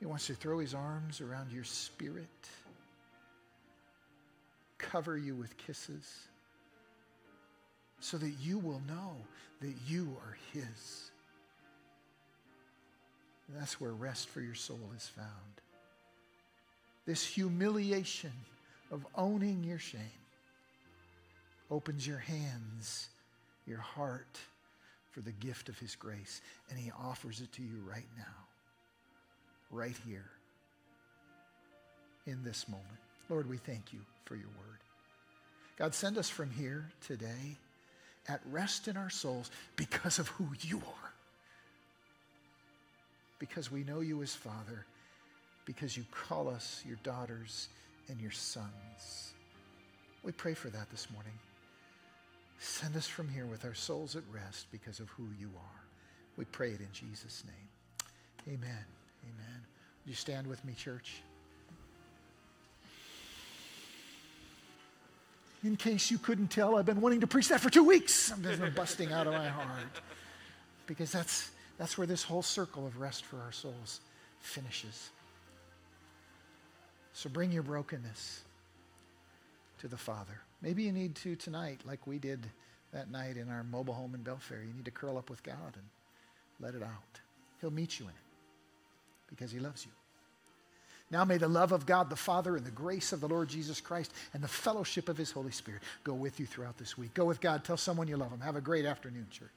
He 0.00 0.06
wants 0.06 0.26
to 0.26 0.34
throw 0.34 0.58
His 0.58 0.74
arms 0.74 1.20
around 1.20 1.52
your 1.52 1.64
spirit, 1.64 2.26
cover 4.76 5.16
you 5.16 5.34
with 5.34 5.56
kisses, 5.56 6.26
so 8.00 8.16
that 8.18 8.32
you 8.40 8.58
will 8.58 8.82
know 8.88 9.16
that 9.60 9.74
you 9.86 10.16
are 10.24 10.36
His. 10.52 11.10
And 13.48 13.60
that's 13.60 13.80
where 13.80 13.92
rest 13.92 14.28
for 14.28 14.40
your 14.40 14.54
soul 14.54 14.80
is 14.96 15.06
found. 15.06 15.28
This 17.06 17.24
humiliation 17.24 18.32
of 18.90 19.06
owning 19.14 19.64
your 19.64 19.78
shame 19.78 20.00
opens 21.70 22.06
your 22.06 22.18
hands, 22.18 23.08
your 23.68 23.80
heart 23.80 24.38
for 25.12 25.20
the 25.20 25.32
gift 25.32 25.68
of 25.68 25.78
His 25.78 25.94
grace, 25.94 26.40
and 26.70 26.78
He 26.78 26.90
offers 26.98 27.40
it 27.40 27.52
to 27.52 27.62
you 27.62 27.82
right 27.88 28.06
now, 28.16 28.24
right 29.70 29.96
here, 30.06 30.30
in 32.26 32.42
this 32.42 32.68
moment. 32.68 32.86
Lord, 33.28 33.48
we 33.48 33.58
thank 33.58 33.92
you 33.92 34.00
for 34.24 34.34
your 34.34 34.48
word. 34.58 34.78
God, 35.78 35.94
send 35.94 36.18
us 36.18 36.28
from 36.28 36.50
here 36.50 36.88
today 37.06 37.56
at 38.28 38.40
rest 38.50 38.88
in 38.88 38.96
our 38.96 39.10
souls 39.10 39.50
because 39.76 40.18
of 40.18 40.28
who 40.28 40.48
you 40.62 40.78
are 40.78 41.08
because 43.38 43.70
we 43.70 43.84
know 43.84 44.00
you 44.00 44.22
as 44.22 44.34
Father, 44.34 44.84
because 45.64 45.96
you 45.96 46.04
call 46.10 46.48
us 46.48 46.82
your 46.86 46.98
daughters 47.02 47.68
and 48.08 48.20
your 48.20 48.30
sons. 48.30 49.32
We 50.22 50.32
pray 50.32 50.54
for 50.54 50.68
that 50.70 50.90
this 50.90 51.08
morning. 51.12 51.32
Send 52.58 52.96
us 52.96 53.06
from 53.06 53.28
here 53.28 53.46
with 53.46 53.64
our 53.64 53.74
souls 53.74 54.16
at 54.16 54.22
rest 54.32 54.66
because 54.70 55.00
of 55.00 55.08
who 55.10 55.28
you 55.38 55.50
are. 55.56 55.84
We 56.36 56.44
pray 56.44 56.70
it 56.70 56.80
in 56.80 56.88
Jesus' 56.92 57.44
name. 57.46 58.54
Amen. 58.54 58.84
Amen. 59.24 59.60
Would 60.04 60.10
you 60.10 60.14
stand 60.14 60.46
with 60.46 60.64
me, 60.64 60.74
church? 60.74 61.22
In 65.64 65.76
case 65.76 66.10
you 66.10 66.18
couldn't 66.18 66.48
tell, 66.48 66.76
I've 66.76 66.86
been 66.86 67.00
wanting 67.00 67.20
to 67.20 67.26
preach 67.26 67.48
that 67.48 67.60
for 67.60 67.70
two 67.70 67.84
weeks. 67.84 68.30
I'm 68.30 68.42
just 68.42 68.74
busting 68.76 69.12
out 69.12 69.26
of 69.26 69.32
my 69.32 69.48
heart 69.48 70.00
because 70.86 71.10
that's 71.10 71.50
that's 71.78 71.96
where 71.96 72.06
this 72.06 72.22
whole 72.24 72.42
circle 72.42 72.86
of 72.86 73.00
rest 73.00 73.24
for 73.24 73.40
our 73.40 73.52
souls 73.52 74.00
finishes. 74.40 75.10
So 77.12 77.28
bring 77.28 77.50
your 77.52 77.62
brokenness 77.62 78.42
to 79.80 79.88
the 79.88 79.96
Father. 79.96 80.40
Maybe 80.60 80.82
you 80.82 80.92
need 80.92 81.14
to 81.16 81.36
tonight, 81.36 81.80
like 81.84 82.06
we 82.06 82.18
did 82.18 82.46
that 82.92 83.10
night 83.10 83.36
in 83.36 83.48
our 83.48 83.62
mobile 83.62 83.94
home 83.94 84.14
in 84.14 84.22
Belfair. 84.22 84.66
You 84.66 84.74
need 84.74 84.86
to 84.86 84.90
curl 84.90 85.18
up 85.18 85.30
with 85.30 85.42
God 85.42 85.74
and 85.74 85.84
let 86.60 86.74
it 86.74 86.82
out. 86.82 87.20
He'll 87.60 87.70
meet 87.70 87.98
you 87.98 88.06
in 88.06 88.10
it 88.10 88.16
because 89.28 89.52
He 89.52 89.60
loves 89.60 89.84
you. 89.84 89.92
Now 91.10 91.24
may 91.24 91.38
the 91.38 91.48
love 91.48 91.72
of 91.72 91.86
God 91.86 92.10
the 92.10 92.16
Father 92.16 92.56
and 92.56 92.66
the 92.66 92.70
grace 92.70 93.12
of 93.12 93.20
the 93.20 93.28
Lord 93.28 93.48
Jesus 93.48 93.80
Christ 93.80 94.12
and 94.34 94.42
the 94.42 94.48
fellowship 94.48 95.08
of 95.08 95.16
His 95.16 95.30
Holy 95.30 95.52
Spirit 95.52 95.82
go 96.04 96.12
with 96.12 96.38
you 96.38 96.46
throughout 96.46 96.76
this 96.76 96.98
week. 96.98 97.14
Go 97.14 97.24
with 97.24 97.40
God. 97.40 97.64
Tell 97.64 97.76
someone 97.76 98.08
you 98.08 98.16
love 98.16 98.30
them. 98.30 98.40
Have 98.40 98.56
a 98.56 98.60
great 98.60 98.84
afternoon, 98.84 99.26
church. 99.30 99.48